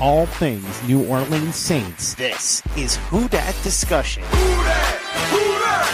All 0.00 0.24
things 0.24 0.82
New 0.88 1.06
Orleans 1.06 1.54
Saints. 1.54 2.14
This 2.14 2.62
is 2.74 2.96
Who 3.10 3.28
Dat 3.28 3.54
Discussion. 3.62 4.22
Who 4.22 4.64
dat? 4.64 5.00
Who 5.28 5.58
dat? 5.60 5.86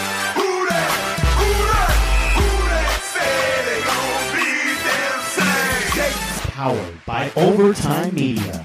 Powered 6.53 7.05
by 7.05 7.33
Overtime 7.35 8.15
Media. 8.15 8.65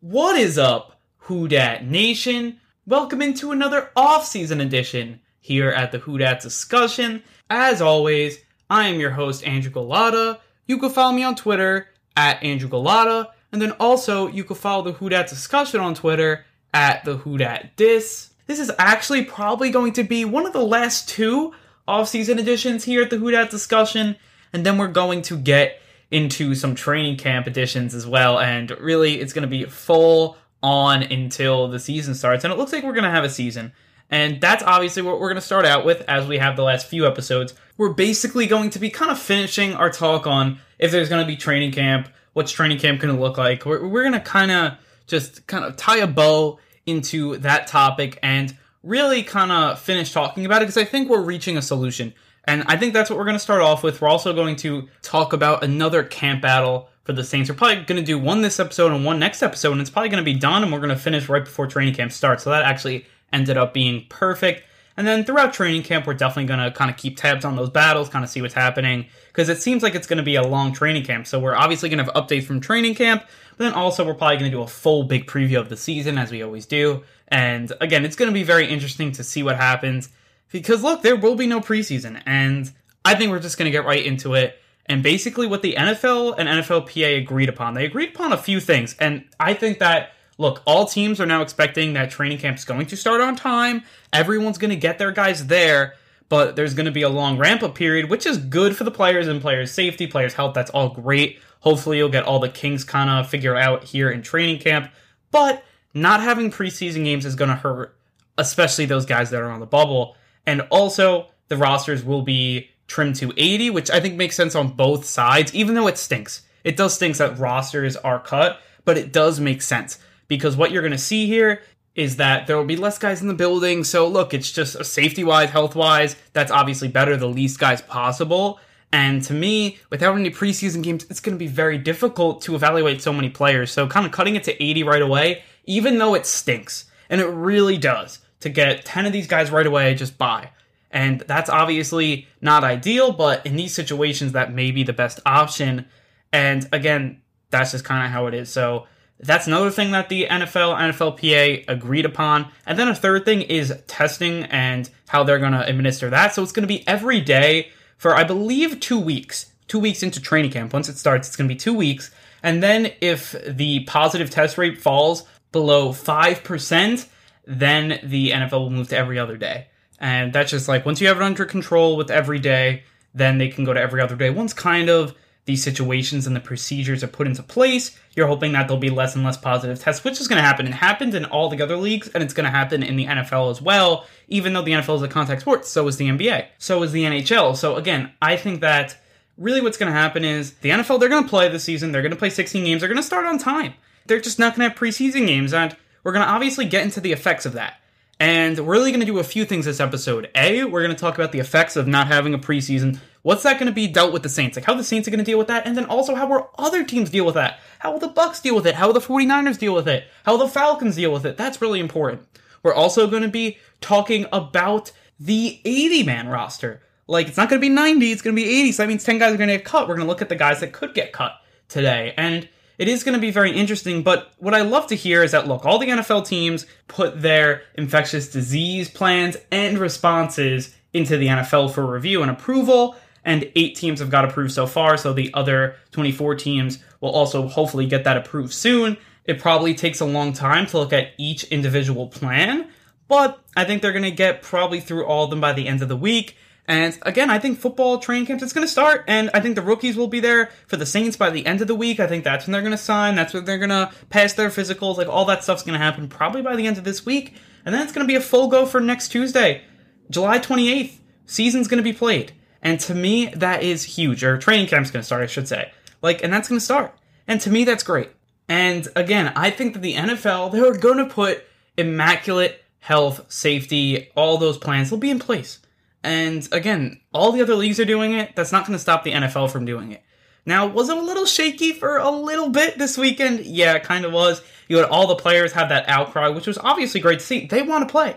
What 0.00 0.36
is 0.36 0.58
up, 0.58 0.98
Who 1.18 1.46
Dat 1.46 1.84
Nation? 1.84 2.58
Welcome 2.88 3.22
into 3.22 3.52
another 3.52 3.90
off-season 3.94 4.60
edition 4.60 5.20
here 5.38 5.70
at 5.70 5.92
the 5.92 5.98
Who 5.98 6.18
Dat 6.18 6.40
Discussion. 6.40 7.22
As 7.48 7.80
always, 7.80 8.38
I 8.68 8.88
am 8.88 8.98
your 8.98 9.12
host, 9.12 9.44
Andrew 9.44 9.70
Gullotta. 9.70 10.40
You 10.66 10.78
can 10.78 10.90
follow 10.90 11.12
me 11.12 11.22
on 11.22 11.36
Twitter 11.36 11.86
at 12.16 12.42
Andrew 12.42 12.68
Gullotta, 12.68 13.28
and 13.52 13.60
then 13.60 13.72
also 13.72 14.26
you 14.26 14.44
can 14.44 14.56
follow 14.56 14.82
the 14.82 14.92
Who 14.92 15.08
Dat 15.08 15.28
Discussion 15.28 15.80
on 15.80 15.94
Twitter 15.94 16.44
at 16.72 17.04
the 17.04 17.16
Who 17.16 17.38
Dat 17.38 17.76
Dis. 17.76 18.30
This 18.46 18.58
is 18.58 18.70
actually 18.78 19.24
probably 19.24 19.70
going 19.70 19.92
to 19.94 20.02
be 20.02 20.24
one 20.24 20.46
of 20.46 20.52
the 20.52 20.64
last 20.64 21.08
two 21.08 21.52
off-season 21.86 22.38
editions 22.38 22.84
here 22.84 23.02
at 23.02 23.10
the 23.10 23.16
Who 23.18 23.30
Dat 23.30 23.50
Discussion, 23.50 24.16
and 24.52 24.64
then 24.64 24.78
we're 24.78 24.88
going 24.88 25.22
to 25.22 25.36
get 25.36 25.80
into 26.10 26.54
some 26.54 26.74
training 26.74 27.16
camp 27.16 27.46
editions 27.46 27.94
as 27.94 28.06
well, 28.06 28.38
and 28.38 28.70
really 28.72 29.20
it's 29.20 29.32
going 29.32 29.42
to 29.42 29.48
be 29.48 29.64
full 29.64 30.36
on 30.62 31.02
until 31.02 31.68
the 31.68 31.80
season 31.80 32.14
starts, 32.14 32.44
and 32.44 32.52
it 32.52 32.58
looks 32.58 32.72
like 32.72 32.84
we're 32.84 32.92
going 32.92 33.04
to 33.04 33.10
have 33.10 33.24
a 33.24 33.30
season. 33.30 33.72
And 34.12 34.42
that's 34.42 34.62
obviously 34.62 35.00
what 35.00 35.18
we're 35.18 35.28
going 35.28 35.36
to 35.36 35.40
start 35.40 35.64
out 35.64 35.86
with 35.86 36.02
as 36.06 36.28
we 36.28 36.36
have 36.36 36.54
the 36.54 36.62
last 36.62 36.86
few 36.86 37.06
episodes. 37.06 37.54
We're 37.78 37.94
basically 37.94 38.46
going 38.46 38.68
to 38.70 38.78
be 38.78 38.90
kind 38.90 39.10
of 39.10 39.18
finishing 39.18 39.72
our 39.72 39.88
talk 39.88 40.26
on 40.26 40.58
if 40.78 40.90
there's 40.90 41.08
going 41.08 41.22
to 41.22 41.26
be 41.26 41.34
training 41.34 41.72
camp, 41.72 42.10
what's 42.34 42.52
training 42.52 42.78
camp 42.78 43.00
going 43.00 43.14
to 43.14 43.20
look 43.20 43.38
like. 43.38 43.64
We're, 43.64 43.88
we're 43.88 44.02
going 44.02 44.12
to 44.12 44.20
kind 44.20 44.50
of 44.50 44.74
just 45.06 45.46
kind 45.46 45.64
of 45.64 45.76
tie 45.76 45.96
a 45.96 46.06
bow 46.06 46.58
into 46.84 47.38
that 47.38 47.68
topic 47.68 48.18
and 48.22 48.54
really 48.82 49.22
kind 49.22 49.50
of 49.50 49.80
finish 49.80 50.12
talking 50.12 50.44
about 50.44 50.60
it 50.60 50.66
because 50.66 50.76
I 50.76 50.84
think 50.84 51.08
we're 51.08 51.22
reaching 51.22 51.56
a 51.56 51.62
solution. 51.62 52.12
And 52.44 52.64
I 52.66 52.76
think 52.76 52.92
that's 52.92 53.08
what 53.08 53.18
we're 53.18 53.24
going 53.24 53.36
to 53.36 53.40
start 53.40 53.62
off 53.62 53.82
with. 53.82 54.02
We're 54.02 54.08
also 54.08 54.34
going 54.34 54.56
to 54.56 54.90
talk 55.00 55.32
about 55.32 55.64
another 55.64 56.02
camp 56.04 56.42
battle 56.42 56.90
for 57.04 57.14
the 57.14 57.24
Saints. 57.24 57.48
We're 57.48 57.56
probably 57.56 57.84
going 57.84 58.00
to 58.00 58.06
do 58.06 58.18
one 58.18 58.42
this 58.42 58.60
episode 58.60 58.92
and 58.92 59.06
one 59.06 59.18
next 59.18 59.42
episode, 59.42 59.72
and 59.72 59.80
it's 59.80 59.90
probably 59.90 60.10
going 60.10 60.22
to 60.22 60.30
be 60.30 60.38
done, 60.38 60.62
and 60.62 60.70
we're 60.70 60.80
going 60.80 60.90
to 60.90 60.96
finish 60.96 61.30
right 61.30 61.44
before 61.44 61.66
training 61.66 61.94
camp 61.94 62.12
starts. 62.12 62.44
So 62.44 62.50
that 62.50 62.62
actually 62.62 63.06
ended 63.32 63.56
up 63.56 63.72
being 63.74 64.06
perfect. 64.08 64.64
And 64.96 65.06
then 65.06 65.24
throughout 65.24 65.54
training 65.54 65.84
camp, 65.84 66.06
we're 66.06 66.14
definitely 66.14 66.44
going 66.44 66.60
to 66.60 66.70
kind 66.70 66.90
of 66.90 66.98
keep 66.98 67.16
tabs 67.16 67.44
on 67.44 67.56
those 67.56 67.70
battles, 67.70 68.10
kind 68.10 68.24
of 68.24 68.30
see 68.30 68.42
what's 68.42 68.54
happening, 68.54 69.06
because 69.28 69.48
it 69.48 69.62
seems 69.62 69.82
like 69.82 69.94
it's 69.94 70.06
going 70.06 70.18
to 70.18 70.22
be 70.22 70.34
a 70.34 70.42
long 70.42 70.72
training 70.72 71.04
camp. 71.04 71.26
So 71.26 71.40
we're 71.40 71.56
obviously 71.56 71.88
going 71.88 72.04
to 72.04 72.04
have 72.04 72.14
updates 72.14 72.44
from 72.44 72.60
training 72.60 72.94
camp, 72.94 73.24
but 73.56 73.64
then 73.64 73.72
also 73.72 74.04
we're 74.04 74.14
probably 74.14 74.36
going 74.36 74.50
to 74.50 74.56
do 74.56 74.62
a 74.62 74.66
full 74.66 75.04
big 75.04 75.26
preview 75.26 75.58
of 75.58 75.70
the 75.70 75.78
season, 75.78 76.18
as 76.18 76.30
we 76.30 76.42
always 76.42 76.66
do. 76.66 77.04
And 77.28 77.72
again, 77.80 78.04
it's 78.04 78.16
going 78.16 78.30
to 78.30 78.34
be 78.34 78.42
very 78.42 78.66
interesting 78.66 79.12
to 79.12 79.24
see 79.24 79.42
what 79.42 79.56
happens, 79.56 80.10
because 80.50 80.82
look, 80.82 81.00
there 81.00 81.16
will 81.16 81.36
be 81.36 81.46
no 81.46 81.60
preseason, 81.60 82.22
and 82.26 82.70
I 83.02 83.14
think 83.14 83.30
we're 83.30 83.40
just 83.40 83.56
going 83.56 83.64
to 83.64 83.72
get 83.72 83.86
right 83.86 84.04
into 84.04 84.34
it. 84.34 84.58
And 84.84 85.02
basically, 85.02 85.46
what 85.46 85.62
the 85.62 85.74
NFL 85.78 86.34
and 86.36 86.48
NFLPA 86.48 87.16
agreed 87.16 87.48
upon, 87.48 87.72
they 87.72 87.86
agreed 87.86 88.10
upon 88.10 88.34
a 88.34 88.36
few 88.36 88.60
things, 88.60 88.94
and 89.00 89.24
I 89.40 89.54
think 89.54 89.78
that 89.78 90.10
look, 90.38 90.62
all 90.64 90.86
teams 90.86 91.20
are 91.20 91.26
now 91.26 91.42
expecting 91.42 91.92
that 91.94 92.10
training 92.10 92.38
camp 92.38 92.58
is 92.58 92.64
going 92.64 92.86
to 92.86 92.96
start 92.96 93.20
on 93.20 93.36
time. 93.36 93.82
Everyone's 94.12 94.58
going 94.58 94.70
to 94.70 94.76
get 94.76 94.98
their 94.98 95.12
guys 95.12 95.46
there, 95.46 95.94
but 96.28 96.56
there's 96.56 96.74
going 96.74 96.86
to 96.86 96.92
be 96.92 97.02
a 97.02 97.08
long 97.08 97.38
ramp 97.38 97.62
up 97.62 97.74
period, 97.74 98.10
which 98.10 98.26
is 98.26 98.38
good 98.38 98.76
for 98.76 98.84
the 98.84 98.90
players 98.90 99.28
and 99.28 99.40
players' 99.40 99.70
safety, 99.70 100.06
players' 100.06 100.34
health. 100.34 100.54
That's 100.54 100.70
all 100.70 100.90
great. 100.90 101.38
Hopefully, 101.60 101.98
you'll 101.98 102.08
get 102.08 102.24
all 102.24 102.38
the 102.38 102.48
kinks 102.48 102.84
kind 102.84 103.10
of 103.10 103.28
figure 103.28 103.56
out 103.56 103.84
here 103.84 104.10
in 104.10 104.22
training 104.22 104.58
camp. 104.58 104.90
But 105.30 105.64
not 105.94 106.20
having 106.20 106.50
preseason 106.50 107.04
games 107.04 107.24
is 107.24 107.36
going 107.36 107.50
to 107.50 107.56
hurt, 107.56 107.96
especially 108.38 108.86
those 108.86 109.06
guys 109.06 109.30
that 109.30 109.42
are 109.42 109.50
on 109.50 109.60
the 109.60 109.66
bubble. 109.66 110.16
And 110.46 110.62
also, 110.70 111.28
the 111.48 111.56
rosters 111.56 112.02
will 112.02 112.22
be 112.22 112.70
trimmed 112.88 113.16
to 113.16 113.32
80, 113.36 113.70
which 113.70 113.90
I 113.90 114.00
think 114.00 114.16
makes 114.16 114.36
sense 114.36 114.54
on 114.54 114.72
both 114.72 115.04
sides, 115.04 115.54
even 115.54 115.74
though 115.74 115.86
it 115.86 115.98
stinks. 115.98 116.42
It 116.64 116.76
does 116.76 116.94
stink 116.94 117.16
that 117.16 117.38
rosters 117.38 117.96
are 117.96 118.20
cut, 118.20 118.60
but 118.84 118.98
it 118.98 119.12
does 119.12 119.38
make 119.38 119.62
sense 119.62 119.98
because 120.32 120.56
what 120.56 120.70
you're 120.70 120.80
going 120.80 120.92
to 120.92 120.96
see 120.96 121.26
here 121.26 121.60
is 121.94 122.16
that 122.16 122.46
there 122.46 122.56
will 122.56 122.64
be 122.64 122.74
less 122.74 122.96
guys 122.96 123.20
in 123.20 123.28
the 123.28 123.34
building. 123.34 123.84
So 123.84 124.08
look, 124.08 124.32
it's 124.32 124.50
just 124.50 124.82
safety 124.82 125.24
wise, 125.24 125.50
health 125.50 125.76
wise, 125.76 126.16
that's 126.32 126.50
obviously 126.50 126.88
better, 126.88 127.18
the 127.18 127.26
least 127.26 127.58
guys 127.58 127.82
possible. 127.82 128.58
And 128.92 129.22
to 129.24 129.34
me, 129.34 129.78
without 129.90 130.16
any 130.16 130.30
preseason 130.30 130.82
games, 130.82 131.04
it's 131.10 131.20
going 131.20 131.34
to 131.34 131.38
be 131.38 131.48
very 131.48 131.76
difficult 131.76 132.40
to 132.42 132.54
evaluate 132.54 133.02
so 133.02 133.12
many 133.12 133.28
players. 133.28 133.70
So 133.70 133.86
kind 133.86 134.06
of 134.06 134.12
cutting 134.12 134.34
it 134.34 134.44
to 134.44 134.62
80 134.62 134.84
right 134.84 135.02
away, 135.02 135.42
even 135.66 135.98
though 135.98 136.14
it 136.14 136.24
stinks, 136.24 136.86
and 137.10 137.20
it 137.20 137.26
really 137.26 137.76
does, 137.76 138.20
to 138.40 138.48
get 138.48 138.86
10 138.86 139.04
of 139.04 139.12
these 139.12 139.26
guys 139.26 139.50
right 139.50 139.66
away, 139.66 139.94
just 139.94 140.16
buy. 140.16 140.48
And 140.90 141.20
that's 141.20 141.50
obviously 141.50 142.26
not 142.40 142.64
ideal, 142.64 143.12
but 143.12 143.44
in 143.44 143.56
these 143.56 143.74
situations, 143.74 144.32
that 144.32 144.54
may 144.54 144.70
be 144.70 144.82
the 144.82 144.94
best 144.94 145.20
option. 145.26 145.84
And 146.32 146.66
again, 146.72 147.20
that's 147.50 147.72
just 147.72 147.84
kind 147.84 148.06
of 148.06 148.10
how 148.10 148.28
it 148.28 148.34
is. 148.34 148.50
So 148.50 148.86
that's 149.22 149.46
another 149.46 149.70
thing 149.70 149.92
that 149.92 150.08
the 150.08 150.26
NFL, 150.26 150.76
NFLPA 150.76 151.64
agreed 151.68 152.04
upon. 152.04 152.50
And 152.66 152.78
then 152.78 152.88
a 152.88 152.94
third 152.94 153.24
thing 153.24 153.42
is 153.42 153.72
testing 153.86 154.44
and 154.44 154.90
how 155.08 155.22
they're 155.22 155.38
going 155.38 155.52
to 155.52 155.66
administer 155.66 156.10
that. 156.10 156.34
So 156.34 156.42
it's 156.42 156.52
going 156.52 156.64
to 156.64 156.68
be 156.68 156.86
every 156.88 157.20
day 157.20 157.70
for, 157.98 158.16
I 158.16 158.24
believe, 158.24 158.80
two 158.80 158.98
weeks. 158.98 159.52
Two 159.68 159.78
weeks 159.78 160.02
into 160.02 160.20
training 160.20 160.50
camp. 160.50 160.72
Once 160.72 160.88
it 160.88 160.98
starts, 160.98 161.28
it's 161.28 161.36
going 161.36 161.48
to 161.48 161.54
be 161.54 161.58
two 161.58 161.72
weeks. 161.72 162.10
And 162.42 162.62
then 162.62 162.92
if 163.00 163.34
the 163.46 163.84
positive 163.84 164.28
test 164.28 164.58
rate 164.58 164.80
falls 164.80 165.24
below 165.52 165.90
5%, 165.90 167.06
then 167.46 168.00
the 168.02 168.30
NFL 168.30 168.52
will 168.52 168.70
move 168.70 168.88
to 168.88 168.96
every 168.96 169.18
other 169.18 169.36
day. 169.36 169.68
And 170.00 170.32
that's 170.32 170.50
just 170.50 170.66
like 170.66 170.84
once 170.84 171.00
you 171.00 171.06
have 171.06 171.18
it 171.18 171.22
under 171.22 171.44
control 171.44 171.96
with 171.96 172.10
every 172.10 172.40
day, 172.40 172.82
then 173.14 173.38
they 173.38 173.48
can 173.48 173.64
go 173.64 173.72
to 173.72 173.80
every 173.80 174.00
other 174.00 174.16
day. 174.16 174.30
Once 174.30 174.52
kind 174.52 174.90
of 174.90 175.14
these 175.44 175.62
situations 175.62 176.26
and 176.26 176.36
the 176.36 176.40
procedures 176.40 177.02
are 177.02 177.08
put 177.08 177.26
into 177.26 177.42
place, 177.42 177.98
you're 178.14 178.28
hoping 178.28 178.52
that 178.52 178.68
there'll 178.68 178.80
be 178.80 178.90
less 178.90 179.16
and 179.16 179.24
less 179.24 179.36
positive 179.36 179.80
tests, 179.80 180.04
which 180.04 180.20
is 180.20 180.28
going 180.28 180.40
to 180.40 180.46
happen. 180.46 180.66
It 180.66 180.74
happened 180.74 181.14
in 181.14 181.24
all 181.24 181.48
the 181.48 181.60
other 181.62 181.76
leagues, 181.76 182.08
and 182.08 182.22
it's 182.22 182.34
going 182.34 182.44
to 182.44 182.50
happen 182.50 182.82
in 182.82 182.96
the 182.96 183.06
NFL 183.06 183.50
as 183.50 183.60
well, 183.60 184.06
even 184.28 184.52
though 184.52 184.62
the 184.62 184.72
NFL 184.72 184.96
is 184.96 185.02
a 185.02 185.08
contact 185.08 185.40
sport. 185.40 185.66
So 185.66 185.88
is 185.88 185.96
the 185.96 186.08
NBA. 186.08 186.46
So 186.58 186.82
is 186.82 186.92
the 186.92 187.04
NHL. 187.04 187.56
So 187.56 187.76
again, 187.76 188.12
I 188.22 188.36
think 188.36 188.60
that 188.60 188.96
really 189.36 189.60
what's 189.60 189.76
going 189.76 189.92
to 189.92 189.98
happen 189.98 190.24
is 190.24 190.52
the 190.54 190.70
NFL, 190.70 191.00
they're 191.00 191.08
going 191.08 191.24
to 191.24 191.30
play 191.30 191.48
this 191.48 191.64
season. 191.64 191.90
They're 191.90 192.02
going 192.02 192.12
to 192.12 192.16
play 192.16 192.30
16 192.30 192.64
games. 192.64 192.80
They're 192.80 192.88
going 192.88 192.96
to 192.96 193.02
start 193.02 193.26
on 193.26 193.38
time. 193.38 193.74
They're 194.06 194.20
just 194.20 194.38
not 194.38 194.56
going 194.56 194.68
to 194.68 194.74
have 194.74 194.78
preseason 194.78 195.26
games. 195.26 195.52
And 195.52 195.76
we're 196.04 196.12
going 196.12 196.24
to 196.24 196.32
obviously 196.32 196.66
get 196.66 196.84
into 196.84 197.00
the 197.00 197.12
effects 197.12 197.46
of 197.46 197.54
that. 197.54 197.78
And 198.20 198.56
we're 198.60 198.74
really 198.74 198.92
going 198.92 199.00
to 199.00 199.06
do 199.06 199.18
a 199.18 199.24
few 199.24 199.44
things 199.44 199.64
this 199.64 199.80
episode. 199.80 200.30
A, 200.36 200.62
we're 200.62 200.82
going 200.82 200.94
to 200.94 201.00
talk 201.00 201.16
about 201.16 201.32
the 201.32 201.40
effects 201.40 201.74
of 201.74 201.88
not 201.88 202.06
having 202.06 202.34
a 202.34 202.38
preseason. 202.38 203.00
What's 203.22 203.44
that 203.44 203.54
going 203.54 203.66
to 203.66 203.74
be 203.74 203.86
dealt 203.86 204.12
with 204.12 204.22
the 204.22 204.28
Saints? 204.28 204.56
Like 204.56 204.64
how 204.64 204.74
the 204.74 204.84
Saints 204.84 205.06
are 205.06 205.10
going 205.10 205.18
to 205.18 205.24
deal 205.24 205.38
with 205.38 205.46
that, 205.46 205.66
and 205.66 205.76
then 205.76 205.86
also 205.86 206.14
how 206.14 206.26
will 206.26 206.50
other 206.58 206.84
teams 206.84 207.10
deal 207.10 207.24
with 207.24 207.36
that? 207.36 207.60
How 207.78 207.92
will 207.92 208.00
the 208.00 208.08
Bucks 208.08 208.40
deal 208.40 208.54
with 208.54 208.66
it? 208.66 208.74
How 208.74 208.86
will 208.86 208.94
the 208.94 209.00
49ers 209.00 209.58
deal 209.58 209.74
with 209.74 209.88
it? 209.88 210.08
How 210.24 210.32
will 210.32 210.46
the 210.46 210.48
Falcons 210.48 210.96
deal 210.96 211.12
with 211.12 211.24
it? 211.24 211.36
That's 211.36 211.62
really 211.62 211.80
important. 211.80 212.26
We're 212.62 212.74
also 212.74 213.06
going 213.06 213.22
to 213.22 213.28
be 213.28 213.58
talking 213.80 214.26
about 214.32 214.92
the 215.18 215.60
80 215.64 216.02
man 216.02 216.28
roster. 216.28 216.82
Like 217.06 217.28
it's 217.28 217.36
not 217.36 217.48
going 217.48 217.60
to 217.60 217.64
be 217.64 217.72
90, 217.72 218.10
it's 218.10 218.22
going 218.22 218.34
to 218.34 218.42
be 218.42 218.48
80. 218.48 218.72
So 218.72 218.82
that 218.82 218.88
means 218.88 219.04
10 219.04 219.18
guys 219.18 219.34
are 219.34 219.36
going 219.36 219.48
to 219.48 219.56
get 219.56 219.64
cut. 219.64 219.88
We're 219.88 219.96
going 219.96 220.06
to 220.06 220.10
look 220.10 220.22
at 220.22 220.28
the 220.28 220.36
guys 220.36 220.60
that 220.60 220.72
could 220.72 220.94
get 220.94 221.12
cut 221.12 221.32
today. 221.68 222.14
And 222.16 222.48
it 222.78 222.88
is 222.88 223.04
going 223.04 223.14
to 223.14 223.20
be 223.20 223.30
very 223.30 223.52
interesting. 223.52 224.02
But 224.02 224.32
what 224.38 224.54
I 224.54 224.62
love 224.62 224.86
to 224.88 224.96
hear 224.96 225.22
is 225.22 225.32
that 225.32 225.46
look, 225.46 225.64
all 225.64 225.78
the 225.78 225.88
NFL 225.88 226.26
teams 226.26 226.66
put 226.88 227.20
their 227.20 227.62
infectious 227.74 228.30
disease 228.30 228.88
plans 228.88 229.36
and 229.50 229.78
responses 229.78 230.74
into 230.92 231.16
the 231.16 231.26
NFL 231.26 231.72
for 231.72 231.86
review 231.86 232.22
and 232.22 232.30
approval. 232.30 232.96
And 233.24 233.50
eight 233.54 233.76
teams 233.76 234.00
have 234.00 234.10
got 234.10 234.24
approved 234.24 234.52
so 234.52 234.66
far, 234.66 234.96
so 234.96 235.12
the 235.12 235.32
other 235.32 235.76
24 235.92 236.34
teams 236.36 236.78
will 237.00 237.10
also 237.10 237.46
hopefully 237.46 237.86
get 237.86 238.04
that 238.04 238.16
approved 238.16 238.52
soon. 238.52 238.96
It 239.24 239.38
probably 239.38 239.74
takes 239.74 240.00
a 240.00 240.04
long 240.04 240.32
time 240.32 240.66
to 240.66 240.78
look 240.78 240.92
at 240.92 241.12
each 241.18 241.44
individual 241.44 242.08
plan, 242.08 242.68
but 243.06 243.42
I 243.56 243.64
think 243.64 243.82
they're 243.82 243.92
going 243.92 244.02
to 244.02 244.10
get 244.10 244.42
probably 244.42 244.80
through 244.80 245.04
all 245.04 245.24
of 245.24 245.30
them 245.30 245.40
by 245.40 245.52
the 245.52 245.68
end 245.68 245.82
of 245.82 245.88
the 245.88 245.96
week. 245.96 246.36
And 246.66 246.96
again, 247.02 247.28
I 247.28 247.38
think 247.38 247.58
football 247.58 247.98
training 247.98 248.26
camps 248.26 248.42
is 248.42 248.52
going 248.52 248.64
to 248.64 248.70
start, 248.70 249.04
and 249.08 249.30
I 249.34 249.40
think 249.40 249.56
the 249.56 249.62
rookies 249.62 249.96
will 249.96 250.08
be 250.08 250.20
there 250.20 250.50
for 250.66 250.76
the 250.76 250.86
Saints 250.86 251.16
by 251.16 251.30
the 251.30 251.44
end 251.44 251.60
of 251.60 251.66
the 251.66 251.74
week. 251.74 251.98
I 251.98 252.06
think 252.06 252.22
that's 252.22 252.46
when 252.46 252.52
they're 252.52 252.62
going 252.62 252.70
to 252.72 252.78
sign. 252.78 253.16
That's 253.16 253.34
when 253.34 253.44
they're 253.44 253.58
going 253.58 253.70
to 253.70 253.92
pass 254.10 254.34
their 254.34 254.48
physicals. 254.48 254.96
Like 254.96 255.08
all 255.08 255.24
that 255.24 255.42
stuff's 255.42 255.64
going 255.64 255.78
to 255.78 255.84
happen 255.84 256.08
probably 256.08 256.40
by 256.40 256.54
the 256.54 256.66
end 256.66 256.78
of 256.78 256.84
this 256.84 257.04
week, 257.04 257.34
and 257.64 257.74
then 257.74 257.82
it's 257.82 257.92
going 257.92 258.06
to 258.06 258.10
be 258.10 258.16
a 258.16 258.20
full 258.20 258.48
go 258.48 258.64
for 258.64 258.80
next 258.80 259.08
Tuesday, 259.08 259.62
July 260.08 260.38
28th. 260.38 260.98
Season's 261.26 261.68
going 261.68 261.82
to 261.82 261.84
be 261.84 261.92
played, 261.92 262.32
and 262.62 262.80
to 262.80 262.94
me 262.94 263.26
that 263.26 263.62
is 263.62 263.84
huge. 263.84 264.24
Or 264.24 264.38
training 264.38 264.68
camp's 264.68 264.90
going 264.90 265.02
to 265.02 265.06
start, 265.06 265.22
I 265.22 265.26
should 265.26 265.48
say. 265.48 265.72
Like, 266.00 266.22
and 266.22 266.32
that's 266.32 266.48
going 266.48 266.58
to 266.58 266.64
start, 266.64 266.94
and 267.26 267.40
to 267.40 267.50
me 267.50 267.64
that's 267.64 267.82
great. 267.82 268.10
And 268.48 268.88
again, 268.96 269.32
I 269.36 269.50
think 269.50 269.74
that 269.74 269.82
the 269.82 269.94
NFL 269.94 270.52
they're 270.52 270.76
going 270.76 270.98
to 270.98 271.06
put 271.06 271.44
immaculate 271.76 272.62
health, 272.80 273.30
safety, 273.32 274.10
all 274.16 274.38
those 274.38 274.58
plans 274.58 274.90
will 274.90 274.98
be 274.98 275.10
in 275.10 275.18
place. 275.18 275.60
And 276.04 276.48
again, 276.50 277.00
all 277.14 277.32
the 277.32 277.42
other 277.42 277.54
leagues 277.54 277.78
are 277.78 277.84
doing 277.84 278.12
it. 278.12 278.34
That's 278.34 278.52
not 278.52 278.66
going 278.66 278.74
to 278.74 278.82
stop 278.82 279.04
the 279.04 279.12
NFL 279.12 279.50
from 279.50 279.64
doing 279.64 279.92
it. 279.92 280.02
Now, 280.44 280.66
was 280.66 280.88
it 280.88 280.96
a 280.96 281.00
little 281.00 281.26
shaky 281.26 281.72
for 281.72 281.98
a 281.98 282.10
little 282.10 282.48
bit 282.48 282.76
this 282.76 282.98
weekend? 282.98 283.46
Yeah, 283.46 283.74
it 283.74 283.84
kind 283.84 284.04
of 284.04 284.12
was. 284.12 284.42
You 284.66 284.78
had 284.78 284.88
all 284.88 285.06
the 285.06 285.14
players 285.14 285.52
have 285.52 285.68
that 285.68 285.88
outcry, 285.88 286.28
which 286.28 286.48
was 286.48 286.58
obviously 286.58 287.00
great 287.00 287.20
to 287.20 287.24
see. 287.24 287.46
They 287.46 287.62
want 287.62 287.86
to 287.86 287.92
play. 287.92 288.16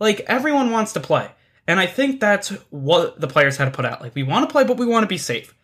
Like, 0.00 0.20
everyone 0.20 0.70
wants 0.70 0.94
to 0.94 1.00
play. 1.00 1.30
And 1.68 1.80
I 1.80 1.86
think 1.86 2.20
that's 2.20 2.50
what 2.70 3.20
the 3.20 3.26
players 3.26 3.56
had 3.56 3.64
to 3.66 3.70
put 3.70 3.84
out. 3.84 4.00
Like, 4.00 4.14
we 4.14 4.22
want 4.22 4.48
to 4.48 4.52
play, 4.52 4.64
but 4.64 4.76
we 4.76 4.86
want 4.86 5.02
to 5.02 5.08
be 5.08 5.18
safe. 5.18 5.54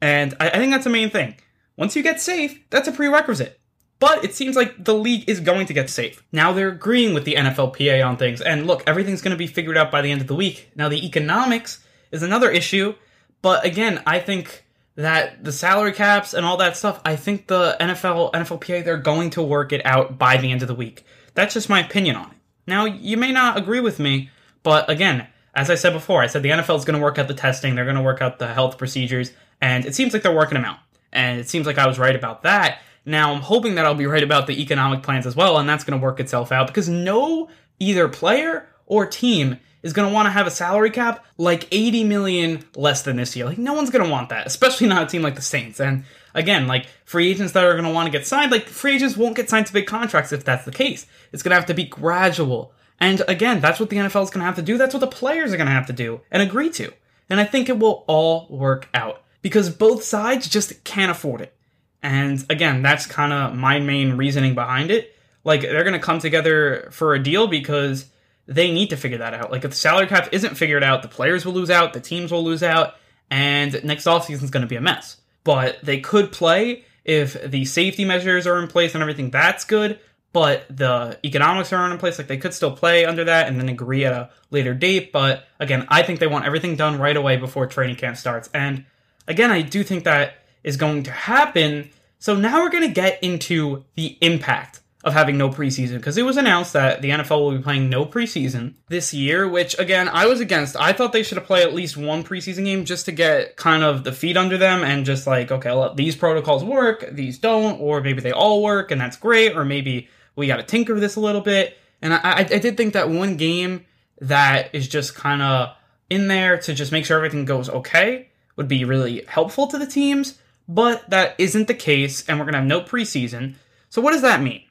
And 0.00 0.34
I, 0.40 0.50
I 0.50 0.58
think 0.58 0.72
that's 0.72 0.84
the 0.84 0.90
main 0.90 1.10
thing. 1.10 1.36
Once 1.76 1.96
you 1.96 2.02
get 2.02 2.20
safe, 2.20 2.60
that's 2.70 2.88
a 2.88 2.92
prerequisite. 2.92 3.60
But 3.98 4.24
it 4.24 4.34
seems 4.34 4.56
like 4.56 4.84
the 4.84 4.94
league 4.94 5.28
is 5.28 5.38
going 5.38 5.66
to 5.66 5.72
get 5.72 5.88
safe. 5.88 6.24
Now 6.32 6.52
they're 6.52 6.70
agreeing 6.70 7.14
with 7.14 7.24
the 7.24 7.36
NFLPA 7.36 8.04
on 8.04 8.16
things. 8.16 8.40
And 8.40 8.66
look, 8.66 8.82
everything's 8.86 9.22
going 9.22 9.30
to 9.30 9.36
be 9.36 9.46
figured 9.46 9.76
out 9.76 9.92
by 9.92 10.02
the 10.02 10.10
end 10.10 10.20
of 10.20 10.26
the 10.26 10.34
week. 10.34 10.72
Now, 10.74 10.88
the 10.88 11.06
economics 11.06 11.84
is 12.10 12.24
another 12.24 12.50
issue. 12.50 12.94
But 13.42 13.64
again, 13.64 14.02
I 14.04 14.18
think 14.18 14.64
that 14.96 15.44
the 15.44 15.52
salary 15.52 15.92
caps 15.92 16.34
and 16.34 16.44
all 16.44 16.56
that 16.56 16.76
stuff, 16.76 17.00
I 17.04 17.14
think 17.14 17.46
the 17.46 17.76
NFL, 17.78 18.32
NFLPA, 18.32 18.84
they're 18.84 18.96
going 18.96 19.30
to 19.30 19.42
work 19.42 19.72
it 19.72 19.86
out 19.86 20.18
by 20.18 20.36
the 20.36 20.50
end 20.50 20.62
of 20.62 20.68
the 20.68 20.74
week. 20.74 21.04
That's 21.34 21.54
just 21.54 21.68
my 21.68 21.80
opinion 21.80 22.16
on 22.16 22.30
it. 22.30 22.36
Now, 22.66 22.84
you 22.84 23.16
may 23.16 23.32
not 23.32 23.56
agree 23.56 23.80
with 23.80 23.98
me, 23.98 24.30
but 24.62 24.90
again, 24.90 25.28
as 25.54 25.70
I 25.70 25.74
said 25.74 25.92
before, 25.92 26.22
I 26.22 26.26
said 26.26 26.42
the 26.42 26.50
NFL 26.50 26.78
is 26.78 26.84
going 26.84 26.98
to 26.98 27.02
work 27.02 27.18
out 27.18 27.28
the 27.28 27.34
testing, 27.34 27.74
they're 27.74 27.84
going 27.84 27.96
to 27.96 28.02
work 28.02 28.22
out 28.22 28.38
the 28.38 28.52
health 28.52 28.78
procedures, 28.78 29.32
and 29.60 29.84
it 29.84 29.94
seems 29.94 30.12
like 30.12 30.22
they're 30.22 30.34
working 30.34 30.54
them 30.54 30.64
out. 30.64 30.78
And 31.12 31.38
it 31.38 31.48
seems 31.48 31.66
like 31.66 31.78
I 31.78 31.86
was 31.86 31.98
right 31.98 32.16
about 32.16 32.42
that. 32.42 32.80
Now, 33.04 33.32
I'm 33.32 33.42
hoping 33.42 33.74
that 33.74 33.84
I'll 33.84 33.94
be 33.94 34.06
right 34.06 34.22
about 34.22 34.46
the 34.46 34.60
economic 34.62 35.02
plans 35.02 35.26
as 35.26 35.36
well, 35.36 35.58
and 35.58 35.68
that's 35.68 35.84
going 35.84 35.98
to 35.98 36.02
work 36.02 36.20
itself 36.20 36.52
out 36.52 36.68
because 36.68 36.88
no 36.88 37.48
either 37.78 38.08
player 38.08 38.68
or 38.86 39.06
team 39.06 39.58
is 39.82 39.92
going 39.92 40.08
to 40.08 40.14
want 40.14 40.26
to 40.26 40.30
have 40.30 40.46
a 40.46 40.50
salary 40.50 40.90
cap 40.90 41.24
like 41.36 41.66
80 41.72 42.04
million 42.04 42.64
less 42.76 43.02
than 43.02 43.16
this 43.16 43.34
year. 43.34 43.46
Like, 43.46 43.58
no 43.58 43.74
one's 43.74 43.90
going 43.90 44.04
to 44.04 44.10
want 44.10 44.28
that, 44.28 44.46
especially 44.46 44.86
not 44.86 45.02
a 45.02 45.06
team 45.06 45.22
like 45.22 45.34
the 45.34 45.42
Saints. 45.42 45.80
And 45.80 46.04
again, 46.34 46.66
like 46.66 46.86
free 47.04 47.30
agents 47.30 47.52
that 47.52 47.64
are 47.64 47.72
going 47.72 47.84
to 47.84 47.90
want 47.90 48.06
to 48.06 48.16
get 48.16 48.26
signed, 48.26 48.52
like 48.52 48.68
free 48.68 48.94
agents 48.94 49.16
won't 49.16 49.36
get 49.36 49.50
signed 49.50 49.66
to 49.66 49.72
big 49.72 49.86
contracts 49.86 50.32
if 50.32 50.44
that's 50.44 50.64
the 50.64 50.72
case. 50.72 51.06
It's 51.32 51.42
going 51.42 51.50
to 51.50 51.56
have 51.56 51.66
to 51.66 51.74
be 51.74 51.84
gradual. 51.84 52.72
And 53.02 53.20
again, 53.26 53.60
that's 53.60 53.80
what 53.80 53.90
the 53.90 53.96
NFL 53.96 54.22
is 54.22 54.30
going 54.30 54.42
to 54.42 54.46
have 54.46 54.54
to 54.54 54.62
do. 54.62 54.78
That's 54.78 54.94
what 54.94 55.00
the 55.00 55.08
players 55.08 55.52
are 55.52 55.56
going 55.56 55.66
to 55.66 55.72
have 55.72 55.88
to 55.88 55.92
do 55.92 56.20
and 56.30 56.40
agree 56.40 56.70
to. 56.70 56.92
And 57.28 57.40
I 57.40 57.44
think 57.44 57.68
it 57.68 57.80
will 57.80 58.04
all 58.06 58.46
work 58.48 58.88
out 58.94 59.24
because 59.42 59.70
both 59.70 60.04
sides 60.04 60.48
just 60.48 60.84
can't 60.84 61.10
afford 61.10 61.40
it. 61.40 61.52
And 62.00 62.46
again, 62.48 62.80
that's 62.80 63.06
kind 63.06 63.32
of 63.32 63.56
my 63.56 63.80
main 63.80 64.12
reasoning 64.12 64.54
behind 64.54 64.92
it. 64.92 65.16
Like 65.42 65.62
they're 65.62 65.82
going 65.82 65.94
to 65.94 65.98
come 65.98 66.20
together 66.20 66.90
for 66.92 67.14
a 67.14 67.22
deal 67.22 67.48
because 67.48 68.06
they 68.46 68.72
need 68.72 68.90
to 68.90 68.96
figure 68.96 69.18
that 69.18 69.34
out. 69.34 69.50
Like 69.50 69.64
if 69.64 69.72
the 69.72 69.76
salary 69.76 70.06
cap 70.06 70.28
isn't 70.30 70.54
figured 70.56 70.84
out, 70.84 71.02
the 71.02 71.08
players 71.08 71.44
will 71.44 71.54
lose 71.54 71.70
out, 71.70 71.94
the 71.94 72.00
teams 72.00 72.30
will 72.30 72.44
lose 72.44 72.62
out, 72.62 72.94
and 73.32 73.82
next 73.82 74.04
offseason 74.04 74.44
is 74.44 74.50
going 74.50 74.60
to 74.60 74.68
be 74.68 74.76
a 74.76 74.80
mess. 74.80 75.16
But 75.42 75.78
they 75.82 75.98
could 75.98 76.30
play 76.30 76.84
if 77.04 77.50
the 77.50 77.64
safety 77.64 78.04
measures 78.04 78.46
are 78.46 78.62
in 78.62 78.68
place 78.68 78.94
and 78.94 79.02
everything. 79.02 79.32
That's 79.32 79.64
good. 79.64 79.98
But 80.32 80.64
the 80.74 81.18
economics 81.24 81.72
are 81.72 81.90
in 81.90 81.98
place. 81.98 82.18
Like 82.18 82.26
they 82.26 82.38
could 82.38 82.54
still 82.54 82.74
play 82.74 83.04
under 83.04 83.24
that 83.24 83.48
and 83.48 83.60
then 83.60 83.68
agree 83.68 84.04
at 84.04 84.12
a 84.12 84.30
later 84.50 84.74
date. 84.74 85.12
But 85.12 85.44
again, 85.60 85.86
I 85.88 86.02
think 86.02 86.20
they 86.20 86.26
want 86.26 86.46
everything 86.46 86.76
done 86.76 86.98
right 86.98 87.16
away 87.16 87.36
before 87.36 87.66
training 87.66 87.96
camp 87.96 88.16
starts. 88.16 88.48
And 88.54 88.86
again, 89.28 89.50
I 89.50 89.62
do 89.62 89.82
think 89.82 90.04
that 90.04 90.34
is 90.64 90.76
going 90.76 91.02
to 91.04 91.10
happen. 91.10 91.90
So 92.18 92.34
now 92.34 92.62
we're 92.62 92.70
going 92.70 92.86
to 92.86 92.94
get 92.94 93.22
into 93.22 93.84
the 93.94 94.16
impact 94.20 94.80
of 95.04 95.12
having 95.12 95.36
no 95.36 95.48
preseason 95.48 95.96
because 95.96 96.16
it 96.16 96.22
was 96.22 96.36
announced 96.36 96.74
that 96.74 97.02
the 97.02 97.10
NFL 97.10 97.40
will 97.40 97.56
be 97.56 97.62
playing 97.62 97.90
no 97.90 98.06
preseason 98.06 98.74
this 98.88 99.12
year, 99.12 99.48
which 99.48 99.76
again, 99.78 100.08
I 100.08 100.26
was 100.26 100.40
against. 100.40 100.76
I 100.76 100.92
thought 100.92 101.12
they 101.12 101.24
should 101.24 101.38
have 101.38 101.46
played 101.46 101.66
at 101.66 101.74
least 101.74 101.96
one 101.96 102.22
preseason 102.22 102.64
game 102.64 102.84
just 102.84 103.06
to 103.06 103.12
get 103.12 103.56
kind 103.56 103.82
of 103.82 104.04
the 104.04 104.12
feet 104.12 104.36
under 104.36 104.56
them 104.56 104.84
and 104.84 105.04
just 105.04 105.26
like, 105.26 105.50
okay, 105.50 105.70
well, 105.70 105.94
these 105.94 106.14
protocols 106.14 106.62
work, 106.62 107.04
these 107.10 107.38
don't, 107.38 107.80
or 107.80 108.00
maybe 108.00 108.20
they 108.20 108.32
all 108.32 108.62
work 108.62 108.92
and 108.92 109.00
that's 109.00 109.16
great, 109.16 109.56
or 109.56 109.64
maybe 109.64 110.08
we 110.36 110.46
got 110.46 110.56
to 110.56 110.62
tinker 110.62 110.98
this 110.98 111.16
a 111.16 111.20
little 111.20 111.40
bit. 111.40 111.76
And 112.00 112.12
I, 112.12 112.38
I, 112.38 112.42
did 112.44 112.76
think 112.76 112.94
that 112.94 113.08
one 113.08 113.36
game 113.36 113.86
that 114.20 114.74
is 114.74 114.88
just 114.88 115.14
kind 115.14 115.40
of 115.40 115.76
in 116.10 116.26
there 116.26 116.58
to 116.58 116.74
just 116.74 116.90
make 116.90 117.06
sure 117.06 117.16
everything 117.16 117.44
goes 117.44 117.68
okay 117.68 118.28
would 118.56 118.66
be 118.66 118.84
really 118.84 119.24
helpful 119.28 119.68
to 119.68 119.78
the 119.78 119.86
teams 119.86 120.38
but 120.68 121.08
that 121.10 121.34
isn't 121.38 121.68
the 121.68 121.74
case, 121.74 122.26
and 122.28 122.38
we're 122.38 122.44
going 122.44 122.54
to 122.54 122.60
have 122.60 122.66
no 122.66 122.80
preseason. 122.80 123.54
So, 123.88 124.00
what 124.00 124.12
does 124.12 124.22
that 124.22 124.42
mean? 124.42 124.62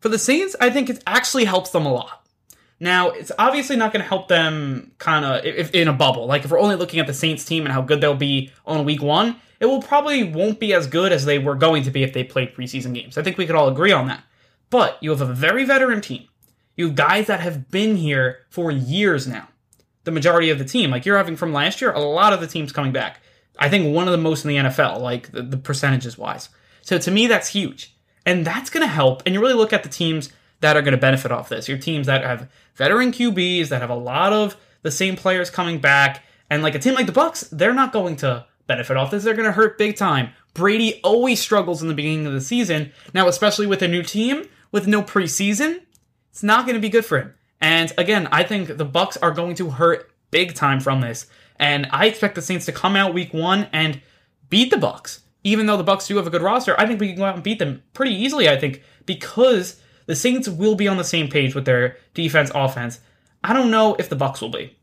For 0.00 0.08
the 0.08 0.18
Saints, 0.18 0.56
I 0.60 0.70
think 0.70 0.90
it 0.90 1.02
actually 1.06 1.44
helps 1.44 1.70
them 1.70 1.86
a 1.86 1.92
lot. 1.92 2.26
Now, 2.78 3.10
it's 3.10 3.32
obviously 3.38 3.76
not 3.76 3.92
going 3.92 4.02
to 4.02 4.08
help 4.08 4.28
them 4.28 4.92
kind 4.98 5.24
of 5.24 5.74
in 5.74 5.88
a 5.88 5.92
bubble. 5.92 6.26
Like 6.26 6.44
if 6.44 6.50
we're 6.50 6.60
only 6.60 6.76
looking 6.76 7.00
at 7.00 7.06
the 7.06 7.14
Saints 7.14 7.44
team 7.44 7.64
and 7.64 7.72
how 7.72 7.80
good 7.80 8.02
they'll 8.02 8.14
be 8.14 8.52
on 8.66 8.84
week 8.84 9.00
one, 9.00 9.36
it 9.60 9.66
will 9.66 9.80
probably 9.80 10.24
won't 10.24 10.60
be 10.60 10.74
as 10.74 10.86
good 10.86 11.10
as 11.10 11.24
they 11.24 11.38
were 11.38 11.54
going 11.54 11.84
to 11.84 11.90
be 11.90 12.02
if 12.02 12.12
they 12.12 12.22
played 12.22 12.54
preseason 12.54 12.92
games. 12.92 13.16
I 13.16 13.22
think 13.22 13.38
we 13.38 13.46
could 13.46 13.56
all 13.56 13.68
agree 13.68 13.92
on 13.92 14.08
that. 14.08 14.22
But 14.70 14.98
you 15.00 15.10
have 15.10 15.20
a 15.20 15.32
very 15.32 15.64
veteran 15.64 16.00
team. 16.00 16.28
You 16.76 16.86
have 16.86 16.96
guys 16.96 17.26
that 17.26 17.40
have 17.40 17.70
been 17.70 17.96
here 17.96 18.40
for 18.50 18.70
years 18.70 19.26
now. 19.26 19.48
The 20.04 20.10
majority 20.10 20.50
of 20.50 20.58
the 20.58 20.64
team, 20.64 20.90
like 20.90 21.04
you're 21.04 21.16
having 21.16 21.36
from 21.36 21.52
last 21.52 21.80
year, 21.80 21.92
a 21.92 22.00
lot 22.00 22.32
of 22.32 22.40
the 22.40 22.46
teams 22.46 22.72
coming 22.72 22.92
back. 22.92 23.20
I 23.58 23.68
think 23.68 23.94
one 23.94 24.06
of 24.06 24.12
the 24.12 24.18
most 24.18 24.44
in 24.44 24.48
the 24.48 24.56
NFL, 24.56 25.00
like 25.00 25.32
the, 25.32 25.42
the 25.42 25.56
percentages 25.56 26.18
wise. 26.18 26.48
So 26.82 26.98
to 26.98 27.10
me, 27.10 27.26
that's 27.26 27.48
huge. 27.48 27.96
And 28.24 28.44
that's 28.44 28.70
going 28.70 28.86
to 28.86 28.92
help. 28.92 29.22
And 29.24 29.34
you 29.34 29.40
really 29.40 29.54
look 29.54 29.72
at 29.72 29.82
the 29.82 29.88
teams 29.88 30.30
that 30.60 30.76
are 30.76 30.82
going 30.82 30.92
to 30.92 30.98
benefit 30.98 31.32
off 31.32 31.48
this. 31.48 31.68
Your 31.68 31.78
teams 31.78 32.06
that 32.06 32.22
have 32.22 32.48
veteran 32.74 33.12
QBs, 33.12 33.68
that 33.68 33.80
have 33.80 33.90
a 33.90 33.96
lot 33.96 34.32
of 34.32 34.56
the 34.82 34.90
same 34.90 35.16
players 35.16 35.50
coming 35.50 35.80
back. 35.80 36.22
And 36.50 36.62
like 36.62 36.74
a 36.74 36.78
team 36.78 36.94
like 36.94 37.06
the 37.06 37.12
Bucks, 37.12 37.42
they're 37.42 37.74
not 37.74 37.92
going 37.92 38.16
to 38.16 38.46
benefit 38.66 38.96
off 38.96 39.10
this. 39.10 39.24
They're 39.24 39.34
going 39.34 39.46
to 39.46 39.52
hurt 39.52 39.78
big 39.78 39.96
time. 39.96 40.30
Brady 40.54 41.00
always 41.02 41.40
struggles 41.40 41.82
in 41.82 41.88
the 41.88 41.94
beginning 41.94 42.26
of 42.26 42.32
the 42.32 42.40
season. 42.40 42.92
Now, 43.14 43.28
especially 43.28 43.66
with 43.66 43.82
a 43.82 43.88
new 43.88 44.02
team, 44.02 44.44
with 44.72 44.86
no 44.86 45.02
preseason, 45.02 45.80
it's 46.30 46.42
not 46.42 46.66
going 46.66 46.74
to 46.74 46.80
be 46.80 46.88
good 46.88 47.04
for 47.04 47.18
him. 47.18 47.34
And 47.60 47.92
again, 47.96 48.28
I 48.30 48.42
think 48.42 48.76
the 48.76 48.84
Bucks 48.84 49.16
are 49.16 49.30
going 49.30 49.54
to 49.56 49.70
hurt 49.70 50.10
big 50.30 50.54
time 50.54 50.80
from 50.80 51.00
this. 51.00 51.26
And 51.58 51.86
I 51.90 52.06
expect 52.06 52.34
the 52.34 52.42
Saints 52.42 52.66
to 52.66 52.72
come 52.72 52.96
out 52.96 53.14
week 53.14 53.32
one 53.32 53.68
and 53.72 54.00
beat 54.50 54.70
the 54.70 54.76
Bucks. 54.76 55.20
Even 55.44 55.66
though 55.66 55.76
the 55.76 55.84
Bucks 55.84 56.08
do 56.08 56.16
have 56.16 56.26
a 56.26 56.30
good 56.30 56.42
roster, 56.42 56.78
I 56.78 56.86
think 56.86 57.00
we 57.00 57.08
can 57.08 57.16
go 57.16 57.24
out 57.24 57.34
and 57.34 57.44
beat 57.44 57.58
them 57.58 57.82
pretty 57.94 58.14
easily, 58.14 58.48
I 58.48 58.58
think, 58.58 58.82
because 59.06 59.80
the 60.06 60.16
Saints 60.16 60.48
will 60.48 60.74
be 60.74 60.88
on 60.88 60.96
the 60.96 61.04
same 61.04 61.28
page 61.28 61.54
with 61.54 61.64
their 61.64 61.96
defense 62.14 62.50
offense. 62.54 63.00
I 63.42 63.52
don't 63.52 63.70
know 63.70 63.94
if 63.94 64.08
the 64.08 64.16
Bucks 64.16 64.40
will 64.40 64.50
be. 64.50 64.75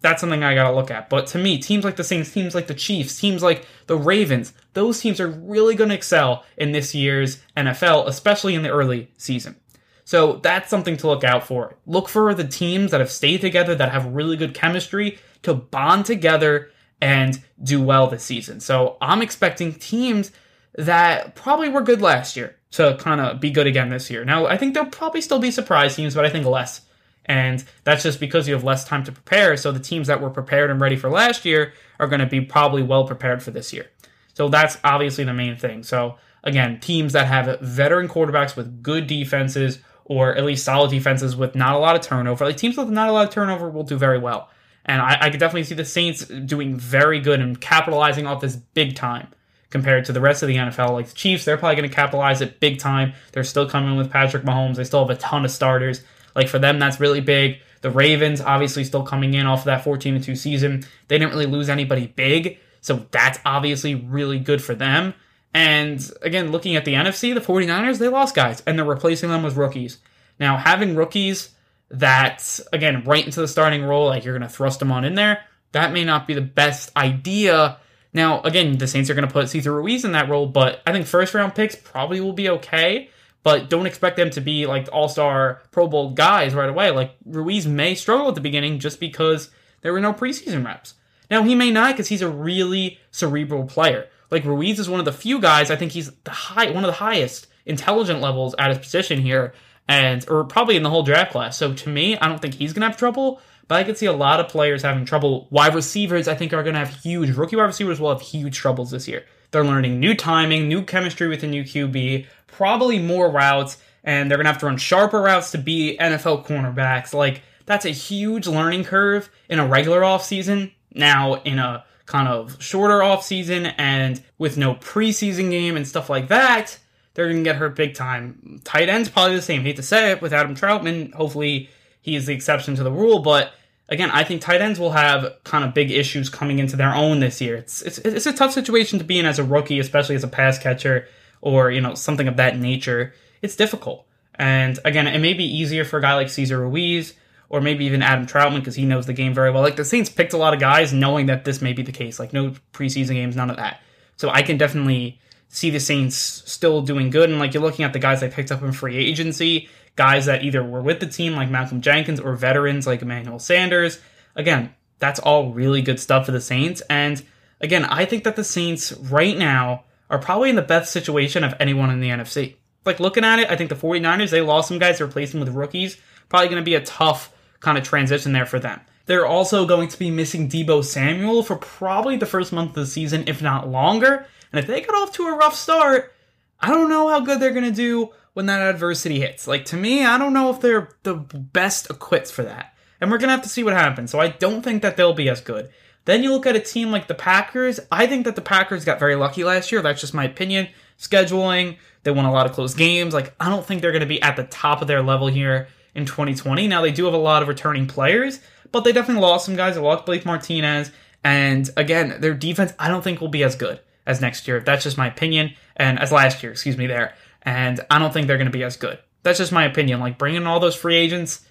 That's 0.00 0.20
something 0.20 0.42
I 0.42 0.54
gotta 0.54 0.74
look 0.74 0.90
at. 0.90 1.08
But 1.08 1.26
to 1.28 1.38
me, 1.38 1.58
teams 1.58 1.84
like 1.84 1.96
the 1.96 2.04
Saints, 2.04 2.32
teams 2.32 2.54
like 2.54 2.68
the 2.68 2.74
Chiefs, 2.74 3.18
teams 3.18 3.42
like 3.42 3.66
the 3.86 3.96
Ravens, 3.96 4.52
those 4.74 5.00
teams 5.00 5.20
are 5.20 5.28
really 5.28 5.74
gonna 5.74 5.94
excel 5.94 6.44
in 6.56 6.72
this 6.72 6.94
year's 6.94 7.40
NFL, 7.56 8.06
especially 8.06 8.54
in 8.54 8.62
the 8.62 8.70
early 8.70 9.10
season. 9.16 9.56
So 10.04 10.36
that's 10.36 10.70
something 10.70 10.96
to 10.98 11.06
look 11.06 11.24
out 11.24 11.46
for. 11.46 11.76
Look 11.86 12.08
for 12.08 12.32
the 12.32 12.46
teams 12.46 12.92
that 12.92 13.00
have 13.00 13.10
stayed 13.10 13.40
together, 13.40 13.74
that 13.74 13.92
have 13.92 14.06
really 14.06 14.36
good 14.36 14.54
chemistry, 14.54 15.18
to 15.42 15.52
bond 15.52 16.06
together 16.06 16.70
and 17.00 17.42
do 17.62 17.82
well 17.82 18.06
this 18.06 18.24
season. 18.24 18.60
So 18.60 18.96
I'm 19.00 19.20
expecting 19.20 19.74
teams 19.74 20.32
that 20.76 21.34
probably 21.34 21.68
were 21.68 21.82
good 21.82 22.00
last 22.00 22.36
year 22.36 22.56
to 22.70 22.96
kind 22.98 23.20
of 23.20 23.40
be 23.40 23.50
good 23.50 23.66
again 23.66 23.88
this 23.88 24.10
year. 24.10 24.24
Now, 24.24 24.46
I 24.46 24.56
think 24.56 24.74
there'll 24.74 24.90
probably 24.90 25.20
still 25.20 25.38
be 25.38 25.50
surprise 25.50 25.96
teams, 25.96 26.14
but 26.14 26.24
I 26.24 26.30
think 26.30 26.46
less. 26.46 26.82
And 27.28 27.62
that's 27.84 28.02
just 28.02 28.18
because 28.18 28.48
you 28.48 28.54
have 28.54 28.64
less 28.64 28.84
time 28.84 29.04
to 29.04 29.12
prepare. 29.12 29.56
So 29.56 29.70
the 29.70 29.78
teams 29.78 30.06
that 30.06 30.20
were 30.20 30.30
prepared 30.30 30.70
and 30.70 30.80
ready 30.80 30.96
for 30.96 31.10
last 31.10 31.44
year 31.44 31.74
are 32.00 32.06
going 32.06 32.20
to 32.20 32.26
be 32.26 32.40
probably 32.40 32.82
well 32.82 33.06
prepared 33.06 33.42
for 33.42 33.50
this 33.50 33.72
year. 33.72 33.90
So 34.32 34.48
that's 34.48 34.78
obviously 34.82 35.24
the 35.24 35.34
main 35.34 35.56
thing. 35.56 35.82
So 35.82 36.16
again, 36.42 36.80
teams 36.80 37.12
that 37.12 37.26
have 37.26 37.60
veteran 37.60 38.08
quarterbacks 38.08 38.56
with 38.56 38.82
good 38.82 39.06
defenses 39.06 39.80
or 40.06 40.34
at 40.34 40.44
least 40.44 40.64
solid 40.64 40.90
defenses 40.90 41.36
with 41.36 41.54
not 41.54 41.74
a 41.74 41.78
lot 41.78 41.94
of 41.94 42.00
turnover, 42.00 42.46
like 42.46 42.56
teams 42.56 42.78
with 42.78 42.88
not 42.88 43.10
a 43.10 43.12
lot 43.12 43.28
of 43.28 43.34
turnover 43.34 43.68
will 43.68 43.82
do 43.82 43.98
very 43.98 44.18
well. 44.18 44.48
And 44.86 45.02
I, 45.02 45.18
I 45.20 45.30
could 45.30 45.38
definitely 45.38 45.64
see 45.64 45.74
the 45.74 45.84
Saints 45.84 46.24
doing 46.24 46.78
very 46.78 47.20
good 47.20 47.40
and 47.40 47.60
capitalizing 47.60 48.26
off 48.26 48.40
this 48.40 48.56
big 48.56 48.96
time 48.96 49.28
compared 49.68 50.06
to 50.06 50.12
the 50.12 50.20
rest 50.20 50.42
of 50.42 50.48
the 50.48 50.56
NFL. 50.56 50.92
Like 50.92 51.08
the 51.08 51.14
Chiefs, 51.14 51.44
they're 51.44 51.58
probably 51.58 51.76
going 51.76 51.90
to 51.90 51.94
capitalize 51.94 52.40
it 52.40 52.58
big 52.58 52.78
time. 52.78 53.12
They're 53.32 53.44
still 53.44 53.68
coming 53.68 53.98
with 53.98 54.10
Patrick 54.10 54.44
Mahomes. 54.44 54.76
They 54.76 54.84
still 54.84 55.06
have 55.06 55.14
a 55.14 55.20
ton 55.20 55.44
of 55.44 55.50
starters. 55.50 56.02
Like 56.38 56.46
for 56.46 56.60
them, 56.60 56.78
that's 56.78 57.00
really 57.00 57.20
big. 57.20 57.58
The 57.80 57.90
Ravens, 57.90 58.40
obviously, 58.40 58.84
still 58.84 59.02
coming 59.02 59.34
in 59.34 59.44
off 59.44 59.60
of 59.60 59.64
that 59.64 59.82
14 59.82 60.22
2 60.22 60.36
season. 60.36 60.84
They 61.08 61.18
didn't 61.18 61.32
really 61.32 61.46
lose 61.46 61.68
anybody 61.68 62.06
big. 62.06 62.60
So 62.80 63.06
that's 63.10 63.40
obviously 63.44 63.96
really 63.96 64.38
good 64.38 64.62
for 64.62 64.76
them. 64.76 65.14
And 65.52 66.00
again, 66.22 66.52
looking 66.52 66.76
at 66.76 66.84
the 66.84 66.94
NFC, 66.94 67.34
the 67.34 67.40
49ers, 67.40 67.98
they 67.98 68.06
lost 68.06 68.36
guys 68.36 68.62
and 68.68 68.78
they're 68.78 68.86
replacing 68.86 69.30
them 69.30 69.42
with 69.42 69.56
rookies. 69.56 69.98
Now, 70.38 70.56
having 70.56 70.94
rookies 70.94 71.50
that, 71.90 72.60
again, 72.72 73.02
right 73.02 73.24
into 73.24 73.40
the 73.40 73.48
starting 73.48 73.82
role, 73.82 74.06
like 74.06 74.24
you're 74.24 74.38
going 74.38 74.48
to 74.48 74.54
thrust 74.54 74.78
them 74.78 74.92
on 74.92 75.04
in 75.04 75.16
there, 75.16 75.40
that 75.72 75.92
may 75.92 76.04
not 76.04 76.28
be 76.28 76.34
the 76.34 76.40
best 76.40 76.96
idea. 76.96 77.78
Now, 78.12 78.42
again, 78.42 78.78
the 78.78 78.86
Saints 78.86 79.10
are 79.10 79.14
going 79.14 79.26
to 79.26 79.32
put 79.32 79.48
Cesar 79.48 79.74
Ruiz 79.74 80.04
in 80.04 80.12
that 80.12 80.28
role, 80.28 80.46
but 80.46 80.82
I 80.86 80.92
think 80.92 81.06
first 81.08 81.34
round 81.34 81.56
picks 81.56 81.74
probably 81.74 82.20
will 82.20 82.32
be 82.32 82.48
okay. 82.48 83.10
But 83.42 83.70
don't 83.70 83.86
expect 83.86 84.16
them 84.16 84.30
to 84.30 84.40
be 84.40 84.66
like 84.66 84.88
all 84.92 85.08
star 85.08 85.62
Pro 85.70 85.88
Bowl 85.88 86.10
guys 86.10 86.54
right 86.54 86.68
away. 86.68 86.90
Like 86.90 87.12
Ruiz 87.24 87.66
may 87.66 87.94
struggle 87.94 88.28
at 88.28 88.34
the 88.34 88.40
beginning 88.40 88.78
just 88.78 89.00
because 89.00 89.50
there 89.80 89.92
were 89.92 90.00
no 90.00 90.12
preseason 90.12 90.64
reps. 90.64 90.94
Now, 91.30 91.42
he 91.42 91.54
may 91.54 91.70
not 91.70 91.92
because 91.92 92.08
he's 92.08 92.22
a 92.22 92.28
really 92.28 92.98
cerebral 93.10 93.64
player. 93.64 94.08
Like 94.30 94.44
Ruiz 94.44 94.78
is 94.78 94.88
one 94.88 95.00
of 95.00 95.06
the 95.06 95.12
few 95.12 95.40
guys, 95.40 95.70
I 95.70 95.76
think 95.76 95.92
he's 95.92 96.10
the 96.24 96.30
high, 96.30 96.70
one 96.70 96.84
of 96.84 96.88
the 96.88 96.92
highest 96.92 97.46
intelligent 97.64 98.20
levels 98.20 98.54
at 98.58 98.70
his 98.70 98.78
position 98.78 99.20
here, 99.20 99.54
and 99.86 100.28
or 100.28 100.44
probably 100.44 100.76
in 100.76 100.82
the 100.82 100.90
whole 100.90 101.02
draft 101.02 101.32
class. 101.32 101.56
So 101.56 101.72
to 101.72 101.88
me, 101.88 102.18
I 102.18 102.28
don't 102.28 102.40
think 102.40 102.54
he's 102.54 102.72
gonna 102.72 102.86
have 102.86 102.96
trouble. 102.96 103.40
But 103.68 103.76
I 103.76 103.84
could 103.84 103.98
see 103.98 104.06
a 104.06 104.12
lot 104.12 104.40
of 104.40 104.48
players 104.48 104.82
having 104.82 105.04
trouble. 105.04 105.46
Wide 105.50 105.74
receivers, 105.74 106.26
I 106.26 106.34
think, 106.34 106.54
are 106.54 106.62
to 106.62 106.72
have 106.72 106.88
huge. 106.88 107.36
Rookie 107.36 107.54
wide 107.54 107.64
receivers 107.64 108.00
will 108.00 108.08
have 108.08 108.22
huge 108.22 108.56
troubles 108.56 108.90
this 108.90 109.06
year. 109.06 109.26
They're 109.50 109.64
learning 109.64 110.00
new 110.00 110.14
timing, 110.14 110.68
new 110.68 110.82
chemistry 110.82 111.28
with 111.28 111.42
a 111.42 111.46
new 111.46 111.64
QB, 111.64 112.26
probably 112.46 112.98
more 112.98 113.30
routes, 113.30 113.78
and 114.04 114.30
they're 114.30 114.38
going 114.38 114.44
to 114.44 114.52
have 114.52 114.60
to 114.60 114.66
run 114.66 114.76
sharper 114.76 115.20
routes 115.20 115.50
to 115.52 115.58
be 115.58 115.96
NFL 116.00 116.46
cornerbacks. 116.46 117.12
Like, 117.14 117.42
that's 117.66 117.84
a 117.84 117.90
huge 117.90 118.46
learning 118.46 118.84
curve 118.84 119.30
in 119.48 119.58
a 119.58 119.66
regular 119.66 120.00
offseason. 120.00 120.72
Now, 120.94 121.34
in 121.42 121.58
a 121.58 121.84
kind 122.06 122.28
of 122.28 122.60
shorter 122.62 123.00
offseason 123.00 123.74
and 123.76 124.22
with 124.38 124.56
no 124.56 124.74
preseason 124.74 125.50
game 125.50 125.76
and 125.76 125.86
stuff 125.86 126.08
like 126.08 126.28
that, 126.28 126.78
they're 127.14 127.26
going 127.26 127.38
to 127.38 127.44
get 127.44 127.56
hurt 127.56 127.76
big 127.76 127.94
time. 127.94 128.60
Tight 128.64 128.88
ends 128.88 129.08
probably 129.08 129.36
the 129.36 129.42
same. 129.42 129.62
hate 129.62 129.76
to 129.76 129.82
say 129.82 130.12
it 130.12 130.22
with 130.22 130.32
Adam 130.32 130.54
Trautman. 130.54 131.12
Hopefully, 131.14 131.68
he 132.00 132.16
is 132.16 132.26
the 132.26 132.34
exception 132.34 132.74
to 132.76 132.82
the 132.82 132.92
rule, 132.92 133.18
but 133.18 133.52
again, 133.88 134.10
I 134.10 134.24
think 134.24 134.40
tight 134.40 134.60
ends 134.60 134.78
will 134.78 134.92
have 134.92 135.36
kind 135.44 135.64
of 135.64 135.74
big 135.74 135.90
issues 135.90 136.28
coming 136.28 136.58
into 136.58 136.76
their 136.76 136.94
own 136.94 137.20
this 137.20 137.40
year. 137.40 137.56
It's 137.56 137.82
it's 137.82 137.98
it's 137.98 138.26
a 138.26 138.32
tough 138.32 138.52
situation 138.52 138.98
to 138.98 139.04
be 139.04 139.18
in 139.18 139.26
as 139.26 139.38
a 139.38 139.44
rookie, 139.44 139.78
especially 139.78 140.14
as 140.14 140.24
a 140.24 140.28
pass 140.28 140.58
catcher 140.58 141.08
or 141.40 141.70
you 141.70 141.80
know 141.80 141.94
something 141.94 142.28
of 142.28 142.36
that 142.36 142.58
nature. 142.58 143.14
It's 143.42 143.56
difficult, 143.56 144.06
and 144.34 144.78
again, 144.84 145.06
it 145.06 145.20
may 145.20 145.34
be 145.34 145.44
easier 145.44 145.84
for 145.84 145.98
a 145.98 146.02
guy 146.02 146.14
like 146.14 146.28
Cesar 146.28 146.60
Ruiz 146.60 147.14
or 147.50 147.60
maybe 147.60 147.84
even 147.86 148.02
Adam 148.02 148.26
Trautman 148.26 148.58
because 148.58 148.74
he 148.74 148.84
knows 148.84 149.06
the 149.06 149.12
game 149.12 149.32
very 149.32 149.50
well. 149.50 149.62
Like 149.62 149.76
the 149.76 149.84
Saints 149.84 150.10
picked 150.10 150.32
a 150.32 150.36
lot 150.36 150.54
of 150.54 150.60
guys 150.60 150.92
knowing 150.92 151.26
that 151.26 151.44
this 151.44 151.62
may 151.62 151.72
be 151.72 151.82
the 151.82 151.92
case. 151.92 152.18
Like 152.18 152.32
no 152.32 152.54
preseason 152.72 153.14
games, 153.14 153.36
none 153.36 153.50
of 153.50 153.56
that. 153.56 153.80
So 154.16 154.28
I 154.28 154.42
can 154.42 154.58
definitely 154.58 155.18
see 155.48 155.70
the 155.70 155.80
Saints 155.80 156.16
still 156.16 156.82
doing 156.82 157.10
good. 157.10 157.30
And 157.30 157.38
like 157.38 157.54
you're 157.54 157.62
looking 157.62 157.84
at 157.84 157.92
the 157.92 157.98
guys 157.98 158.20
they 158.20 158.28
picked 158.28 158.52
up 158.52 158.62
in 158.62 158.72
free 158.72 158.96
agency, 158.96 159.68
guys 159.98 160.26
that 160.26 160.44
either 160.44 160.62
were 160.62 160.80
with 160.80 161.00
the 161.00 161.06
team 161.06 161.34
like 161.34 161.50
Malcolm 161.50 161.80
Jenkins 161.80 162.20
or 162.20 162.36
veterans 162.36 162.86
like 162.86 163.02
Emmanuel 163.02 163.40
Sanders. 163.40 163.98
Again, 164.36 164.72
that's 165.00 165.18
all 165.18 165.52
really 165.52 165.82
good 165.82 165.98
stuff 165.98 166.24
for 166.24 166.32
the 166.32 166.40
Saints. 166.40 166.80
And 166.88 167.20
again, 167.60 167.84
I 167.84 168.04
think 168.04 168.22
that 168.22 168.36
the 168.36 168.44
Saints 168.44 168.92
right 168.92 169.36
now 169.36 169.84
are 170.08 170.20
probably 170.20 170.50
in 170.50 170.56
the 170.56 170.62
best 170.62 170.92
situation 170.92 171.42
of 171.42 171.54
anyone 171.58 171.90
in 171.90 171.98
the 171.98 172.10
NFC. 172.10 172.54
Like 172.84 173.00
looking 173.00 173.24
at 173.24 173.40
it, 173.40 173.50
I 173.50 173.56
think 173.56 173.70
the 173.70 173.76
49ers, 173.76 174.30
they 174.30 174.40
lost 174.40 174.68
some 174.68 174.78
guys, 174.78 174.98
to 174.98 175.04
replace 175.04 175.32
them 175.32 175.40
with 175.40 175.48
rookies. 175.50 175.98
Probably 176.28 176.48
going 176.48 176.62
to 176.62 176.64
be 176.64 176.76
a 176.76 176.80
tough 176.80 177.34
kind 177.58 177.76
of 177.76 177.82
transition 177.82 178.32
there 178.32 178.46
for 178.46 178.60
them. 178.60 178.80
They're 179.06 179.26
also 179.26 179.66
going 179.66 179.88
to 179.88 179.98
be 179.98 180.12
missing 180.12 180.48
Deebo 180.48 180.84
Samuel 180.84 181.42
for 181.42 181.56
probably 181.56 182.16
the 182.16 182.24
first 182.24 182.52
month 182.52 182.70
of 182.70 182.76
the 182.76 182.86
season, 182.86 183.24
if 183.26 183.42
not 183.42 183.68
longer. 183.68 184.26
And 184.52 184.60
if 184.60 184.68
they 184.68 184.80
get 184.80 184.94
off 184.94 185.12
to 185.14 185.26
a 185.26 185.36
rough 185.36 185.56
start, 185.56 186.14
I 186.60 186.68
don't 186.68 186.88
know 186.88 187.08
how 187.08 187.20
good 187.20 187.40
they're 187.40 187.52
going 187.52 187.64
to 187.64 187.72
do 187.72 188.10
when 188.38 188.46
that 188.46 188.62
adversity 188.62 189.18
hits. 189.18 189.48
Like, 189.48 189.64
to 189.64 189.76
me, 189.76 190.04
I 190.04 190.16
don't 190.16 190.32
know 190.32 190.48
if 190.48 190.60
they're 190.60 190.90
the 191.02 191.14
best 191.14 191.90
equipped 191.90 192.30
for 192.30 192.44
that. 192.44 192.72
And 193.00 193.10
we're 193.10 193.18
going 193.18 193.30
to 193.30 193.34
have 193.34 193.42
to 193.42 193.48
see 193.48 193.64
what 193.64 193.72
happens. 193.72 194.12
So 194.12 194.20
I 194.20 194.28
don't 194.28 194.62
think 194.62 194.82
that 194.82 194.96
they'll 194.96 195.12
be 195.12 195.28
as 195.28 195.40
good. 195.40 195.70
Then 196.04 196.22
you 196.22 196.30
look 196.30 196.46
at 196.46 196.54
a 196.54 196.60
team 196.60 196.92
like 196.92 197.08
the 197.08 197.16
Packers. 197.16 197.80
I 197.90 198.06
think 198.06 198.26
that 198.26 198.36
the 198.36 198.40
Packers 198.40 198.84
got 198.84 199.00
very 199.00 199.16
lucky 199.16 199.42
last 199.42 199.72
year. 199.72 199.82
That's 199.82 200.00
just 200.00 200.14
my 200.14 200.22
opinion. 200.22 200.68
Scheduling, 201.00 201.78
they 202.04 202.12
won 202.12 202.26
a 202.26 202.32
lot 202.32 202.46
of 202.46 202.52
close 202.52 202.74
games. 202.74 203.12
Like, 203.12 203.34
I 203.40 203.50
don't 203.50 203.66
think 203.66 203.82
they're 203.82 203.90
going 203.90 204.02
to 204.02 204.06
be 204.06 204.22
at 204.22 204.36
the 204.36 204.44
top 204.44 204.82
of 204.82 204.86
their 204.86 205.02
level 205.02 205.26
here 205.26 205.66
in 205.96 206.06
2020. 206.06 206.68
Now 206.68 206.80
they 206.80 206.92
do 206.92 207.06
have 207.06 207.14
a 207.14 207.16
lot 207.16 207.42
of 207.42 207.48
returning 207.48 207.88
players, 207.88 208.38
but 208.70 208.84
they 208.84 208.92
definitely 208.92 209.22
lost 209.22 209.46
some 209.46 209.56
guys. 209.56 209.74
They 209.74 209.80
lost 209.80 210.06
Blake 210.06 210.24
Martinez, 210.24 210.92
and 211.24 211.68
again, 211.76 212.20
their 212.20 212.34
defense 212.34 212.72
I 212.78 212.86
don't 212.86 213.02
think 213.02 213.20
will 213.20 213.26
be 213.26 213.42
as 213.42 213.56
good 213.56 213.80
as 214.06 214.20
next 214.20 214.46
year. 214.46 214.60
That's 214.60 214.84
just 214.84 214.96
my 214.96 215.08
opinion, 215.08 215.54
and 215.76 215.98
as 215.98 216.12
last 216.12 216.40
year, 216.40 216.52
excuse 216.52 216.76
me, 216.76 216.86
there. 216.86 217.16
And 217.48 217.80
I 217.90 217.98
don't 217.98 218.12
think 218.12 218.26
they're 218.26 218.36
going 218.36 218.44
to 218.44 218.52
be 218.52 218.62
as 218.62 218.76
good. 218.76 218.98
That's 219.22 219.38
just 219.38 219.52
my 219.52 219.64
opinion. 219.64 220.00
Like 220.00 220.18
bringing 220.18 220.46
all 220.46 220.60
those 220.60 220.76
free 220.76 220.96
agents, 220.96 221.46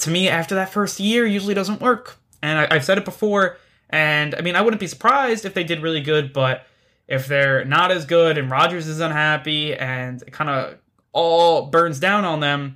to 0.00 0.10
me, 0.10 0.28
after 0.28 0.56
that 0.56 0.72
first 0.72 0.98
year, 0.98 1.24
usually 1.24 1.54
doesn't 1.54 1.80
work. 1.80 2.16
And 2.42 2.58
I, 2.58 2.66
I've 2.74 2.84
said 2.84 2.98
it 2.98 3.04
before. 3.04 3.56
And 3.88 4.34
I 4.34 4.40
mean, 4.40 4.56
I 4.56 4.60
wouldn't 4.60 4.80
be 4.80 4.88
surprised 4.88 5.44
if 5.44 5.54
they 5.54 5.62
did 5.62 5.82
really 5.82 6.00
good, 6.00 6.32
but 6.32 6.66
if 7.06 7.28
they're 7.28 7.64
not 7.64 7.92
as 7.92 8.06
good 8.06 8.38
and 8.38 8.50
Rodgers 8.50 8.88
is 8.88 8.98
unhappy 8.98 9.72
and 9.72 10.20
it 10.20 10.32
kind 10.32 10.50
of 10.50 10.78
all 11.12 11.66
burns 11.66 12.00
down 12.00 12.24
on 12.24 12.40
them, 12.40 12.74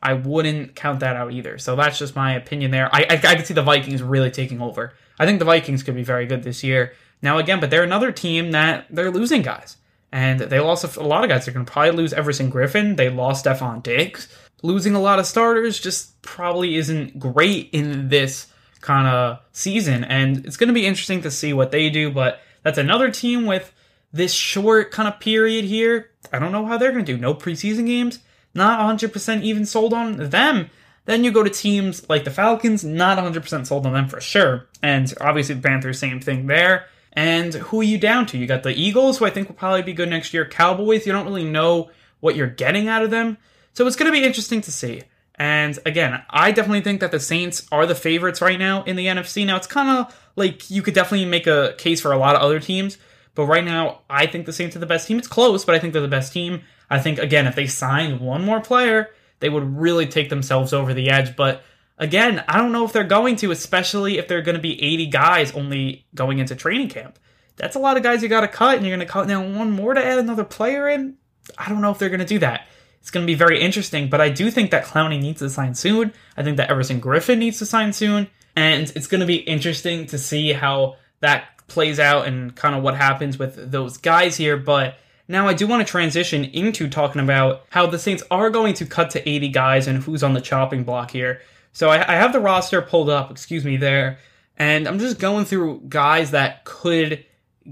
I 0.00 0.12
wouldn't 0.12 0.76
count 0.76 1.00
that 1.00 1.16
out 1.16 1.32
either. 1.32 1.58
So 1.58 1.74
that's 1.74 1.98
just 1.98 2.14
my 2.14 2.34
opinion 2.34 2.70
there. 2.70 2.88
I, 2.94 3.00
I, 3.10 3.14
I 3.14 3.34
could 3.34 3.46
see 3.46 3.54
the 3.54 3.62
Vikings 3.62 4.00
really 4.00 4.30
taking 4.30 4.60
over. 4.60 4.94
I 5.18 5.26
think 5.26 5.40
the 5.40 5.44
Vikings 5.44 5.82
could 5.82 5.96
be 5.96 6.04
very 6.04 6.26
good 6.26 6.44
this 6.44 6.62
year. 6.62 6.92
Now, 7.20 7.38
again, 7.38 7.58
but 7.58 7.70
they're 7.70 7.82
another 7.82 8.12
team 8.12 8.52
that 8.52 8.86
they're 8.90 9.10
losing 9.10 9.42
guys. 9.42 9.76
And 10.12 10.40
they 10.40 10.60
lost 10.60 10.96
a, 10.96 11.02
lot 11.02 11.24
of 11.24 11.30
guys. 11.30 11.44
They're 11.46 11.54
going 11.54 11.64
to 11.64 11.72
probably 11.72 11.92
lose 11.92 12.12
Everson 12.12 12.52
Griffen. 12.52 12.96
They 12.96 13.08
lost 13.08 13.46
Stefon 13.46 13.82
Diggs. 13.82 14.28
Losing 14.62 14.94
a 14.94 15.00
lot 15.00 15.18
of 15.18 15.26
starters 15.26 15.80
just 15.80 16.20
probably 16.22 16.76
isn't 16.76 17.18
great 17.18 17.70
in 17.72 18.08
this 18.08 18.46
kind 18.80 19.08
of 19.08 19.38
season. 19.52 20.04
And 20.04 20.44
it's 20.44 20.58
going 20.58 20.68
to 20.68 20.74
be 20.74 20.86
interesting 20.86 21.22
to 21.22 21.30
see 21.30 21.52
what 21.54 21.70
they 21.70 21.88
do. 21.88 22.10
But 22.10 22.40
that's 22.62 22.78
another 22.78 23.10
team 23.10 23.46
with 23.46 23.72
this 24.12 24.34
short 24.34 24.90
kind 24.90 25.08
of 25.08 25.18
period 25.18 25.64
here. 25.64 26.10
I 26.30 26.38
don't 26.38 26.52
know 26.52 26.66
how 26.66 26.76
they're 26.76 26.92
going 26.92 27.04
to 27.04 27.12
do. 27.12 27.18
No 27.18 27.34
preseason 27.34 27.86
games 27.86 28.20
not 28.54 28.80
100% 28.80 29.42
even 29.42 29.66
sold 29.66 29.92
on 29.92 30.30
them. 30.30 30.70
Then 31.04 31.24
you 31.24 31.32
go 31.32 31.42
to 31.42 31.50
teams 31.50 32.08
like 32.08 32.24
the 32.24 32.30
Falcons, 32.30 32.84
not 32.84 33.18
100% 33.18 33.66
sold 33.66 33.86
on 33.86 33.92
them 33.92 34.08
for 34.08 34.20
sure. 34.20 34.68
And 34.82 35.12
obviously 35.20 35.56
the 35.56 35.62
Panthers, 35.62 35.98
same 35.98 36.20
thing 36.20 36.46
there. 36.46 36.86
And 37.12 37.52
who 37.52 37.80
are 37.80 37.84
you 37.84 37.98
down 37.98 38.26
to? 38.26 38.38
You 38.38 38.46
got 38.46 38.62
the 38.62 38.74
Eagles, 38.74 39.18
who 39.18 39.26
I 39.26 39.30
think 39.30 39.48
will 39.48 39.54
probably 39.54 39.82
be 39.82 39.92
good 39.92 40.08
next 40.08 40.32
year. 40.32 40.46
Cowboys, 40.46 41.06
you 41.06 41.12
don't 41.12 41.26
really 41.26 41.44
know 41.44 41.90
what 42.20 42.36
you're 42.36 42.46
getting 42.46 42.88
out 42.88 43.02
of 43.02 43.10
them. 43.10 43.36
So 43.74 43.86
it's 43.86 43.96
going 43.96 44.10
to 44.10 44.18
be 44.18 44.24
interesting 44.24 44.60
to 44.62 44.72
see. 44.72 45.02
And 45.34 45.78
again, 45.84 46.22
I 46.30 46.52
definitely 46.52 46.82
think 46.82 47.00
that 47.00 47.10
the 47.10 47.20
Saints 47.20 47.66
are 47.72 47.86
the 47.86 47.94
favorites 47.94 48.40
right 48.40 48.58
now 48.58 48.82
in 48.84 48.96
the 48.96 49.06
NFC. 49.06 49.44
Now, 49.44 49.56
it's 49.56 49.66
kind 49.66 49.88
of 49.88 50.14
like 50.36 50.70
you 50.70 50.82
could 50.82 50.94
definitely 50.94 51.26
make 51.26 51.46
a 51.46 51.74
case 51.78 52.00
for 52.00 52.12
a 52.12 52.18
lot 52.18 52.34
of 52.34 52.42
other 52.42 52.60
teams. 52.60 52.98
But 53.34 53.46
right 53.46 53.64
now, 53.64 54.00
I 54.08 54.26
think 54.26 54.46
the 54.46 54.52
Saints 54.52 54.76
are 54.76 54.78
the 54.78 54.86
best 54.86 55.08
team. 55.08 55.18
It's 55.18 55.28
close, 55.28 55.64
but 55.64 55.74
I 55.74 55.78
think 55.78 55.92
they're 55.92 56.02
the 56.02 56.08
best 56.08 56.32
team. 56.32 56.62
I 56.90 56.98
think, 56.98 57.18
again, 57.18 57.46
if 57.46 57.54
they 57.54 57.66
signed 57.66 58.20
one 58.20 58.44
more 58.44 58.60
player, 58.60 59.10
they 59.40 59.48
would 59.48 59.78
really 59.78 60.06
take 60.06 60.28
themselves 60.28 60.72
over 60.72 60.92
the 60.92 61.10
edge. 61.10 61.34
But 61.34 61.62
again, 61.98 62.44
I 62.48 62.58
don't 62.58 62.72
know 62.72 62.84
if 62.84 62.92
they're 62.92 63.04
going 63.04 63.36
to, 63.36 63.50
especially 63.50 64.18
if 64.18 64.28
they're 64.28 64.42
going 64.42 64.56
to 64.56 64.60
be 64.60 64.82
80 64.82 65.06
guys 65.06 65.52
only 65.52 66.06
going 66.14 66.38
into 66.38 66.54
training 66.54 66.88
camp. 66.88 67.18
That's 67.56 67.76
a 67.76 67.78
lot 67.78 67.96
of 67.96 68.02
guys 68.02 68.22
you 68.22 68.28
got 68.28 68.40
to 68.40 68.48
cut, 68.48 68.76
and 68.76 68.86
you're 68.86 68.96
going 68.96 69.06
to 69.06 69.12
cut 69.12 69.28
now 69.28 69.46
one 69.46 69.70
more 69.70 69.94
to 69.94 70.04
add 70.04 70.18
another 70.18 70.44
player 70.44 70.88
in. 70.88 71.16
I 71.58 71.68
don't 71.68 71.80
know 71.80 71.90
if 71.90 71.98
they're 71.98 72.08
going 72.08 72.20
to 72.20 72.26
do 72.26 72.38
that. 72.40 72.66
It's 73.00 73.10
going 73.10 73.26
to 73.26 73.30
be 73.30 73.34
very 73.36 73.60
interesting, 73.60 74.08
but 74.08 74.20
I 74.20 74.28
do 74.28 74.50
think 74.50 74.70
that 74.70 74.84
Clowney 74.84 75.20
needs 75.20 75.40
to 75.40 75.50
sign 75.50 75.74
soon. 75.74 76.12
I 76.36 76.42
think 76.42 76.56
that 76.56 76.70
Everson 76.70 77.00
Griffen 77.00 77.38
needs 77.38 77.58
to 77.58 77.66
sign 77.66 77.92
soon, 77.92 78.28
and 78.54 78.92
it's 78.94 79.06
going 79.06 79.20
to 79.20 79.26
be 79.26 79.36
interesting 79.36 80.06
to 80.06 80.18
see 80.18 80.52
how 80.52 80.96
that 81.20 81.66
plays 81.66 81.98
out 81.98 82.26
and 82.26 82.54
kind 82.54 82.76
of 82.76 82.82
what 82.82 82.96
happens 82.96 83.38
with 83.38 83.70
those 83.70 83.96
guys 83.96 84.36
here. 84.36 84.56
But 84.56 84.96
now, 85.28 85.48
I 85.48 85.54
do 85.54 85.66
want 85.66 85.86
to 85.86 85.90
transition 85.90 86.44
into 86.44 86.88
talking 86.88 87.20
about 87.20 87.64
how 87.70 87.86
the 87.86 87.98
Saints 87.98 88.22
are 88.30 88.50
going 88.50 88.74
to 88.74 88.86
cut 88.86 89.10
to 89.10 89.28
80 89.28 89.48
guys 89.48 89.86
and 89.86 90.02
who's 90.02 90.22
on 90.22 90.34
the 90.34 90.40
chopping 90.40 90.84
block 90.84 91.10
here. 91.10 91.40
So 91.72 91.88
I, 91.88 91.96
I 92.12 92.16
have 92.16 92.32
the 92.32 92.40
roster 92.40 92.82
pulled 92.82 93.08
up, 93.08 93.30
excuse 93.30 93.64
me, 93.64 93.76
there, 93.76 94.18
and 94.56 94.86
I'm 94.86 94.98
just 94.98 95.18
going 95.18 95.44
through 95.44 95.82
guys 95.88 96.32
that 96.32 96.64
could 96.64 97.24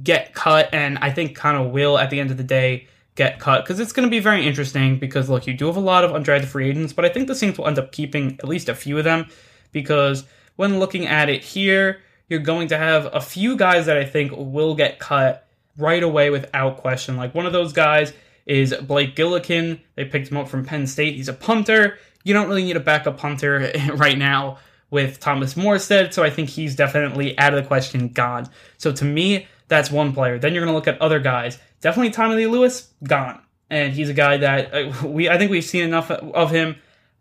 get 0.03 0.35
cut 0.35 0.69
and 0.73 0.99
I 0.99 1.11
think 1.11 1.37
kind 1.37 1.57
of 1.57 1.73
will 1.73 1.99
at 1.99 2.11
the 2.11 2.21
end 2.21 2.31
of 2.31 2.37
the 2.37 2.45
day 2.45 2.87
get 3.17 3.39
cut 3.39 3.65
because 3.65 3.81
it's 3.81 3.93
going 3.93 4.07
to 4.07 4.11
be 4.11 4.21
very 4.21 4.47
interesting 4.47 4.99
because 4.99 5.29
look, 5.29 5.47
you 5.47 5.53
do 5.53 5.67
have 5.67 5.77
a 5.77 5.81
lot 5.81 6.05
of 6.05 6.13
undrafted 6.13 6.47
free 6.47 6.71
agents, 6.71 6.93
but 6.93 7.05
I 7.05 7.09
think 7.09 7.29
the 7.29 7.35
Saints 7.35 7.59
will 7.59 7.67
end 7.67 7.79
up 7.79 7.93
keeping 7.93 8.39
at 8.39 8.49
least 8.49 8.69
a 8.69 8.75
few 8.75 8.97
of 8.99 9.05
them 9.05 9.27
because 9.73 10.25
when 10.57 10.79
looking 10.79 11.07
at 11.07 11.29
it 11.29 11.43
here, 11.43 12.01
you're 12.29 12.39
going 12.41 12.69
to 12.69 12.79
have 12.79 13.11
a 13.13 13.21
few 13.21 13.57
guys 13.57 13.87
that 13.87 13.97
I 13.97 14.05
think 14.05 14.33
will 14.35 14.75
get 14.75 14.99
cut 14.99 15.47
right 15.77 16.03
away 16.03 16.31
without 16.31 16.79
question. 16.79 17.17
Like 17.17 17.35
one 17.35 17.47
of 17.47 17.53
those 17.53 17.73
guys 17.73 18.13
is 18.47 18.75
Blake 18.75 19.17
Gillikin. 19.17 19.81
They 19.97 20.05
picked 20.05 20.31
him 20.31 20.37
up 20.37 20.49
from 20.49 20.65
Penn 20.65 20.87
State. 20.87 21.17
He's 21.17 21.29
a 21.29 21.33
punter. 21.33 21.99
You 22.25 22.35
don't 22.35 22.49
really 22.49 22.65
need 22.65 22.77
a 22.77 22.81
backup 22.81 23.19
punter 23.19 23.73
right 23.95 24.19
now 24.19 24.59
with 24.91 25.21
Thomas 25.21 25.55
Morstead, 25.55 26.13
so 26.13 26.23
I 26.23 26.31
think 26.31 26.49
he's 26.49 26.75
definitely 26.75 27.39
out 27.39 27.55
of 27.55 27.63
the 27.63 27.67
question, 27.67 28.09
gone. 28.09 28.49
So 28.77 28.93
to 28.93 29.05
me, 29.05 29.47
that's 29.69 29.91
one 29.91 30.13
player. 30.13 30.39
Then 30.39 30.53
you're 30.53 30.65
going 30.65 30.73
to 30.73 30.77
look 30.77 30.89
at 30.89 31.01
other 31.01 31.21
guys. 31.21 31.59
Definitely 31.81 32.11
Tommy 32.11 32.35
Lee 32.35 32.47
Lewis, 32.47 32.93
gone. 33.05 33.41
And 33.71 33.93
he's 33.93 34.09
a 34.09 34.15
guy 34.15 34.37
that 34.39 34.75
uh, 34.75 35.07
we 35.07 35.29
I 35.29 35.39
think 35.39 35.53
we've 35.53 35.65
seen 35.65 35.85
enough 35.85 36.11
of 36.11 36.51
him. 36.51 36.75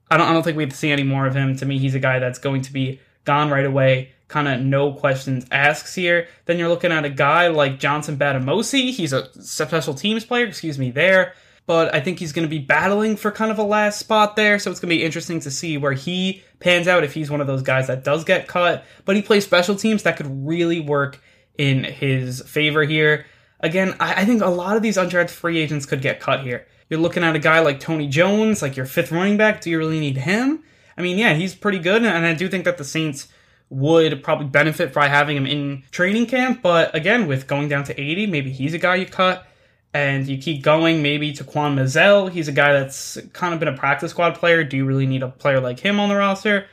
I 0.09 0.17
don't 0.17 0.27
I 0.27 0.33
don't 0.33 0.41
think 0.41 0.57
we've 0.57 0.73
seen 0.73 0.91
any 0.91 1.03
more 1.03 1.27
of 1.27 1.35
him. 1.35 1.55
To 1.57 1.65
me, 1.65 1.77
he's 1.77 1.93
a 1.93 1.99
guy 1.99 2.17
that's 2.17 2.39
going 2.39 2.63
to 2.63 2.73
be 2.73 2.99
gone 3.23 3.51
right 3.51 3.65
away. 3.65 4.13
Kind 4.29 4.47
of 4.47 4.59
no 4.59 4.93
questions 4.93 5.45
asks 5.51 5.93
here. 5.93 6.27
Then 6.45 6.57
you're 6.57 6.69
looking 6.69 6.91
at 6.91 7.05
a 7.05 7.09
guy 7.09 7.49
like 7.49 7.79
Johnson 7.79 8.17
Bademosi. 8.17 8.91
He's 8.91 9.13
a 9.13 9.31
special 9.43 9.93
teams 9.93 10.25
player, 10.25 10.47
excuse 10.47 10.79
me, 10.79 10.89
there 10.89 11.35
but 11.69 11.93
I 11.93 11.99
think 11.99 12.17
he's 12.17 12.33
going 12.33 12.47
to 12.47 12.49
be 12.49 12.57
battling 12.57 13.15
for 13.15 13.29
kind 13.29 13.51
of 13.51 13.59
a 13.59 13.63
last 13.63 13.99
spot 13.99 14.35
there. 14.35 14.57
So 14.57 14.71
it's 14.71 14.79
going 14.79 14.89
to 14.89 14.95
be 14.95 15.03
interesting 15.03 15.39
to 15.41 15.51
see 15.51 15.77
where 15.77 15.93
he 15.93 16.41
pans 16.59 16.87
out 16.87 17.03
if 17.03 17.13
he's 17.13 17.29
one 17.29 17.41
of 17.41 17.45
those 17.45 17.61
guys 17.61 17.85
that 17.85 18.03
does 18.03 18.23
get 18.23 18.47
cut. 18.47 18.83
But 19.05 19.15
he 19.15 19.21
plays 19.21 19.45
special 19.45 19.75
teams 19.75 20.01
that 20.01 20.17
could 20.17 20.47
really 20.47 20.79
work 20.79 21.21
in 21.59 21.83
his 21.83 22.41
favor 22.41 22.85
here. 22.85 23.27
Again, 23.59 23.95
I, 23.99 24.21
I 24.21 24.25
think 24.25 24.41
a 24.41 24.47
lot 24.47 24.77
of 24.77 24.81
these 24.81 24.97
undrafted 24.97 25.29
free 25.29 25.59
agents 25.59 25.85
could 25.85 26.01
get 26.01 26.19
cut 26.19 26.41
here. 26.41 26.65
You're 26.89 27.01
looking 27.01 27.23
at 27.23 27.35
a 27.35 27.39
guy 27.39 27.59
like 27.59 27.79
Tony 27.79 28.07
Jones, 28.07 28.63
like 28.63 28.75
your 28.75 28.87
fifth 28.87 29.11
running 29.11 29.37
back. 29.37 29.61
Do 29.61 29.69
you 29.69 29.77
really 29.77 29.99
need 29.99 30.17
him? 30.17 30.63
I 30.97 31.03
mean, 31.03 31.19
yeah, 31.19 31.35
he's 31.35 31.53
pretty 31.53 31.77
good, 31.77 32.03
and 32.03 32.25
I 32.25 32.33
do 32.33 32.49
think 32.49 32.65
that 32.65 32.79
the 32.79 32.83
Saints 32.83 33.27
would 33.69 34.23
probably 34.23 34.47
benefit 34.47 34.91
by 34.91 35.07
having 35.07 35.37
him 35.37 35.45
in 35.45 35.83
training 35.91 36.25
camp. 36.25 36.63
But 36.63 36.95
again, 36.95 37.27
with 37.27 37.45
going 37.45 37.69
down 37.69 37.83
to 37.83 38.01
80, 38.01 38.25
maybe 38.25 38.51
he's 38.51 38.73
a 38.73 38.79
guy 38.79 38.95
you 38.95 39.05
cut 39.05 39.45
and 39.93 40.27
you 40.27 40.37
keep 40.37 40.61
going 40.61 41.01
maybe 41.01 41.33
to 41.33 41.43
Quan 41.43 41.75
Mazel. 41.75 42.27
He's 42.27 42.47
a 42.47 42.51
guy 42.51 42.73
that's 42.73 43.17
kind 43.33 43.53
of 43.53 43.59
been 43.59 43.69
a 43.69 43.77
practice 43.77 44.11
squad 44.11 44.35
player. 44.35 44.63
Do 44.63 44.77
you 44.77 44.85
really 44.85 45.07
need 45.07 45.23
a 45.23 45.29
player 45.29 45.59
like 45.59 45.79
him 45.79 45.99
on 45.99 46.09
the 46.09 46.15
roster? 46.15 46.67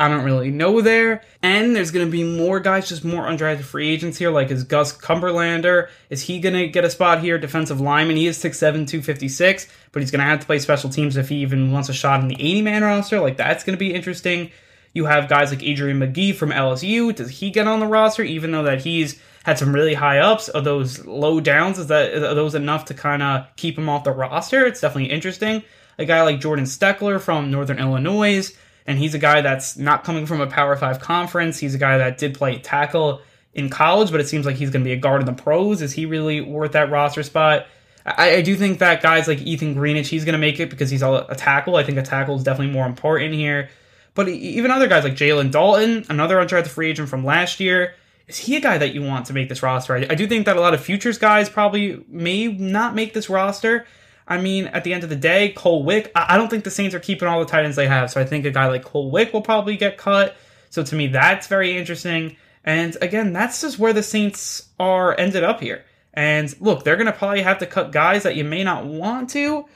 I 0.00 0.08
don't 0.08 0.24
really 0.24 0.50
know 0.50 0.80
there. 0.80 1.22
And 1.42 1.76
there's 1.76 1.90
going 1.90 2.06
to 2.06 2.10
be 2.10 2.24
more 2.24 2.58
guys, 2.58 2.88
just 2.88 3.04
more 3.04 3.24
undrafted 3.24 3.64
free 3.64 3.90
agents 3.90 4.16
here, 4.16 4.30
like 4.30 4.50
is 4.50 4.64
Gus 4.64 4.96
Cumberlander. 4.96 5.90
Is 6.08 6.22
he 6.22 6.40
going 6.40 6.54
to 6.54 6.68
get 6.68 6.86
a 6.86 6.90
spot 6.90 7.20
here? 7.20 7.38
Defensive 7.38 7.82
lineman. 7.82 8.16
He 8.16 8.26
is 8.26 8.38
6'7, 8.38 8.88
256, 8.88 9.68
but 9.92 10.00
he's 10.00 10.10
going 10.10 10.20
to 10.20 10.24
have 10.24 10.40
to 10.40 10.46
play 10.46 10.58
special 10.58 10.88
teams 10.88 11.18
if 11.18 11.28
he 11.28 11.36
even 11.42 11.70
wants 11.70 11.90
a 11.90 11.92
shot 11.92 12.22
in 12.22 12.28
the 12.28 12.40
80 12.40 12.62
man 12.62 12.82
roster. 12.82 13.20
Like, 13.20 13.36
that's 13.36 13.62
going 13.62 13.76
to 13.76 13.78
be 13.78 13.92
interesting. 13.92 14.50
You 14.94 15.04
have 15.04 15.28
guys 15.28 15.50
like 15.50 15.62
Adrian 15.62 15.98
Magee 15.98 16.32
from 16.32 16.50
LSU. 16.50 17.14
Does 17.14 17.28
he 17.28 17.50
get 17.50 17.68
on 17.68 17.80
the 17.80 17.86
roster, 17.86 18.22
even 18.22 18.52
though 18.52 18.62
that 18.62 18.80
he's 18.80 19.20
had 19.44 19.58
some 19.58 19.74
really 19.74 19.94
high 19.94 20.18
ups. 20.18 20.48
Are 20.48 20.60
those 20.60 21.04
low 21.06 21.40
downs? 21.40 21.78
Is 21.78 21.86
that 21.88 22.14
are 22.14 22.34
those 22.34 22.54
enough 22.54 22.86
to 22.86 22.94
kind 22.94 23.22
of 23.22 23.46
keep 23.56 23.78
him 23.78 23.88
off 23.88 24.04
the 24.04 24.12
roster? 24.12 24.66
It's 24.66 24.80
definitely 24.80 25.10
interesting. 25.10 25.62
A 25.98 26.04
guy 26.04 26.22
like 26.22 26.40
Jordan 26.40 26.64
Steckler 26.64 27.20
from 27.20 27.50
Northern 27.50 27.78
Illinois, 27.78 28.52
and 28.86 28.98
he's 28.98 29.14
a 29.14 29.18
guy 29.18 29.40
that's 29.40 29.76
not 29.76 30.04
coming 30.04 30.26
from 30.26 30.40
a 30.40 30.46
Power 30.46 30.76
Five 30.76 31.00
conference. 31.00 31.58
He's 31.58 31.74
a 31.74 31.78
guy 31.78 31.98
that 31.98 32.18
did 32.18 32.34
play 32.34 32.58
tackle 32.58 33.20
in 33.54 33.68
college, 33.68 34.10
but 34.10 34.20
it 34.20 34.28
seems 34.28 34.46
like 34.46 34.56
he's 34.56 34.70
going 34.70 34.84
to 34.84 34.88
be 34.88 34.92
a 34.92 34.96
guard 34.96 35.20
in 35.20 35.26
the 35.26 35.32
pros. 35.32 35.82
Is 35.82 35.92
he 35.92 36.06
really 36.06 36.40
worth 36.40 36.72
that 36.72 36.90
roster 36.90 37.22
spot? 37.22 37.66
I, 38.06 38.36
I 38.36 38.42
do 38.42 38.56
think 38.56 38.78
that 38.78 39.02
guys 39.02 39.28
like 39.28 39.40
Ethan 39.40 39.74
Greenidge, 39.74 40.06
he's 40.06 40.24
going 40.24 40.34
to 40.34 40.38
make 40.38 40.60
it 40.60 40.70
because 40.70 40.90
he's 40.90 41.02
a, 41.02 41.26
a 41.28 41.34
tackle. 41.34 41.76
I 41.76 41.82
think 41.82 41.98
a 41.98 42.02
tackle 42.02 42.36
is 42.36 42.44
definitely 42.44 42.72
more 42.72 42.86
important 42.86 43.34
here. 43.34 43.68
But 44.14 44.28
even 44.28 44.70
other 44.70 44.88
guys 44.88 45.04
like 45.04 45.14
Jalen 45.14 45.50
Dalton, 45.50 46.04
another 46.08 46.36
undrafted 46.36 46.68
free 46.68 46.90
agent 46.90 47.08
from 47.08 47.24
last 47.24 47.60
year, 47.60 47.94
is 48.30 48.38
he 48.38 48.56
a 48.56 48.60
guy 48.60 48.78
that 48.78 48.94
you 48.94 49.02
want 49.02 49.26
to 49.26 49.32
make 49.32 49.48
this 49.48 49.62
roster? 49.62 49.94
I, 49.94 50.06
I 50.10 50.14
do 50.14 50.26
think 50.26 50.46
that 50.46 50.56
a 50.56 50.60
lot 50.60 50.74
of 50.74 50.80
futures 50.80 51.18
guys 51.18 51.48
probably 51.48 52.04
may 52.08 52.46
not 52.46 52.94
make 52.94 53.12
this 53.12 53.28
roster. 53.28 53.86
I 54.26 54.40
mean, 54.40 54.66
at 54.66 54.84
the 54.84 54.94
end 54.94 55.02
of 55.02 55.10
the 55.10 55.16
day, 55.16 55.50
Cole 55.50 55.82
Wick, 55.82 56.12
I, 56.14 56.34
I 56.34 56.36
don't 56.36 56.48
think 56.48 56.64
the 56.64 56.70
Saints 56.70 56.94
are 56.94 57.00
keeping 57.00 57.26
all 57.28 57.40
the 57.40 57.46
tight 57.46 57.64
ends 57.64 57.76
they 57.76 57.88
have. 57.88 58.10
So 58.10 58.20
I 58.20 58.24
think 58.24 58.46
a 58.46 58.50
guy 58.50 58.68
like 58.68 58.84
Cole 58.84 59.10
Wick 59.10 59.32
will 59.32 59.42
probably 59.42 59.76
get 59.76 59.98
cut. 59.98 60.36
So 60.70 60.84
to 60.84 60.94
me, 60.94 61.08
that's 61.08 61.48
very 61.48 61.76
interesting. 61.76 62.36
And 62.64 62.96
again, 63.02 63.32
that's 63.32 63.60
just 63.60 63.78
where 63.78 63.92
the 63.92 64.02
Saints 64.02 64.68
are 64.78 65.18
ended 65.18 65.42
up 65.42 65.60
here. 65.60 65.84
And 66.14 66.54
look, 66.60 66.84
they're 66.84 66.96
going 66.96 67.06
to 67.06 67.12
probably 67.12 67.42
have 67.42 67.58
to 67.58 67.66
cut 67.66 67.92
guys 67.92 68.22
that 68.22 68.36
you 68.36 68.44
may 68.44 68.62
not 68.64 68.84
want 68.84 69.30
to, 69.30 69.66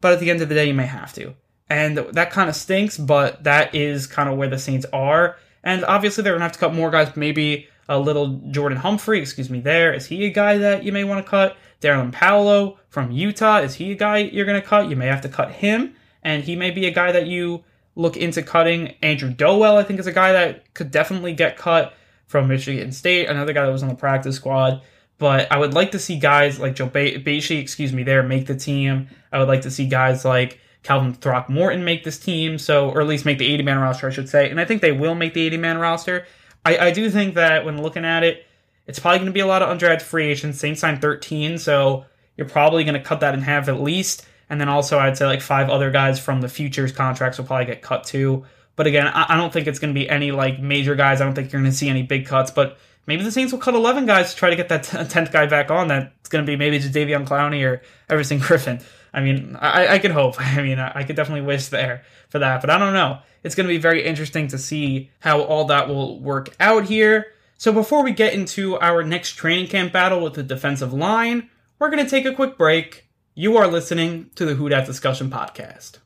but 0.00 0.12
at 0.12 0.20
the 0.20 0.30
end 0.30 0.40
of 0.40 0.48
the 0.48 0.54
day, 0.54 0.66
you 0.66 0.74
may 0.74 0.86
have 0.86 1.12
to. 1.14 1.34
And 1.68 1.98
that 1.98 2.30
kind 2.30 2.48
of 2.48 2.56
stinks, 2.56 2.96
but 2.96 3.44
that 3.44 3.74
is 3.74 4.06
kind 4.06 4.28
of 4.28 4.38
where 4.38 4.48
the 4.48 4.58
Saints 4.58 4.86
are. 4.92 5.36
And 5.62 5.84
obviously, 5.84 6.24
they're 6.24 6.32
going 6.32 6.40
to 6.40 6.44
have 6.44 6.52
to 6.52 6.58
cut 6.58 6.74
more 6.74 6.90
guys, 6.90 7.14
maybe 7.14 7.68
a 7.88 7.98
little 7.98 8.40
Jordan 8.50 8.78
Humphrey, 8.78 9.20
excuse 9.20 9.48
me, 9.50 9.60
there. 9.60 9.92
Is 9.92 10.06
he 10.06 10.24
a 10.26 10.30
guy 10.30 10.58
that 10.58 10.84
you 10.84 10.92
may 10.92 11.04
want 11.04 11.24
to 11.24 11.28
cut? 11.28 11.56
Darrin 11.80 12.10
Paulo 12.10 12.78
from 12.88 13.10
Utah, 13.10 13.58
is 13.58 13.74
he 13.74 13.92
a 13.92 13.94
guy 13.94 14.18
you're 14.18 14.46
going 14.46 14.60
to 14.60 14.66
cut? 14.66 14.88
You 14.88 14.96
may 14.96 15.06
have 15.06 15.20
to 15.22 15.28
cut 15.28 15.52
him, 15.52 15.94
and 16.22 16.42
he 16.42 16.56
may 16.56 16.70
be 16.70 16.86
a 16.86 16.90
guy 16.90 17.12
that 17.12 17.26
you 17.26 17.64
look 17.94 18.16
into 18.16 18.42
cutting. 18.42 18.94
Andrew 19.02 19.30
Dowell, 19.30 19.76
I 19.76 19.84
think, 19.84 20.00
is 20.00 20.06
a 20.06 20.12
guy 20.12 20.32
that 20.32 20.74
could 20.74 20.90
definitely 20.90 21.34
get 21.34 21.56
cut 21.56 21.94
from 22.26 22.48
Michigan 22.48 22.92
State, 22.92 23.26
another 23.26 23.52
guy 23.52 23.64
that 23.64 23.72
was 23.72 23.82
on 23.82 23.88
the 23.88 23.94
practice 23.94 24.36
squad. 24.36 24.82
But 25.18 25.50
I 25.50 25.58
would 25.58 25.74
like 25.74 25.92
to 25.92 25.98
see 25.98 26.18
guys 26.18 26.60
like 26.60 26.76
Joe 26.76 26.88
Bachie, 26.88 27.60
excuse 27.60 27.92
me, 27.92 28.02
there 28.04 28.22
make 28.22 28.46
the 28.46 28.56
team. 28.56 29.08
I 29.32 29.38
would 29.38 29.48
like 29.48 29.62
to 29.62 29.70
see 29.70 29.86
guys 29.86 30.24
like 30.24 30.60
Calvin 30.84 31.12
Throckmorton 31.12 31.84
make 31.84 32.04
this 32.04 32.18
team, 32.18 32.58
so 32.58 32.90
or 32.90 33.00
at 33.00 33.06
least 33.08 33.24
make 33.24 33.38
the 33.38 33.52
80 33.52 33.62
man 33.64 33.78
roster, 33.78 34.06
I 34.06 34.10
should 34.10 34.28
say. 34.28 34.48
And 34.48 34.60
I 34.60 34.64
think 34.64 34.80
they 34.80 34.92
will 34.92 35.14
make 35.14 35.34
the 35.34 35.42
80 35.42 35.56
man 35.56 35.78
roster. 35.78 36.26
I, 36.64 36.78
I 36.78 36.90
do 36.90 37.10
think 37.10 37.34
that 37.34 37.64
when 37.64 37.82
looking 37.82 38.04
at 38.04 38.24
it, 38.24 38.46
it's 38.86 38.98
probably 38.98 39.18
going 39.18 39.26
to 39.26 39.32
be 39.32 39.40
a 39.40 39.46
lot 39.46 39.62
of 39.62 39.76
undrafted 39.76 40.02
free 40.02 40.30
agents. 40.30 40.58
Saints 40.58 40.80
signed 40.80 41.00
13, 41.00 41.58
so 41.58 42.06
you're 42.36 42.48
probably 42.48 42.84
going 42.84 42.94
to 42.94 43.00
cut 43.00 43.20
that 43.20 43.34
in 43.34 43.42
half 43.42 43.68
at 43.68 43.80
least. 43.80 44.26
And 44.50 44.60
then 44.60 44.68
also, 44.68 44.98
I'd 44.98 45.16
say 45.16 45.26
like 45.26 45.42
five 45.42 45.68
other 45.68 45.90
guys 45.90 46.18
from 46.18 46.40
the 46.40 46.48
futures 46.48 46.90
contracts 46.90 47.38
will 47.38 47.44
probably 47.44 47.66
get 47.66 47.82
cut 47.82 48.04
too. 48.04 48.46
But 48.76 48.86
again, 48.86 49.06
I, 49.06 49.34
I 49.34 49.36
don't 49.36 49.52
think 49.52 49.66
it's 49.66 49.78
going 49.78 49.92
to 49.92 49.98
be 49.98 50.08
any 50.08 50.32
like 50.32 50.58
major 50.58 50.94
guys. 50.94 51.20
I 51.20 51.24
don't 51.24 51.34
think 51.34 51.52
you're 51.52 51.60
going 51.60 51.70
to 51.70 51.76
see 51.76 51.90
any 51.90 52.02
big 52.02 52.26
cuts. 52.26 52.50
But 52.50 52.78
maybe 53.06 53.24
the 53.24 53.32
Saints 53.32 53.52
will 53.52 53.60
cut 53.60 53.74
11 53.74 54.06
guys 54.06 54.32
to 54.32 54.36
try 54.36 54.48
to 54.50 54.56
get 54.56 54.70
that 54.70 54.84
10th 54.84 55.32
guy 55.32 55.46
back 55.46 55.70
on. 55.70 55.88
That's 55.88 56.30
going 56.30 56.44
to 56.44 56.50
be 56.50 56.56
maybe 56.56 56.78
just 56.78 56.94
Davion 56.94 57.26
Clowney 57.26 57.66
or 57.66 57.82
Everson 58.08 58.40
Griffen. 58.40 58.82
I 59.12 59.20
mean, 59.20 59.56
I, 59.60 59.94
I 59.94 59.98
could 59.98 60.12
hope. 60.12 60.36
I 60.40 60.62
mean, 60.62 60.78
I, 60.78 60.92
I 61.00 61.04
could 61.04 61.16
definitely 61.16 61.46
wish 61.46 61.68
there 61.68 62.04
for 62.28 62.38
that, 62.38 62.60
but 62.60 62.70
I 62.70 62.78
don't 62.78 62.92
know. 62.92 63.18
It's 63.42 63.54
going 63.54 63.66
to 63.66 63.72
be 63.72 63.78
very 63.78 64.04
interesting 64.04 64.48
to 64.48 64.58
see 64.58 65.10
how 65.20 65.40
all 65.40 65.64
that 65.66 65.88
will 65.88 66.20
work 66.20 66.54
out 66.60 66.84
here. 66.84 67.26
So 67.56 67.72
before 67.72 68.04
we 68.04 68.12
get 68.12 68.34
into 68.34 68.78
our 68.78 69.02
next 69.02 69.32
training 69.32 69.68
camp 69.68 69.92
battle 69.92 70.20
with 70.20 70.34
the 70.34 70.42
defensive 70.42 70.92
line, 70.92 71.50
we're 71.78 71.90
going 71.90 72.04
to 72.04 72.10
take 72.10 72.24
a 72.24 72.34
quick 72.34 72.56
break. 72.58 73.08
You 73.34 73.56
are 73.56 73.66
listening 73.68 74.30
to 74.34 74.44
the 74.44 74.54
Who 74.54 74.68
Dat 74.68 74.86
Discussion 74.86 75.30
Podcast. 75.30 75.98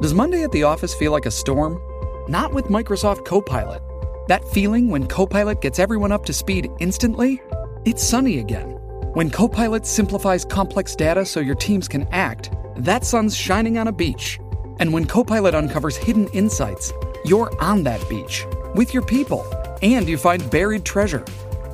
Does 0.00 0.14
Monday 0.14 0.44
at 0.44 0.52
the 0.52 0.62
office 0.62 0.94
feel 0.94 1.10
like 1.10 1.26
a 1.26 1.30
storm? 1.30 1.80
Not 2.28 2.52
with 2.52 2.66
Microsoft 2.66 3.24
Copilot. 3.24 3.82
That 4.28 4.46
feeling 4.48 4.90
when 4.90 5.06
Copilot 5.06 5.60
gets 5.60 5.78
everyone 5.78 6.12
up 6.12 6.24
to 6.26 6.32
speed 6.32 6.68
instantly? 6.78 7.40
It's 7.84 8.02
sunny 8.02 8.38
again. 8.38 8.70
When 9.14 9.30
Copilot 9.30 9.86
simplifies 9.86 10.44
complex 10.44 10.94
data 10.94 11.24
so 11.24 11.40
your 11.40 11.54
teams 11.54 11.88
can 11.88 12.06
act, 12.12 12.50
that 12.78 13.04
sun's 13.04 13.36
shining 13.36 13.78
on 13.78 13.88
a 13.88 13.92
beach. 13.92 14.38
And 14.80 14.92
when 14.92 15.04
Copilot 15.04 15.54
uncovers 15.54 15.96
hidden 15.96 16.28
insights, 16.28 16.92
you're 17.24 17.52
on 17.60 17.82
that 17.84 18.08
beach 18.08 18.44
with 18.74 18.94
your 18.94 19.04
people 19.04 19.44
and 19.82 20.08
you 20.08 20.16
find 20.18 20.50
buried 20.50 20.84
treasure. 20.84 21.24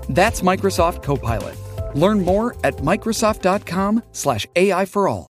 That's 0.09 0.41
Microsoft 0.43 1.03
Copilot. 1.03 1.57
Learn 1.95 2.25
more 2.25 2.57
at 2.65 2.77
Microsoft.com/slash 2.77 4.47
AI 4.57 4.85
for 4.87 5.09
all. 5.09 5.27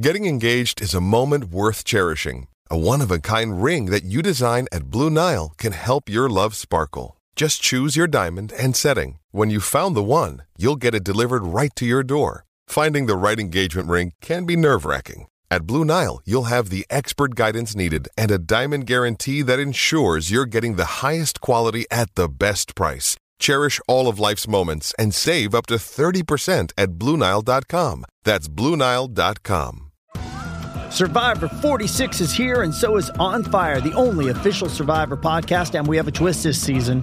Getting 0.00 0.26
engaged 0.26 0.82
is 0.82 0.94
a 0.94 1.00
moment 1.00 1.44
worth 1.46 1.82
cherishing. 1.84 2.48
A 2.70 2.78
one-of-a-kind 2.78 3.62
ring 3.62 3.86
that 3.86 4.04
you 4.04 4.22
design 4.22 4.66
at 4.72 4.90
Blue 4.90 5.08
Nile 5.08 5.52
can 5.56 5.72
help 5.72 6.08
your 6.08 6.28
love 6.28 6.54
sparkle. 6.54 7.16
Just 7.36 7.62
choose 7.62 7.96
your 7.96 8.06
diamond 8.06 8.52
and 8.58 8.74
setting. 8.74 9.18
When 9.30 9.50
you've 9.50 9.64
found 9.64 9.94
the 9.94 10.02
one, 10.02 10.42
you'll 10.56 10.76
get 10.76 10.94
it 10.94 11.04
delivered 11.04 11.44
right 11.44 11.70
to 11.76 11.84
your 11.86 12.02
door. 12.02 12.45
Finding 12.68 13.06
the 13.06 13.16
right 13.16 13.38
engagement 13.38 13.88
ring 13.88 14.12
can 14.20 14.44
be 14.44 14.56
nerve-wracking. 14.56 15.26
At 15.50 15.66
Blue 15.66 15.84
Nile, 15.84 16.20
you'll 16.24 16.44
have 16.44 16.70
the 16.70 16.84
expert 16.90 17.34
guidance 17.34 17.74
needed 17.76 18.08
and 18.18 18.30
a 18.30 18.38
diamond 18.38 18.86
guarantee 18.86 19.42
that 19.42 19.60
ensures 19.60 20.30
you're 20.30 20.44
getting 20.44 20.76
the 20.76 21.00
highest 21.02 21.40
quality 21.40 21.86
at 21.90 22.14
the 22.16 22.28
best 22.28 22.74
price. 22.74 23.16
Cherish 23.38 23.80
all 23.86 24.08
of 24.08 24.18
life's 24.18 24.48
moments 24.48 24.94
and 24.98 25.14
save 25.14 25.54
up 25.54 25.66
to 25.66 25.74
30% 25.74 26.72
at 26.76 26.90
BlueNile.com. 26.92 28.04
That's 28.24 28.48
BlueNile.com. 28.48 29.82
Survivor 30.90 31.48
46 31.48 32.20
is 32.20 32.32
here, 32.32 32.62
and 32.62 32.72
so 32.74 32.96
is 32.96 33.10
On 33.10 33.44
Fire, 33.44 33.80
the 33.80 33.92
only 33.92 34.30
official 34.30 34.68
Survivor 34.68 35.16
podcast. 35.16 35.78
And 35.78 35.86
we 35.86 35.96
have 35.96 36.08
a 36.08 36.12
twist 36.12 36.44
this 36.44 36.60
season. 36.60 37.02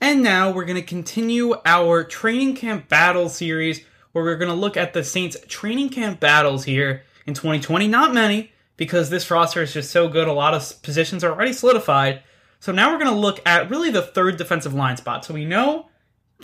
And 0.00 0.22
now 0.22 0.50
we're 0.50 0.64
going 0.64 0.76
to 0.76 0.82
continue 0.82 1.56
our 1.64 2.04
training 2.04 2.54
camp 2.54 2.88
battle 2.88 3.28
series 3.28 3.84
where 4.12 4.24
we're 4.24 4.36
going 4.36 4.50
to 4.50 4.54
look 4.54 4.76
at 4.76 4.92
the 4.92 5.02
Saints 5.02 5.36
training 5.48 5.88
camp 5.90 6.20
battles 6.20 6.64
here 6.64 7.02
in 7.26 7.34
2020. 7.34 7.88
Not 7.88 8.14
many 8.14 8.52
because 8.76 9.10
this 9.10 9.30
roster 9.30 9.62
is 9.62 9.72
just 9.72 9.90
so 9.90 10.08
good. 10.08 10.28
A 10.28 10.32
lot 10.32 10.54
of 10.54 10.82
positions 10.82 11.24
are 11.24 11.32
already 11.32 11.52
solidified. 11.52 12.22
So 12.60 12.72
now 12.72 12.90
we're 12.90 12.98
going 12.98 13.14
to 13.14 13.20
look 13.20 13.40
at 13.46 13.70
really 13.70 13.90
the 13.90 14.02
third 14.02 14.36
defensive 14.36 14.74
line 14.74 14.96
spot. 14.96 15.24
So 15.24 15.34
we 15.34 15.44
know 15.44 15.88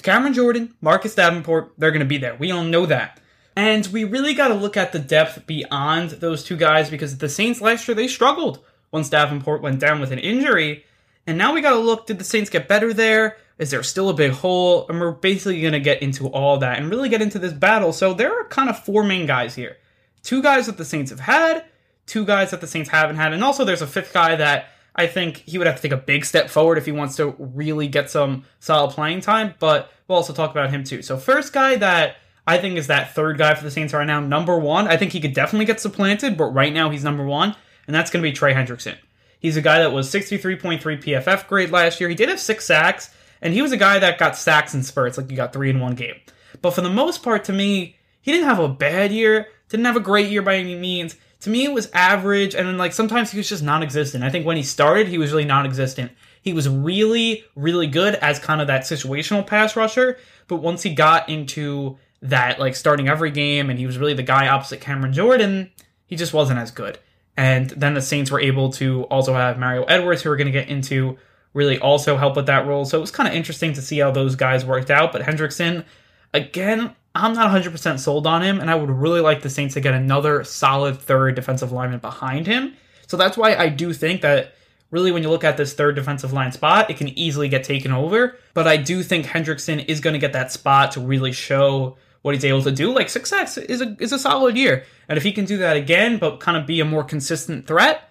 Cameron 0.02 0.34
Jordan, 0.34 0.74
Marcus 0.80 1.14
Davenport, 1.14 1.74
they're 1.78 1.90
going 1.90 2.00
to 2.00 2.06
be 2.06 2.18
there. 2.18 2.34
We 2.34 2.50
all 2.50 2.64
know 2.64 2.86
that. 2.86 3.20
And 3.56 3.86
we 3.86 4.02
really 4.02 4.34
got 4.34 4.48
to 4.48 4.54
look 4.54 4.76
at 4.76 4.92
the 4.92 4.98
depth 4.98 5.46
beyond 5.46 6.10
those 6.10 6.42
two 6.42 6.56
guys 6.56 6.90
because 6.90 7.18
the 7.18 7.28
Saints 7.28 7.60
last 7.60 7.86
year, 7.86 7.94
they 7.94 8.08
struggled 8.08 8.64
once 8.90 9.08
Davenport 9.08 9.62
went 9.62 9.78
down 9.78 10.00
with 10.00 10.10
an 10.10 10.18
injury. 10.18 10.84
And 11.26 11.38
now 11.38 11.54
we 11.54 11.60
got 11.60 11.70
to 11.70 11.78
look 11.78 12.06
did 12.06 12.18
the 12.18 12.24
Saints 12.24 12.50
get 12.50 12.68
better 12.68 12.92
there? 12.92 13.37
Is 13.58 13.70
there 13.70 13.82
still 13.82 14.08
a 14.08 14.14
big 14.14 14.32
hole? 14.32 14.87
And 14.88 15.00
we're 15.00 15.12
basically 15.12 15.60
going 15.60 15.72
to 15.72 15.80
get 15.80 16.02
into 16.02 16.28
all 16.28 16.58
that 16.58 16.78
and 16.78 16.90
really 16.90 17.08
get 17.08 17.22
into 17.22 17.38
this 17.38 17.52
battle. 17.52 17.92
So 17.92 18.12
there 18.12 18.32
are 18.38 18.44
kind 18.48 18.68
of 18.68 18.84
four 18.84 19.04
main 19.04 19.26
guys 19.26 19.54
here 19.54 19.76
two 20.22 20.42
guys 20.42 20.66
that 20.66 20.78
the 20.78 20.84
Saints 20.84 21.10
have 21.10 21.20
had, 21.20 21.64
two 22.06 22.24
guys 22.24 22.50
that 22.50 22.62
the 22.62 22.66
Saints 22.66 22.88
haven't 22.88 23.16
had, 23.16 23.32
and 23.34 23.44
also 23.44 23.64
there's 23.64 23.82
a 23.82 23.87
fifth 23.87 24.12
guy 24.12 24.34
that 24.37 24.70
I 24.96 25.06
think 25.06 25.38
he 25.46 25.58
would 25.58 25.66
have 25.66 25.76
to 25.76 25.82
take 25.82 25.92
a 25.92 25.98
big 25.98 26.24
step 26.24 26.48
forward 26.48 26.78
if 26.78 26.87
he 26.87 26.92
wants 26.92 27.16
to 27.16 27.34
really 27.38 27.88
get 27.88 28.08
some 28.08 28.44
solid 28.58 28.92
playing 28.92 29.20
time, 29.20 29.54
but 29.58 29.92
we'll 30.08 30.16
also 30.16 30.32
talk 30.32 30.50
about 30.50 30.70
him 30.70 30.82
too. 30.82 31.02
So, 31.02 31.18
first 31.18 31.52
guy 31.52 31.76
that 31.76 32.16
I 32.46 32.56
think 32.58 32.78
is 32.78 32.87
that 32.87 33.14
third 33.14 33.37
guy 33.37 33.54
for 33.54 33.64
the 33.64 33.70
Saints 33.70 33.92
right 33.92 34.06
now, 34.06 34.20
number 34.20 34.58
one. 34.58 34.88
I 34.88 34.96
think 34.96 35.12
he 35.12 35.20
could 35.20 35.34
definitely 35.34 35.66
get 35.66 35.80
supplanted, 35.80 36.38
but 36.38 36.46
right 36.46 36.72
now 36.72 36.88
he's 36.88 37.04
number 37.04 37.24
one 37.24 37.54
and 37.87 37.94
that's 37.94 38.10
going 38.10 38.22
to 38.22 38.28
be 38.28 38.32
Trey 38.32 38.54
Hendrickson. 38.54 38.96
He's 39.44 39.59
a 39.59 39.61
guy 39.61 39.80
that 39.80 39.92
was 39.92 40.11
63.3 40.11 40.80
PFF 40.80 41.46
grade 41.48 41.68
last 41.70 42.00
year. 42.00 42.09
He 42.09 42.14
did 42.14 42.30
have 42.30 42.40
six 42.40 42.64
sacks, 42.64 43.14
and 43.42 43.52
he 43.52 43.61
was 43.61 43.72
a 43.72 43.76
guy 43.76 43.98
that 43.98 44.16
got 44.16 44.38
sacks 44.38 44.72
and 44.72 44.83
spurts, 44.83 45.18
like 45.18 45.28
he 45.28 45.37
got 45.37 45.52
three 45.52 45.68
in 45.68 45.80
one 45.80 45.94
game. 45.94 46.14
But 46.62 46.70
for 46.70 46.80
the 46.80 46.88
most 46.88 47.22
part, 47.22 47.44
to 47.44 47.52
me, 47.52 47.98
he 48.22 48.33
didn't 48.33 48.48
have 48.48 48.59
a 48.59 48.70
bad 48.70 49.12
year, 49.12 49.48
didn't 49.68 49.85
have 49.85 49.98
a 49.98 50.00
great 50.00 50.30
year 50.30 50.40
by 50.40 50.54
any 50.54 50.74
means. 50.74 51.16
To 51.40 51.50
me, 51.50 51.66
it 51.66 51.74
was 51.74 51.90
average, 51.92 52.54
and 52.54 52.66
then 52.66 52.78
like 52.78 52.94
sometimes 52.94 53.33
he 53.33 53.37
was 53.37 53.46
just 53.46 53.62
non-existent. 53.62 54.24
I 54.24 54.30
think 54.30 54.46
when 54.46 54.57
he 54.57 54.62
started, 54.62 55.09
he 55.09 55.18
was 55.18 55.30
really 55.30 55.44
non-existent. 55.44 56.12
He 56.40 56.54
was 56.54 56.66
really, 56.66 57.44
really 57.54 57.87
good 57.87 58.14
as 58.14 58.38
kind 58.38 58.62
of 58.62 58.66
that 58.68 58.85
situational 58.85 59.46
pass 59.46 59.76
rusher, 59.76 60.16
but 60.48 60.62
once 60.62 60.83
he 60.83 60.94
got 60.94 61.28
into 61.28 61.98
that 62.22 62.59
like 62.59 62.74
starting 62.74 63.09
every 63.09 63.30
game, 63.30 63.68
and 63.68 63.78
he 63.78 63.85
was 63.85 63.98
really 63.98 64.14
the 64.14 64.22
guy 64.22 64.48
opposite 64.48 64.80
Cameron 64.80 65.12
Jordan, 65.12 65.70
he 66.07 66.16
just 66.16 66.33
wasn't 66.33 66.61
as 66.61 66.70
good. 66.70 66.98
And 67.36 67.70
then 67.70 67.94
the 67.94 68.00
Saints 68.00 68.30
were 68.30 68.40
able 68.40 68.70
to 68.74 69.04
also 69.04 69.34
have 69.34 69.58
Mario 69.58 69.84
Edwards, 69.84 70.22
who 70.22 70.30
we're 70.30 70.36
going 70.36 70.46
to 70.46 70.52
get 70.52 70.68
into, 70.68 71.18
really 71.52 71.78
also 71.78 72.16
help 72.16 72.36
with 72.36 72.46
that 72.46 72.66
role. 72.66 72.84
So 72.84 72.98
it 72.98 73.00
was 73.00 73.10
kind 73.10 73.28
of 73.28 73.34
interesting 73.34 73.72
to 73.72 73.82
see 73.82 73.98
how 73.98 74.10
those 74.10 74.36
guys 74.36 74.64
worked 74.64 74.90
out. 74.90 75.12
But 75.12 75.22
Hendrickson, 75.22 75.84
again, 76.32 76.94
I'm 77.14 77.34
not 77.34 77.50
100% 77.50 77.98
sold 77.98 78.26
on 78.26 78.42
him, 78.42 78.60
and 78.60 78.70
I 78.70 78.74
would 78.74 78.90
really 78.90 79.20
like 79.20 79.42
the 79.42 79.50
Saints 79.50 79.74
to 79.74 79.80
get 79.80 79.94
another 79.94 80.42
solid 80.44 80.98
third 81.00 81.36
defensive 81.36 81.72
lineman 81.72 82.00
behind 82.00 82.46
him. 82.46 82.74
So 83.06 83.16
that's 83.16 83.36
why 83.36 83.54
I 83.54 83.68
do 83.68 83.92
think 83.92 84.22
that 84.22 84.54
really 84.90 85.12
when 85.12 85.22
you 85.22 85.30
look 85.30 85.44
at 85.44 85.56
this 85.56 85.74
third 85.74 85.94
defensive 85.94 86.32
line 86.32 86.52
spot, 86.52 86.90
it 86.90 86.96
can 86.96 87.08
easily 87.18 87.48
get 87.48 87.64
taken 87.64 87.92
over. 87.92 88.36
But 88.52 88.66
I 88.66 88.76
do 88.76 89.02
think 89.02 89.26
Hendrickson 89.26 89.84
is 89.88 90.00
going 90.00 90.14
to 90.14 90.20
get 90.20 90.32
that 90.32 90.52
spot 90.52 90.92
to 90.92 91.00
really 91.00 91.32
show 91.32 91.96
what 92.24 92.34
he's 92.34 92.44
able 92.46 92.62
to 92.62 92.72
do. 92.72 92.90
Like 92.90 93.10
success 93.10 93.58
is 93.58 93.82
a 93.82 93.94
is 94.00 94.10
a 94.10 94.18
solid 94.18 94.56
year, 94.56 94.84
and 95.10 95.18
if 95.18 95.22
he 95.22 95.30
can 95.30 95.44
do 95.44 95.58
that 95.58 95.76
again, 95.76 96.16
but 96.16 96.40
kind 96.40 96.56
of 96.56 96.66
be 96.66 96.80
a 96.80 96.84
more 96.84 97.04
consistent 97.04 97.66
threat, 97.66 98.08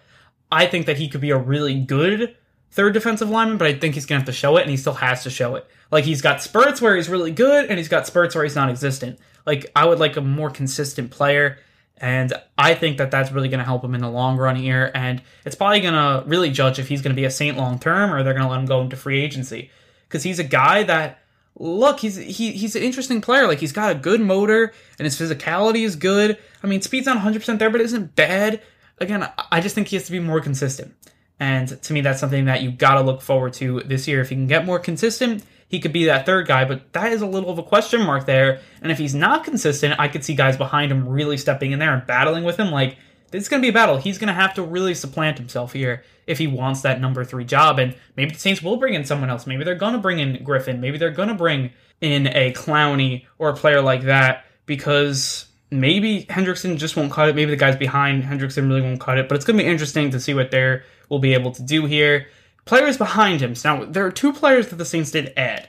I 0.52 0.68
think 0.68 0.86
that 0.86 0.98
he 0.98 1.10
could 1.10 1.20
be 1.20 1.32
a 1.32 1.38
really 1.38 1.80
good 1.80 2.36
third 2.70 2.94
defensive 2.94 3.32
lineman. 3.32 3.58
But 3.58 3.66
I 3.66 3.74
think 3.74 3.96
he's 3.96 4.06
gonna 4.06 4.20
have 4.20 4.28
to 4.28 4.32
show 4.32 4.58
it, 4.58 4.62
and 4.62 4.70
he 4.70 4.78
still 4.78 4.94
has 4.94 5.24
to 5.24 5.32
show 5.32 5.56
it. 5.56 5.66
Like 5.90 6.04
he's 6.04 6.22
got 6.22 6.44
spurts 6.44 6.80
where 6.80 6.96
he's 6.96 7.10
really 7.10 7.32
good, 7.32 7.66
and 7.66 7.80
he's 7.80 7.90
got 7.90 8.06
spurts 8.06 8.36
where 8.36 8.44
he's 8.44 8.56
non-existent. 8.56 9.18
Like 9.48 9.72
I 9.76 9.84
would 9.84 9.98
like 9.98 10.16
a 10.16 10.22
more 10.22 10.52
consistent 10.52 11.10
player. 11.10 11.58
And 11.98 12.34
I 12.58 12.76
think 12.76 12.98
that 12.98 13.12
that's 13.12 13.32
really 13.32 13.48
going 13.48 13.60
to 13.60 13.66
help 13.66 13.84
him 13.84 13.96
in 13.96 14.02
the 14.02 14.10
long 14.10 14.36
run 14.36 14.58
here. 14.58 14.92
And 14.94 15.22
it's 15.46 15.56
probably 15.56 15.80
going 15.80 15.94
to 15.94 16.28
really 16.28 16.50
judge 16.50 16.78
if 16.78 16.90
he's 16.90 17.02
going 17.02 17.16
to 17.16 17.20
be 17.20 17.24
a 17.24 17.32
Saint 17.32 17.56
long 17.56 17.80
term 17.80 18.12
or 18.12 18.24
they're 18.24 18.34
going 18.34 18.44
to 18.44 18.50
let 18.50 18.60
him 18.60 18.66
go 18.66 18.82
into 18.82 18.98
free 18.98 19.22
agency. 19.22 19.70
Because 20.08 20.24
he's 20.24 20.40
a 20.40 20.44
guy 20.44 20.84
that 20.84 21.23
look, 21.58 22.00
he's 22.00 22.16
he, 22.16 22.52
he's 22.52 22.76
an 22.76 22.84
interesting 22.84 23.22
player. 23.22 23.48
Like 23.48 23.60
he's 23.60 23.72
got 23.72 23.92
a 23.92 23.96
good 23.96 24.22
motor 24.22 24.74
and 24.98 25.06
his 25.06 25.20
physicality 25.20 25.84
is 25.84 25.96
good. 25.96 26.38
I 26.64 26.68
mean, 26.68 26.82
speed's 26.82 27.06
not 27.06 27.18
100% 27.18 27.60
there, 27.60 27.70
but 27.70 27.82
it 27.82 27.86
isn't 27.86 28.16
bad. 28.16 28.62
Again, 29.00 29.30
I 29.52 29.62
just 29.62 29.76
think 29.76 29.88
he 29.88 29.96
has 29.96 30.06
to 30.06 30.12
be 30.12 30.20
more 30.20 30.40
consistent. 30.40 30.96
And 31.40 31.82
to 31.82 31.94
me, 31.94 32.02
that's 32.02 32.20
something 32.20 32.46
that 32.46 32.62
you've 32.62 32.78
got 32.78 32.96
to 32.96 33.02
look 33.02 33.22
forward 33.22 33.54
to 33.54 33.82
this 33.82 34.08
year. 34.08 34.22
If 34.22 34.30
he 34.30 34.36
can 34.36 34.48
get 34.48 34.66
more 34.66 34.80
consistent, 34.80 35.44
he 35.68 35.80
could 35.80 35.92
be 35.92 36.06
that 36.06 36.26
third 36.26 36.48
guy, 36.48 36.66
but 36.66 36.94
that 36.94 37.12
is 37.12 37.22
a 37.22 37.26
little 37.26 37.50
of 37.50 37.58
a 37.58 37.64
question 37.64 38.02
mark 38.02 38.26
there. 38.26 38.62
And 38.82 38.92
if 38.92 39.00
he's 39.00 39.16
not 39.16 39.44
consistent, 39.44 40.00
I 40.00 40.08
could 40.08 40.24
see 40.24 40.36
guys 40.36 40.56
behind 40.56 40.92
him 40.92 41.10
really 41.10 41.38
stepping 41.38 41.72
in 41.72 41.80
there 41.80 41.94
and 41.94 42.06
battling 42.06 42.44
with 42.44 42.58
him. 42.58 42.72
Like, 42.72 42.98
it's 43.34 43.50
going 43.50 43.62
to 43.62 43.66
be 43.66 43.70
a 43.70 43.74
battle. 43.74 43.98
He's 43.98 44.18
going 44.18 44.28
to 44.28 44.34
have 44.34 44.54
to 44.56 44.64
really 44.64 44.94
supplant 44.94 45.38
himself 45.38 45.74
here 45.74 46.04
if 46.28 46.38
he 46.38 46.48
wants 46.48 46.82
that 46.82 47.02
number 47.02 47.24
three 47.24 47.46
job. 47.46 47.80
And 47.80 47.96
maybe 48.16 48.32
the 48.32 48.40
Saints 48.40 48.62
will 48.62 48.78
bring 48.78 48.94
in 48.94 49.06
someone 49.06 49.30
else. 49.30 49.48
Maybe 49.48 49.64
they're 49.64 49.76
going 49.76 49.94
to 49.94 50.00
bring 50.00 50.20
in 50.20 50.38
Griffen. 50.38 50.80
Maybe 50.80 50.98
they're 50.98 51.12
going 51.12 51.30
to 51.30 51.36
bring 51.36 51.72
in 52.02 52.28
a 52.28 52.54
Clowney 52.54 53.26
or 53.40 53.50
a 53.50 53.56
player 53.56 53.82
like 53.82 54.04
that 54.04 54.46
because 54.66 55.48
maybe 55.72 56.26
Hendrickson 56.26 56.78
just 56.78 56.96
won't 56.96 57.12
cut 57.12 57.30
it. 57.30 57.36
Maybe 57.36 57.52
the 57.52 57.58
guys 57.58 57.76
behind 57.76 58.24
Hendrickson 58.24 58.68
really 58.68 58.82
won't 58.82 59.00
cut 59.00 59.18
it. 59.18 59.28
But 59.28 59.36
it's 59.36 59.46
going 59.46 59.58
to 59.58 59.64
be 59.64 59.70
interesting 59.70 60.12
to 60.12 60.20
see 60.20 60.34
what 60.34 60.52
they 60.52 60.82
will 61.10 61.20
be 61.20 61.34
able 61.34 61.52
to 61.52 61.64
do 61.64 61.86
here. 61.86 62.28
Players 62.66 62.98
behind 62.98 63.42
him. 63.42 63.56
Now, 63.64 63.84
there 63.84 64.06
are 64.06 64.12
two 64.12 64.32
players 64.32 64.70
that 64.70 64.78
the 64.78 64.86
Saints 64.86 65.12
did 65.12 65.34
add. 65.36 65.68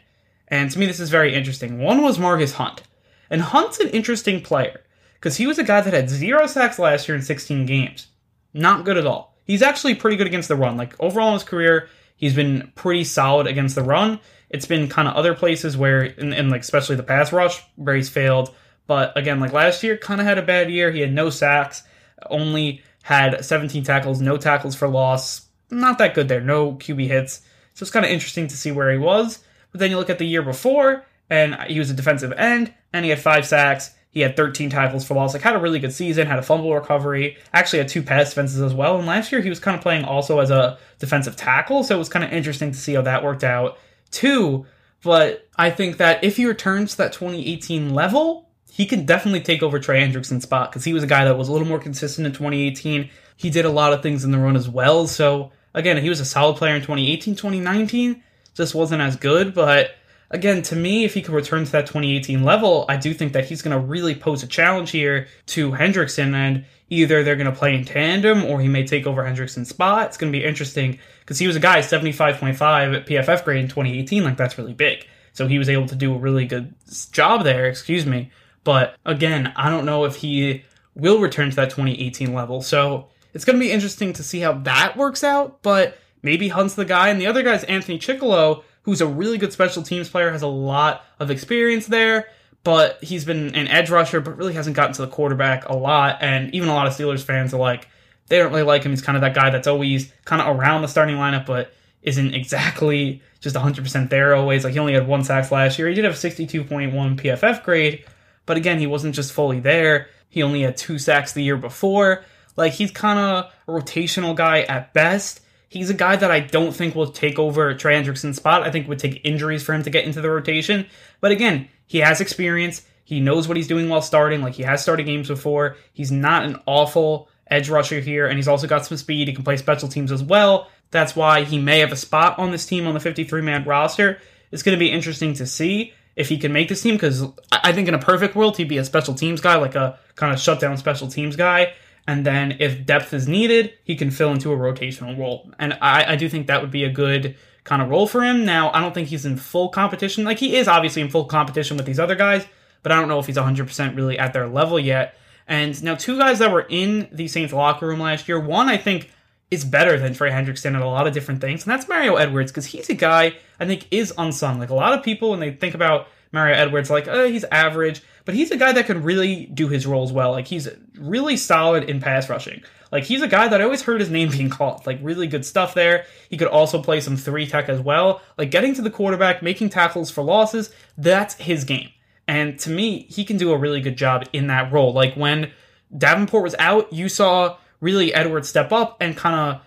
And 0.49 0.71
to 0.71 0.79
me, 0.79 0.87
this 0.87 1.01
is 1.01 1.11
very 1.11 1.35
interesting. 1.35 1.81
One 1.81 2.03
was 2.03 2.19
Margus 2.19 2.53
Hunt. 2.53 2.83
And 3.31 3.41
Hunt's 3.41 3.81
an 3.81 3.89
interesting 3.89 4.43
player 4.43 4.84
because 5.25 5.39
he 5.39 5.47
was 5.47 5.59
a 5.59 5.65
guy 5.65 5.81
that 5.81 5.95
had 5.95 6.11
zero 6.11 6.47
sacks 6.47 6.79
last 6.79 7.09
year 7.09 7.17
in 7.17 7.23
16 7.23 7.65
games. 7.65 8.09
Not 8.53 8.85
good 8.85 8.99
at 8.99 9.07
all. 9.07 9.35
He's 9.45 9.63
actually 9.63 9.95
pretty 9.95 10.19
good 10.19 10.27
against 10.27 10.49
the 10.49 10.55
run. 10.55 10.77
Like 10.77 10.95
overall 11.01 11.29
in 11.29 11.33
his 11.33 11.45
career, 11.45 11.89
he's 12.15 12.35
been 12.35 12.71
pretty 12.75 13.05
solid 13.05 13.47
against 13.47 13.75
the 13.75 13.83
run. 13.83 14.21
It's 14.51 14.67
been 14.67 14.87
kind 14.87 15.09
of 15.09 15.15
other 15.15 15.33
places 15.33 15.79
where, 15.79 16.03
and 16.03 16.51
like 16.51 16.61
especially 16.61 16.97
the 16.97 17.03
pass 17.03 17.33
rush, 17.33 17.65
where 17.77 17.97
he's 17.97 18.11
failed. 18.11 18.55
But 18.87 19.17
again, 19.17 19.41
like 19.41 19.55
last 19.55 19.83
year, 19.83 19.97
kind 19.97 20.21
of 20.21 20.27
had 20.27 20.37
a 20.37 20.43
bad 20.43 20.71
year. 20.71 20.91
He 20.93 21.01
had 21.01 21.15
no 21.15 21.31
sacks, 21.31 21.85
only 22.29 22.83
had 23.03 23.43
17 23.43 23.83
tackles, 23.83 24.21
no 24.21 24.37
tackles 24.37 24.75
for 24.75 24.89
loss. 24.89 25.49
Not 25.71 25.97
that 25.99 26.13
good 26.13 26.29
there. 26.29 26.43
No 26.43 26.75
QB 26.75 27.07
hits. 27.07 27.41
So 27.73 27.85
it's 27.85 27.91
kind 27.91 28.05
of 28.05 28.13
interesting 28.13 28.47
to 28.49 28.57
see 28.59 28.73
where 28.73 28.93
he 28.93 28.99
was. 28.99 29.43
But 29.73 29.81
then 29.81 29.91
you 29.91 29.97
look 29.97 30.11
at 30.11 30.19
the 30.19 30.27
year 30.27 30.43
before, 30.43 31.07
and 31.31 31.55
he 31.63 31.79
was 31.79 31.89
a 31.89 31.95
defensive 31.95 32.33
end, 32.33 32.75
and 32.93 33.07
he 33.07 33.11
had 33.11 33.21
five 33.21 33.47
sacks. 33.47 33.95
He 34.15 34.21
had 34.21 34.37
13 34.37 34.71
tackles 34.71 35.05
for 35.05 35.15
loss. 35.15 35.35
Like 35.35 35.43
had 35.43 35.57
a 35.57 35.59
really 35.59 35.81
good 35.81 35.93
season. 35.93 36.29
Had 36.29 36.39
a 36.39 36.43
fumble 36.43 36.73
recovery. 36.73 37.37
Actually 37.53 37.81
had 37.81 37.89
two 37.89 38.03
pass 38.03 38.31
defenses 38.31 38.63
as 38.63 38.73
well. 38.73 38.97
And 38.97 39.09
last 39.09 39.33
year 39.33 39.41
he 39.41 39.49
was 39.49 39.59
kind 39.59 39.77
of 39.77 39.83
playing 39.83 40.05
also 40.05 40.39
as 40.39 40.51
a 40.51 40.79
defensive 41.01 41.35
tackle. 41.35 41.83
So 41.83 41.97
it 41.97 41.99
was 41.99 42.09
kind 42.09 42.25
of 42.25 42.33
interesting 42.33 42.71
to 42.71 42.79
see 42.79 42.95
how 42.95 43.03
that 43.03 43.25
worked 43.25 43.43
out 43.43 43.77
too. 44.13 44.67
But 45.03 45.49
I 45.57 45.71
think 45.71 45.97
that 45.97 46.23
if 46.23 46.37
he 46.37 46.47
returns 46.47 46.93
to 46.93 46.99
that 46.99 47.13
2018 47.13 47.93
level, 47.93 48.49
he 48.71 48.87
can 48.87 49.05
definitely 49.05 49.41
take 49.41 49.65
over 49.65 49.81
Trey 49.81 50.01
Hendrickson's 50.01 50.45
spot 50.45 50.71
because 50.71 50.85
he 50.85 50.93
was 50.93 51.03
a 51.03 51.09
guy 51.09 51.25
that 51.25 51.37
was 51.37 51.49
a 51.49 51.53
little 51.53 51.67
more 51.67 51.81
consistent 51.81 52.25
in 52.25 52.33
2018. 52.33 53.11
He 53.37 53.51
did 53.51 53.65
a 53.65 53.71
lot 53.71 53.93
of 53.93 54.01
things 54.01 54.25
in 54.25 54.31
the 54.31 54.39
run 54.39 54.55
as 54.55 54.69
well. 54.69 55.09
So 55.09 55.51
again, 55.75 55.97
he 55.97 56.09
was 56.09 56.21
a 56.21 56.25
solid 56.25 56.57
player 56.57 56.77
in 56.77 56.83
2018, 56.83 57.35
2019. 57.35 58.23
Just 58.55 58.77
wasn't 58.77 59.03
as 59.03 59.17
good, 59.17 59.55
but 59.55 59.91
again, 60.31 60.63
to 60.63 60.77
me, 60.77 61.05
if 61.05 61.15
he 61.15 61.23
could 61.23 61.35
return 61.35 61.65
to 61.65 61.73
that 61.73 61.87
2018 61.87 62.43
level, 62.43 62.85
I 62.89 62.97
do 62.97 63.15
think 63.15 63.33
that 63.33 63.47
he's 63.47 63.63
going 63.63 63.79
to 63.79 63.85
really 63.85 64.15
pose 64.15 64.43
a 64.43 64.47
challenge 64.47 64.91
here 64.91 65.29
to 65.47 65.73
Hendrickson, 65.73 66.35
and 66.35 66.65
either 66.91 67.23
they're 67.23 67.37
going 67.37 67.51
to 67.51 67.57
play 67.57 67.75
in 67.75 67.85
tandem 67.85 68.45
or 68.45 68.61
he 68.61 68.69
may 68.69 68.87
take 68.87 69.07
over 69.07 69.23
Hendrickson's 69.23 69.69
spot. 69.69 70.09
It's 70.09 70.17
going 70.17 70.33
to 70.33 70.39
be 70.39 70.45
interesting 70.45 70.99
because 71.21 71.39
he 71.39 71.47
was 71.47 71.57
a 71.57 71.61
guy 71.61 71.79
75.5 71.81 72.97
at 72.97 73.07
PFF 73.07 73.45
grade 73.45 73.61
in 73.61 73.69
2018. 73.69 74.23
Like, 74.23 74.37
that's 74.37 74.59
really 74.59 74.75
big. 74.75 75.07
So 75.33 75.49
he 75.49 75.59
was 75.59 75.69
able 75.69 75.87
to 75.89 75.97
do 75.97 76.15
a 76.15 76.19
really 76.19 76.47
good 76.47 76.75
job 77.11 77.43
there, 77.43 77.67
excuse 77.67 78.07
me. 78.07 78.31
But 78.63 78.97
again, 79.05 79.53
I 79.57 79.71
don't 79.71 79.85
know 79.85 80.05
if 80.05 80.17
he 80.17 80.65
will 80.95 81.21
return 81.21 81.51
to 81.51 81.57
that 81.57 81.71
2018 81.71 82.33
level. 82.33 82.63
So 82.63 83.09
it's 83.33 83.45
going 83.45 83.59
to 83.59 83.65
be 83.65 83.73
interesting 83.73 84.13
to 84.15 84.23
see 84.23 84.41
how 84.41 84.53
that 84.53 84.97
works 84.97 85.25
out. 85.25 85.63
But 85.63 85.99
maybe 86.23 86.49
Hunt's 86.49 86.75
the 86.75 86.85
guy. 86.85 87.09
And 87.09 87.21
the 87.21 87.27
other 87.27 87.43
guy 87.43 87.55
is 87.55 87.65
Anthony 87.65 87.99
Chickillo 87.99 88.63
who's 88.85 89.01
a 89.01 89.07
really 89.07 89.39
good 89.39 89.53
special 89.53 89.83
teams 89.83 90.09
player, 90.09 90.31
has 90.31 90.43
a 90.43 90.47
lot 90.47 91.05
of 91.19 91.31
experience 91.31 91.87
there, 91.87 92.29
but 92.63 93.03
he's 93.03 93.25
been 93.25 93.55
an 93.55 93.69
edge 93.69 93.91
rusher, 93.91 94.21
but 94.21 94.37
really 94.37 94.55
hasn't 94.55 94.77
gotten 94.77 94.95
to 94.95 95.03
the 95.03 95.09
quarterback 95.09 95.69
a 95.69 95.75
lot. 95.75 96.19
And 96.21 96.55
even 96.55 96.69
a 96.69 96.75
lot 96.75 96.87
of 96.87 96.95
Steelers 96.95 97.23
fans 97.23 97.53
are 97.53 97.61
like, 97.61 97.89
they 98.29 98.39
don't 98.39 98.51
really 98.51 98.63
like 98.63 98.85
him. 98.85 98.93
He's 98.93 99.03
kind 99.03 99.17
of 99.17 99.23
that 99.23 99.35
guy 99.35 99.51
that's 99.51 99.67
always 99.67 100.13
kind 100.25 100.41
of 100.41 100.57
around 100.57 100.83
the 100.83 100.89
starting 100.89 101.17
lineup, 101.17 101.47
but 101.47 101.73
isn't 102.03 102.35
exactly 102.35 103.23
just 103.41 103.57
100% 103.57 104.11
there 104.11 104.35
always. 104.35 104.65
Like 104.65 104.75
he 104.75 104.79
only 104.79 104.95
had 104.95 105.07
one 105.07 105.25
sack 105.25 105.51
last 105.51 105.79
year. 105.79 105.89
He 105.89 105.95
did 105.95 106.05
have 106.05 106.15
a 106.15 106.17
62.1 106.17 106.93
PFF 106.93 107.63
grade, 107.63 108.05
but 108.47 108.57
again, 108.57 108.79
he 108.79 108.87
wasn't 108.87 109.15
just 109.15 109.33
fully 109.33 109.61
there. 109.61 110.09
He 110.29 110.43
only 110.43 110.63
had 110.63 110.77
two 110.77 110.99
sacks 110.99 111.33
the 111.33 111.43
year 111.43 111.57
before. 111.57 112.25
Like 112.57 112.73
he's 112.73 112.91
kind 112.91 113.19
of 113.19 113.51
a 113.67 113.71
rotational 113.71 114.35
guy 114.35 114.61
at 114.63 114.93
best 114.93 115.41
He's 115.75 115.91
a 115.91 115.95
guy 115.95 116.15
that 116.15 116.31
I 116.31 116.39
don't 116.39 116.71
think 116.71 116.95
will 116.95 117.11
take 117.11 117.37
over 117.37 117.75
Trey 117.75 118.01
Hendrickson's 118.01 118.37
spot. 118.37 118.63
I 118.63 118.71
think 118.71 118.87
would 118.87 119.01
take 119.01 119.21
injuries 119.25 119.65
for 119.65 119.75
him 119.75 119.83
to 119.83 119.91
get 119.91 120.05
into 120.05 120.21
the 120.21 120.31
rotation. 120.31 120.87
But 121.21 121.33
again, 121.33 121.69
he 121.89 121.99
has 121.99 122.21
experience. 122.21 122.83
He 123.03 123.19
knows 123.19 123.49
what 123.49 123.57
he's 123.57 123.67
doing 123.67 123.89
while 123.89 124.01
starting. 124.01 124.41
Like 124.41 124.55
he 124.55 124.63
has 124.63 124.83
started 124.83 125.03
games 125.03 125.27
before. 125.27 125.77
He's 125.93 126.13
not 126.13 126.45
an 126.45 126.61
awful 126.67 127.29
edge 127.51 127.69
rusher 127.69 127.99
here, 127.99 128.29
and 128.29 128.37
he's 128.39 128.47
also 128.47 128.69
got 128.69 128.87
some 128.87 128.97
speed. 128.97 129.27
He 129.27 129.35
can 129.35 129.43
play 129.43 129.57
special 129.57 129.89
teams 129.89 130.13
as 130.13 130.23
well. 130.23 130.71
That's 130.93 131.17
why 131.17 131.43
he 131.43 131.59
may 131.59 131.81
have 131.81 131.91
a 131.91 131.97
spot 131.97 132.39
on 132.39 132.53
this 132.53 132.67
team 132.67 132.87
on 132.87 132.95
the 132.95 133.01
53 133.01 133.43
man 133.43 133.65
roster. 133.65 134.21
It's 134.53 134.63
going 134.63 134.79
to 134.79 134.81
be 134.81 134.93
interesting 134.93 135.35
to 135.35 135.47
see 135.47 135.93
if 136.15 136.29
he 136.29 136.39
can 136.39 136.53
make 136.53 136.69
this 136.69 136.83
team 136.83 136.95
because 136.95 137.25
I 137.51 137.73
think 137.73 137.89
in 137.89 137.95
a 137.95 137.99
perfect 137.99 138.37
world 138.37 138.57
he'd 138.57 138.69
be 138.69 138.79
a 138.79 138.85
special 138.85 139.15
teams 139.15 139.41
guy, 139.41 139.57
like 139.57 139.75
a 139.75 139.99
kind 140.15 140.33
of 140.33 140.39
shutdown 140.39 140.77
special 140.77 141.09
teams 141.09 141.35
guy. 141.35 141.73
And 142.07 142.27
then 142.27 142.57
if 142.61 142.85
depth 142.85 143.15
is 143.15 143.27
needed, 143.27 143.73
he 143.83 143.97
can 143.97 144.11
fill 144.11 144.33
into 144.33 144.53
a 144.53 144.57
rotational 144.57 145.19
role. 145.19 145.51
And 145.59 145.75
I, 145.81 146.13
I 146.13 146.17
do 146.17 146.29
think 146.29 146.47
that 146.47 146.61
would 146.61 146.71
be 146.71 146.85
a 146.85 146.91
good 146.91 147.37
kind 147.65 147.81
of 147.81 147.89
role 147.89 148.07
for 148.07 148.23
him. 148.23 148.45
Now, 148.45 148.71
I 148.73 148.81
don't 148.81 148.93
think 148.93 149.09
he's 149.09 149.25
in 149.25 149.39
full 149.39 149.71
competition. 149.71 150.25
Like 150.25 150.39
he 150.39 150.57
is 150.57 150.69
obviously 150.69 151.01
in 151.03 151.09
full 151.09 151.25
competition 151.25 151.77
with 151.77 151.87
these 151.87 151.99
other 151.99 152.15
guys, 152.15 152.47
but 152.83 152.93
I 152.93 152.97
don't 152.97 153.09
know 153.09 153.19
if 153.19 153.27
he's 153.27 153.37
100% 153.37 153.97
really 153.97 154.19
at 154.19 154.33
their 154.35 154.47
level 154.47 154.79
yet. 154.79 155.17
And 155.47 155.83
now, 155.83 155.95
two 155.95 156.19
guys 156.19 156.39
that 156.39 156.51
were 156.51 156.67
in 156.69 157.09
the 157.13 157.29
Saints 157.29 157.53
locker 157.53 157.87
room 157.87 158.01
last 158.01 158.29
year, 158.29 158.41
one 158.41 158.69
I 158.69 158.79
think 158.79 159.11
is 159.51 159.65
better 159.65 159.99
than 159.99 160.15
Trey 160.15 160.31
Hendrickson 160.31 160.75
at 160.75 160.83
a 160.83 160.87
lot 160.87 161.07
of 161.07 161.13
different 161.13 161.41
things, 161.41 161.65
and 161.65 161.71
that's 161.71 161.87
Mario 161.87 162.17
Edwards 162.17 162.51
because 162.51 162.67
he's 162.67 162.89
a 162.89 162.95
guy 162.95 163.37
I 163.61 163.67
think 163.67 163.87
is 163.91 164.13
unsung. 164.17 164.59
Like 164.59 164.71
a 164.71 164.75
lot 164.75 164.95
of 164.95 165.05
people, 165.05 165.31
when 165.31 165.41
they 165.41 165.53
think 165.53 165.75
about 165.75 166.09
Mario 166.35 166.57
Edwards, 166.57 166.91
like, 166.91 167.09
oh, 167.09 167.27
he's 167.27 167.45
average, 167.45 168.03
but 168.25 168.35
he's 168.35 168.51
a 168.51 168.57
guy 168.57 168.73
that 168.73 168.87
can 168.87 169.03
really 169.03 169.47
do 169.47 169.69
his 169.69 169.87
roles 169.87 170.13
well. 170.13 170.33
Like 170.33 170.49
he's 170.49 170.69
really 170.99 171.37
solid 171.37 171.85
in 171.85 172.01
pass 172.01 172.29
rushing. 172.29 172.63
Like 172.93 173.05
he's 173.05 173.23
a 173.23 173.29
guy 173.29 173.49
that 173.49 173.61
I 173.61 173.65
always 173.65 173.83
heard 173.83 174.01
his 174.01 174.11
name 174.11 174.31
being 174.31 174.51
called. 174.51 174.87
Like 174.87 174.99
really 175.01 175.27
good 175.27 175.47
stuff 175.47 175.75
there. 175.75 176.05
He 176.29 176.37
could 176.37 176.49
also 176.49 176.83
play 176.83 177.01
some 177.01 177.17
three 177.17 177.47
tech 177.47 177.69
as 177.69 177.81
well. 177.81 178.21
Like 178.37 178.51
getting 178.51 178.75
to 178.75 178.83
the 178.83 178.91
quarterback, 178.91 179.43
making 179.43 179.71
tackles 179.71 180.11
for 180.11 180.23
losses, 180.23 180.75
that's 180.99 181.35
his 181.37 181.65
game. 181.65 181.91
And 182.27 182.59
to 182.61 182.71
me, 182.71 183.07
he 183.11 183.25
can 183.25 183.37
do 183.37 183.53
a 183.53 183.59
really 183.59 183.81
good 183.81 183.97
job 183.97 184.25
in 184.33 184.49
that 184.49 184.73
role. 184.73 184.93
Like 184.93 185.15
when 185.15 185.53
Davenport 185.97 186.43
was 186.43 186.55
out, 186.59 186.93
you 186.93 187.09
saw 187.09 187.57
really 187.81 188.13
Edwards 188.13 188.49
step 188.49 188.73
up 188.73 188.97
and 189.01 189.17
kind 189.17 189.35
of 189.57 189.63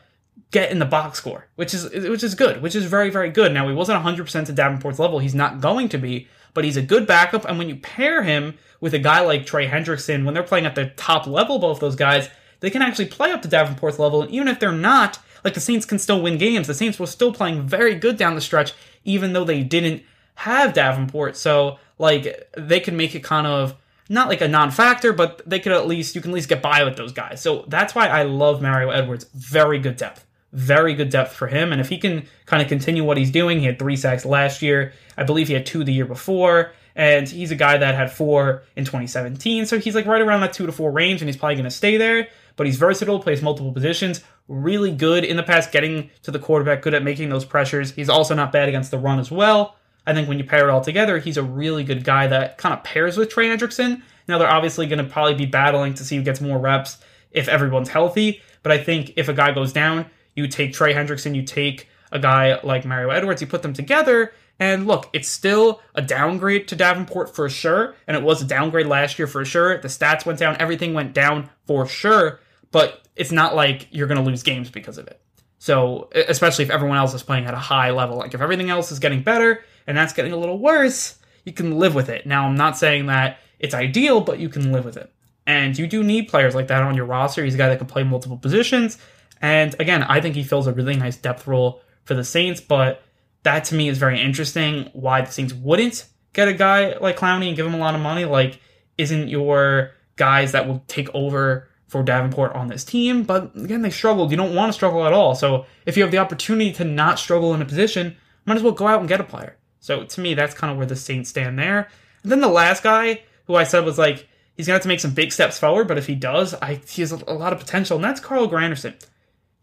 get 0.52 0.72
in 0.72 0.80
the 0.80 0.86
box 0.86 1.18
score, 1.18 1.48
which 1.56 1.74
is 1.74 1.90
which 1.90 2.24
is 2.24 2.36
good, 2.36 2.62
which 2.62 2.76
is 2.76 2.86
very 2.86 3.10
very 3.10 3.30
good. 3.30 3.54
Now 3.54 3.68
he 3.68 3.76
wasn't 3.76 4.04
100% 4.04 4.46
to 4.46 4.54
Davenport's 4.54 5.00
level. 5.00 5.20
He's 5.20 5.36
not 5.36 5.62
going 5.62 5.90
to 5.90 5.98
be, 5.98 6.28
but 6.58 6.64
he's 6.66 6.76
a 6.76 6.82
good 6.82 7.06
backup. 7.06 7.46
And 7.46 7.60
when 7.60 7.70
you 7.70 7.76
pair 7.76 8.24
him 8.24 8.58
with 8.82 8.96
a 8.96 8.98
guy 8.98 9.20
like 9.20 9.46
Trey 9.46 9.68
Hendrickson, 9.68 10.26
when 10.26 10.34
they're 10.34 10.42
playing 10.42 10.66
at 10.66 10.74
the 10.74 10.88
top 10.98 11.28
level, 11.28 11.60
both 11.60 11.80
those 11.80 11.96
guys, 11.96 12.32
they 12.62 12.72
can 12.72 12.82
actually 12.82 13.06
play 13.06 13.32
up 13.32 13.44
to 13.44 13.48
Davenport's 13.48 14.00
level. 14.00 14.24
And 14.24 14.32
even 14.32 14.48
if 14.48 14.60
they're 14.60 14.72
not, 14.72 15.20
like 15.44 15.54
the 15.54 15.60
Saints 15.60 15.86
can 15.86 16.00
still 16.00 16.20
win 16.20 16.40
games. 16.40 16.66
The 16.66 16.74
Saints 16.74 16.98
were 16.98 17.06
still 17.06 17.32
playing 17.32 17.68
very 17.68 17.94
good 17.94 18.18
down 18.18 18.34
the 18.34 18.42
stretch, 18.42 18.74
even 19.06 19.34
though 19.34 19.44
they 19.44 19.62
didn't 19.62 20.02
have 20.34 20.74
Davenport. 20.74 21.38
So 21.38 21.78
like 22.00 22.50
they 22.58 22.80
can 22.80 22.98
make 22.98 23.14
it 23.14 23.24
kind 23.24 23.46
of 23.46 23.76
not 24.10 24.28
like 24.28 24.42
a 24.42 24.48
non-factor, 24.48 25.14
but 25.14 25.44
they 25.46 25.60
could 25.60 25.74
at 25.74 25.86
least 25.86 26.16
you 26.16 26.22
can 26.22 26.32
at 26.32 26.34
least 26.34 26.50
get 26.50 26.64
by 26.64 26.84
with 26.84 26.98
those 26.98 27.12
guys. 27.12 27.40
So 27.40 27.66
that's 27.68 27.94
why 27.94 28.08
I 28.08 28.24
love 28.24 28.64
Mario 28.64 28.90
Edwards. 28.90 29.28
Very 29.36 29.78
good 29.78 29.98
depth. 29.98 30.26
Very 30.54 30.94
good 30.94 31.10
depth 31.10 31.34
for 31.34 31.48
him. 31.48 31.72
And 31.72 31.82
if 31.82 31.90
he 31.90 31.98
can 31.98 32.26
kind 32.46 32.62
of 32.62 32.70
continue 32.70 33.04
what 33.04 33.18
he's 33.18 33.32
doing, 33.32 33.60
he 33.60 33.66
had 33.66 33.80
three 33.80 33.96
sacks 33.96 34.26
last 34.26 34.62
year. 34.62 34.94
I 35.18 35.24
believe 35.24 35.48
he 35.48 35.54
had 35.54 35.66
two 35.66 35.84
the 35.84 35.94
year 35.94 36.06
before. 36.06 36.72
And 36.96 37.30
he's 37.30 37.52
a 37.52 37.56
guy 37.56 37.78
that 37.78 37.94
had 37.94 38.12
four 38.12 38.64
in 38.76 38.84
2017. 38.84 39.66
So 39.68 39.78
he's 39.78 39.94
like 39.94 40.06
right 40.06 40.22
around 40.22 40.42
that 40.42 40.54
two 40.54 40.66
to 40.66 40.72
four 40.72 40.92
range, 40.92 41.22
and 41.22 41.30
he's 41.30 41.38
probably 41.38 41.56
going 41.56 41.66
to 41.66 41.72
stay 41.72 41.98
there. 41.98 42.28
But 42.56 42.66
he's 42.66 42.78
versatile, 42.78 43.20
plays 43.20 43.44
multiple 43.44 43.72
positions, 43.72 44.24
really 44.48 44.92
good 44.92 45.24
in 45.24 45.38
the 45.38 45.44
past 45.44 45.72
getting 45.72 46.10
to 46.24 46.32
the 46.32 46.40
quarterback, 46.40 46.82
good 46.82 46.96
at 46.96 47.04
making 47.04 47.30
those 47.30 47.46
pressures. 47.46 47.92
He's 47.92 48.10
also 48.10 48.34
not 48.34 48.52
bad 48.52 48.68
against 48.68 48.90
the 48.90 48.98
run 48.98 49.20
as 49.20 49.30
well. 49.30 49.76
I 50.08 50.14
think 50.14 50.28
when 50.28 50.40
you 50.40 50.46
pair 50.46 50.68
it 50.68 50.72
all 50.72 50.82
together, 50.82 51.20
he's 51.20 51.38
a 51.38 51.44
really 51.44 51.84
good 51.84 52.04
guy 52.04 52.28
that 52.28 52.58
kind 52.58 52.74
of 52.74 52.84
pairs 52.84 53.18
with 53.18 53.30
Trey 53.30 53.48
Hendrickson. 53.48 54.02
Now 54.28 54.38
they're 54.38 54.50
obviously 54.50 54.88
going 54.88 55.04
to 55.04 55.12
probably 55.12 55.36
be 55.36 55.46
battling 55.46 55.94
to 55.96 56.04
see 56.04 56.16
who 56.16 56.24
gets 56.24 56.42
more 56.42 56.58
reps 56.58 56.98
if 57.32 57.48
everyone's 57.48 57.90
healthy. 57.90 58.42
But 58.64 58.72
I 58.72 58.84
think 58.84 59.14
if 59.18 59.28
a 59.28 59.34
guy 59.34 59.52
goes 59.52 59.72
down, 59.74 60.08
you 60.38 60.48
take 60.48 60.72
Trey 60.74 60.94
Hendrickson, 60.94 61.36
you 61.36 61.44
take 61.44 61.90
a 62.12 62.20
guy 62.20 62.60
like 62.62 62.86
Mario 62.86 63.10
Edwards, 63.10 63.42
you 63.42 63.48
put 63.48 63.64
them 63.64 63.74
together, 63.74 64.34
and 64.60 64.88
look, 64.88 65.10
it's 65.14 65.28
still 65.28 65.82
a 65.94 66.02
downgrade 66.02 66.68
to 66.70 66.76
Davenport 66.76 67.36
for 67.36 67.50
sure, 67.50 67.96
and 68.08 68.16
it 68.16 68.24
was 68.24 68.42
a 68.42 68.46
downgrade 68.46 68.88
last 68.88 69.20
year 69.20 69.28
for 69.28 69.44
sure. 69.44 69.80
The 69.80 69.88
stats 69.88 70.26
went 70.26 70.40
down, 70.40 70.56
everything 70.60 70.94
went 70.94 71.14
down 71.14 71.50
for 71.66 71.86
sure, 71.88 72.40
but 72.72 73.02
it's 73.16 73.32
not 73.32 73.56
like 73.56 73.88
you're 73.92 74.08
going 74.08 74.24
to 74.24 74.24
lose 74.24 74.44
games 74.44 74.70
because 74.70 74.98
of 74.98 75.08
it. 75.08 75.20
So, 75.60 76.10
especially 76.14 76.66
if 76.66 76.72
everyone 76.72 76.98
else 76.98 77.14
is 77.14 77.24
playing 77.24 77.46
at 77.46 77.54
a 77.54 77.58
high 77.58 77.92
level, 77.92 78.18
like 78.18 78.34
if 78.34 78.42
everything 78.42 78.70
else 78.70 78.92
is 78.92 79.00
getting 79.00 79.22
better 79.22 79.64
and 79.88 79.98
that's 79.98 80.14
getting 80.14 80.32
a 80.32 80.38
little 80.38 80.60
worse, 80.60 81.18
you 81.46 81.52
can 81.52 81.80
live 81.80 81.96
with 81.96 82.10
it. 82.10 82.26
Now, 82.26 82.46
I'm 82.46 82.56
not 82.56 82.78
saying 82.78 83.08
that 83.08 83.40
it's 83.60 83.74
ideal, 83.74 84.22
but 84.22 84.40
you 84.40 84.50
can 84.50 84.72
live 84.72 84.86
with 84.86 84.98
it. 84.98 85.12
And 85.48 85.78
you 85.78 85.88
do 85.88 86.04
need 86.04 86.28
players 86.28 86.54
like 86.54 86.68
that 86.68 86.84
on 86.84 86.96
your 86.96 87.06
roster. 87.06 87.44
He's 87.44 87.56
a 87.56 87.58
guy 87.58 87.70
that 87.70 87.78
can 87.78 87.88
play 87.88 88.04
multiple 88.04 88.38
positions. 88.38 88.98
And 89.42 89.76
again, 89.80 90.04
I 90.04 90.22
think 90.22 90.36
he 90.36 90.44
fills 90.44 90.68
a 90.68 90.74
really 90.74 90.96
nice 90.96 91.18
depth 91.18 91.48
role 91.48 91.82
for 92.06 92.14
the 92.14 92.24
Saints, 92.24 92.62
but 92.62 93.04
that 93.44 93.66
to 93.66 93.76
me 93.76 93.90
is 93.90 93.98
very 93.98 94.20
interesting 94.20 94.90
why 94.94 95.22
the 95.22 95.32
Saints 95.32 95.54
wouldn't 95.54 96.06
get 96.34 96.48
a 96.48 96.54
guy 96.54 96.98
like 96.98 97.18
Clowney 97.18 97.48
and 97.48 97.56
give 97.56 97.66
him 97.66 97.74
a 97.74 97.80
lot 97.80 97.96
of 97.96 98.02
money. 98.02 98.26
Like, 98.26 98.60
isn't 98.98 99.28
your 99.28 99.92
guys 100.16 100.52
that 100.54 100.68
will 100.68 100.84
take 100.88 101.14
over 101.14 101.68
for 101.88 102.04
Davenport 102.04 102.54
on 102.54 102.68
this 102.68 102.84
team? 102.84 103.24
But 103.24 103.56
again, 103.56 103.82
they 103.82 103.90
struggled. 103.90 104.32
You 104.32 104.38
don't 104.38 104.56
want 104.56 104.70
to 104.70 104.74
struggle 104.74 105.06
at 105.06 105.14
all. 105.14 105.36
So 105.36 105.66
if 105.86 105.96
you 105.96 106.04
have 106.04 106.12
the 106.12 106.18
opportunity 106.18 106.72
to 106.74 106.84
not 106.84 107.20
struggle 107.20 107.54
in 107.54 107.62
a 107.62 107.66
position, 107.66 108.18
might 108.46 108.58
as 108.58 108.64
well 108.64 108.74
go 108.74 108.88
out 108.88 109.00
and 109.00 109.10
get 109.10 109.22
a 109.22 109.26
player. 109.26 109.58
So 109.80 110.04
to 110.04 110.22
me, 110.22 110.34
that's 110.34 110.56
kind 110.56 110.72
of 110.72 110.78
where 110.78 110.86
the 110.86 110.96
Saints 110.96 111.30
stand 111.30 111.58
there. 111.60 111.90
And 112.24 112.32
then 112.32 112.42
the 112.42 112.48
last 112.48 112.84
guy 112.84 113.22
who 113.46 113.56
I 113.56 113.64
said 113.64 113.86
was 113.86 113.98
like, 113.98 114.28
he's 114.56 114.68
going 114.68 114.74
to 114.74 114.78
have 114.78 114.82
to 114.82 114.88
make 114.88 115.00
some 115.00 115.14
big 115.14 115.32
steps 115.32 115.60
forward, 115.60 115.88
but 115.88 115.98
if 115.98 116.08
he 116.08 116.16
does, 116.16 116.54
I, 116.56 116.82
he 116.88 117.02
has 117.02 117.14
a, 117.14 117.24
a 117.28 117.34
lot 117.34 117.54
of 117.54 117.60
potential, 117.60 117.96
and 117.96 118.04
that's 118.04 118.20
Carl 118.20 118.50
Granderson. 118.50 118.96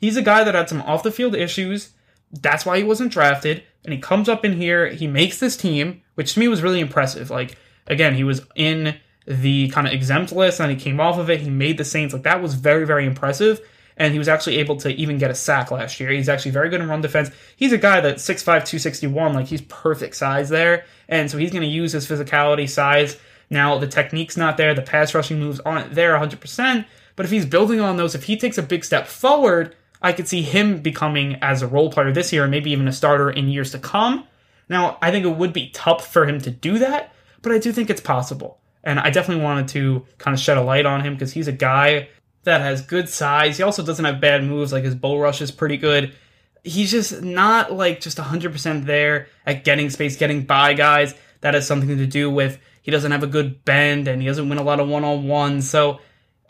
He's 0.05 0.19
a 0.19 0.23
guy 0.23 0.45
that 0.45 0.55
had 0.55 0.69
some 0.69 0.83
off 0.83 1.03
the 1.03 1.11
field 1.11 1.35
issues. 1.35 1.95
That's 2.31 2.67
why 2.67 2.77
he 2.77 2.85
wasn't 2.85 3.11
drafted. 3.11 3.62
And 3.85 3.95
he 3.95 3.99
comes 3.99 4.29
up 4.29 4.45
in 4.45 4.53
here, 4.53 4.88
he 4.88 5.07
makes 5.07 5.40
this 5.40 5.57
team, 5.57 6.03
which 6.14 6.35
to 6.35 6.40
me 6.40 6.47
was 6.47 6.62
really 6.62 6.81
impressive. 6.81 7.31
Like, 7.31 7.57
again, 7.87 8.14
he 8.14 8.23
was 8.23 8.43
in 8.55 8.97
the 9.27 9.69
kind 9.69 9.87
of 9.87 9.95
exempt 9.95 10.31
list 10.31 10.61
and 10.61 10.71
he 10.71 10.77
came 10.77 11.01
off 11.01 11.17
of 11.17 11.31
it. 11.31 11.40
He 11.40 11.49
made 11.49 11.79
the 11.79 11.87
Saints. 11.87 12.12
Like, 12.12 12.25
that 12.25 12.43
was 12.43 12.53
very, 12.53 12.85
very 12.85 13.07
impressive 13.07 13.62
and 13.97 14.12
he 14.12 14.19
was 14.19 14.29
actually 14.29 14.59
able 14.59 14.77
to 14.77 14.90
even 14.90 15.17
get 15.17 15.31
a 15.31 15.35
sack 15.35 15.71
last 15.71 15.99
year. 15.99 16.11
He's 16.11 16.29
actually 16.29 16.51
very 16.51 16.69
good 16.69 16.83
in 16.83 16.88
run 16.90 17.01
defense. 17.01 17.31
He's 17.57 17.73
a 17.73 17.79
guy 17.79 18.03
that's 18.03 18.23
6'5, 18.29 18.45
261, 18.45 19.33
like 19.33 19.47
he's 19.47 19.62
perfect 19.62 20.17
size 20.17 20.51
there. 20.51 20.85
And 21.09 21.31
so 21.31 21.38
he's 21.38 21.51
going 21.51 21.62
to 21.62 21.69
use 21.69 21.93
his 21.93 22.07
physicality, 22.07 22.69
size. 22.69 23.17
Now, 23.49 23.79
the 23.79 23.87
technique's 23.87 24.37
not 24.37 24.59
there, 24.59 24.75
the 24.75 24.83
pass 24.83 25.14
rushing 25.14 25.40
moves 25.40 25.61
aren't 25.61 25.95
there 25.95 26.12
100%, 26.12 26.85
but 27.17 27.25
if 27.25 27.33
he's 27.33 27.47
building 27.47 27.81
on 27.81 27.97
those, 27.97 28.14
if 28.14 28.25
he 28.25 28.37
takes 28.37 28.59
a 28.59 28.62
big 28.62 28.85
step 28.85 29.07
forward, 29.07 29.75
I 30.05 30.12
could 30.12 30.29
see 30.29 30.43
him 30.43 30.83
becoming 30.83 31.37
as 31.40 31.62
a 31.62 31.67
role 31.67 31.90
player 31.90 32.12
this 32.12 32.31
year 32.31 32.43
and 32.43 32.51
maybe 32.51 32.71
even 32.73 32.87
a 32.87 32.93
starter 32.93 33.31
in 33.31 33.49
years 33.49 33.71
to 33.73 33.79
come. 33.79 34.27
Now, 34.69 34.99
I 35.01 35.11
think 35.11 35.25
it 35.25 35.37
would 35.37 35.55
be 35.55 35.71
tough 35.71 36.12
for 36.12 36.27
him 36.27 36.40
to 36.43 36.51
do 36.51 36.79
that, 36.79 37.14
but 37.40 37.53
I 37.53 37.59
do 37.59 37.73
think 37.73 37.88
it's 37.88 38.03
possible. 38.03 38.61
And 38.83 39.01
I 39.01 39.09
definitely 39.09 39.43
wanted 39.43 39.69
to 39.69 40.05
kind 40.19 40.35
of 40.35 40.40
shed 40.40 40.59
a 40.59 40.62
light 40.62 40.85
on 40.85 41.01
him 41.01 41.14
because 41.14 41.33
he's 41.33 41.49
a 41.49 41.53
guy 41.53 42.11
that 42.43 42.61
has 42.61 42.83
good 42.83 43.09
size. 43.09 43.57
He 43.57 43.62
also 43.62 43.83
doesn't 43.83 44.05
have 44.05 44.21
bad 44.21 44.45
moves, 44.45 44.75
like 44.75 44.85
his 44.85 44.95
bull 44.95 45.19
rush 45.19 45.40
is 45.40 45.51
pretty 45.51 45.79
good. 45.79 46.14
He's 46.62 46.90
just 46.90 47.23
not 47.23 47.73
like 47.73 48.01
just 48.01 48.19
100% 48.19 48.85
there 48.85 49.29
at 49.47 49.64
getting 49.64 49.88
space, 49.88 50.19
getting 50.19 50.45
by 50.45 50.75
guys. 50.75 51.14
That 51.40 51.55
has 51.55 51.67
something 51.67 51.97
to 51.97 52.07
do 52.07 52.31
with 52.31 52.59
he 52.83 52.90
doesn't 52.90 53.11
have 53.11 53.23
a 53.23 53.27
good 53.27 53.64
bend 53.64 54.07
and 54.07 54.21
he 54.21 54.29
doesn't 54.29 54.51
win 54.51 54.59
a 54.59 54.62
lot 54.62 54.81
of 54.81 54.88
one 54.88 55.05
on 55.05 55.27
ones. 55.27 55.69
So, 55.69 56.01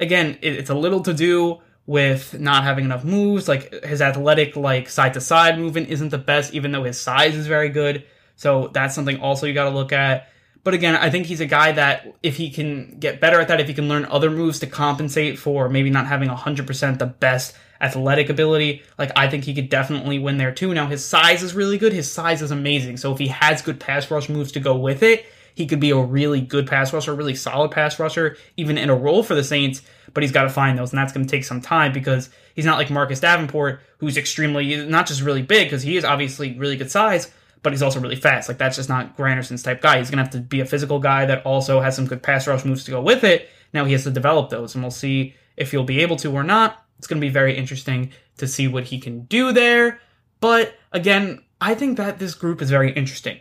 again, 0.01 0.39
it's 0.43 0.71
a 0.71 0.75
little 0.75 1.01
to 1.03 1.15
do 1.15 1.61
with 1.87 2.39
not 2.39 2.65
having 2.65 2.85
enough 2.85 3.05
moves. 3.05 3.49
Like 3.49 3.85
his 3.85 4.01
athletic, 4.01 4.57
like 4.57 4.89
side 4.89 5.15
to 5.15 5.21
side 5.21 5.59
movement 5.59 5.89
isn't 5.89 6.11
the 6.11 6.19
best, 6.19 6.55
even 6.55 6.73
though 6.73 6.85
his 6.85 7.01
size 7.01 7.35
is 7.35 7.47
very 7.47 7.69
good. 7.69 8.05
So, 8.37 8.69
that's 8.69 8.95
something 8.95 9.21
also 9.21 9.47
you 9.47 9.55
got 9.55 9.71
to 9.71 9.77
look 9.77 9.93
at. 9.93 10.29
But 10.65 10.73
again, 10.73 10.97
I 10.97 11.11
think 11.11 11.27
he's 11.27 11.43
a 11.43 11.47
guy 11.47 11.73
that 11.73 12.15
if 12.23 12.37
he 12.37 12.51
can 12.51 12.99
get 12.99 13.21
better 13.21 13.39
at 13.39 13.49
that, 13.49 13.61
if 13.61 13.69
he 13.69 13.75
can 13.75 13.87
learn 13.87 14.07
other 14.07 14.31
moves 14.31 14.61
to 14.61 14.67
compensate 14.67 15.39
for 15.39 15.69
maybe 15.69 15.91
not 15.91 16.07
having 16.07 16.31
100% 16.31 16.99
the 16.99 17.07
best 17.07 17.55
athletic 17.83 18.31
ability, 18.31 18.83
like 18.99 19.13
I 19.15 19.29
think 19.29 19.45
he 19.45 19.55
could 19.55 19.69
definitely 19.69 20.19
win 20.19 20.39
there 20.39 20.53
too. 20.53 20.73
Now, 20.73 20.87
his 20.87 21.05
size 21.05 21.43
is 21.43 21.55
really 21.55 21.77
good. 21.77 21.93
His 21.93 22.11
size 22.11 22.41
is 22.41 22.51
amazing. 22.51 22.97
So 22.97 23.13
if 23.13 23.19
he 23.19 23.29
has 23.29 23.61
good 23.61 23.79
pass 23.79 24.11
rush 24.11 24.31
moves 24.31 24.53
to 24.53 24.61
go 24.61 24.75
with 24.75 25.03
it, 25.03 25.27
he 25.55 25.67
could 25.67 25.81
be 25.81 25.91
a 25.91 25.99
really 25.99 26.41
good 26.41 26.67
pass 26.67 26.93
rusher, 26.93 27.13
a 27.13 27.15
really 27.15 27.35
solid 27.35 27.71
pass 27.71 27.99
rusher, 27.99 28.37
even 28.57 28.77
in 28.77 28.91
a 28.91 28.95
role 28.95 29.23
for 29.23 29.35
the 29.35 29.45
Saints. 29.45 29.83
But 30.13 30.23
he's 30.23 30.33
got 30.33 30.43
to 30.43 30.49
find 30.49 30.79
those, 30.79 30.93
and 30.93 30.99
that's 30.99 31.13
going 31.13 31.27
to 31.27 31.31
take 31.31 31.45
some 31.45 31.61
time 31.61 31.93
because 31.93 32.31
he's 32.55 32.65
not 32.65 32.79
like 32.79 32.91
Marcus 32.91 33.21
Davenport, 33.21 33.81
who's 33.99 34.17
extremely, 34.17 34.87
not 34.87 35.07
just 35.07 35.23
really 35.23 35.43
big, 35.43 35.67
because 35.67 35.83
he 35.83 35.97
is 35.97 36.05
obviously 36.05 36.57
really 36.59 36.77
good 36.77 36.91
size, 36.91 37.33
but 37.63 37.73
he's 37.73 37.83
also 37.83 37.99
really 37.99 38.17
fast. 38.17 38.49
Like 38.49 38.59
that's 38.59 38.77
just 38.77 38.89
not 38.89 39.17
Granderson's 39.17 39.63
type 39.63 39.81
guy. 39.81 39.99
He's 39.99 40.11
gonna 40.11 40.23
have 40.23 40.33
to 40.33 40.41
be 40.41 40.61
a 40.61 40.67
physical 40.67 41.01
guy 41.01 41.27
that 41.27 41.45
also 41.47 41.81
has 41.81 41.97
some 41.97 42.07
good 42.07 42.23
pass 42.23 42.47
rush 42.47 42.65
moves 42.65 42.85
to 42.85 42.91
go 42.91 43.01
with 43.01 43.25
it. 43.25 43.49
Now 43.73 43.85
he 43.85 43.93
has 43.93 44.05
to 44.05 44.11
develop 44.11 44.51
those, 44.51 44.75
and 44.75 44.85
we'll 44.85 44.91
see 44.91 45.35
if 45.57 45.71
he'll 45.71 45.85
be 45.85 46.01
able 46.01 46.17
to 46.17 46.33
or 46.33 46.45
not. 46.45 46.85
It's 46.99 47.07
gonna 47.07 47.21
be 47.21 47.31
very 47.31 47.57
interesting 47.57 48.13
to 48.37 48.47
see 48.47 48.69
what 48.69 48.85
he 48.85 49.01
can 49.01 49.25
do 49.25 49.53
there. 49.53 50.01
But 50.41 50.75
again, 50.93 51.43
I 51.61 51.75
think 51.75 51.97
that 51.97 52.19
this 52.19 52.35
group 52.35 52.61
is 52.61 52.71
very 52.71 52.93
interesting. 52.93 53.41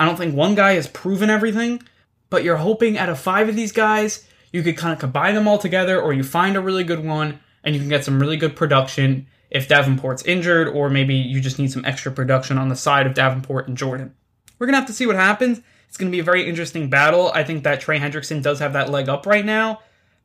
I 0.00 0.06
don't 0.06 0.16
think 0.16 0.34
one 0.34 0.54
guy 0.54 0.72
has 0.72 0.88
proven 0.88 1.28
everything, 1.28 1.82
but 2.30 2.42
you're 2.42 2.56
hoping 2.56 2.96
out 2.96 3.10
of 3.10 3.20
five 3.20 3.50
of 3.50 3.54
these 3.54 3.70
guys, 3.70 4.26
you 4.50 4.62
could 4.62 4.78
kind 4.78 4.94
of 4.94 4.98
combine 4.98 5.34
them 5.34 5.46
all 5.46 5.58
together, 5.58 6.00
or 6.00 6.14
you 6.14 6.24
find 6.24 6.56
a 6.56 6.60
really 6.60 6.84
good 6.84 7.04
one 7.04 7.38
and 7.62 7.74
you 7.74 7.80
can 7.82 7.90
get 7.90 8.02
some 8.02 8.18
really 8.18 8.38
good 8.38 8.56
production 8.56 9.26
if 9.50 9.68
Davenport's 9.68 10.24
injured, 10.24 10.68
or 10.68 10.88
maybe 10.88 11.14
you 11.14 11.38
just 11.38 11.58
need 11.58 11.70
some 11.70 11.84
extra 11.84 12.10
production 12.10 12.56
on 12.56 12.70
the 12.70 12.76
side 12.76 13.06
of 13.06 13.12
Davenport 13.12 13.68
and 13.68 13.76
Jordan. 13.76 14.14
We're 14.58 14.66
going 14.68 14.74
to 14.74 14.80
have 14.80 14.88
to 14.88 14.94
see 14.94 15.06
what 15.06 15.16
happens. 15.16 15.60
It's 15.86 15.98
going 15.98 16.10
to 16.10 16.16
be 16.16 16.20
a 16.20 16.24
very 16.24 16.48
interesting 16.48 16.88
battle. 16.88 17.30
I 17.34 17.44
think 17.44 17.64
that 17.64 17.82
Trey 17.82 17.98
Hendrickson 17.98 18.42
does 18.42 18.60
have 18.60 18.72
that 18.72 18.88
leg 18.88 19.10
up 19.10 19.26
right 19.26 19.44
now, 19.44 19.80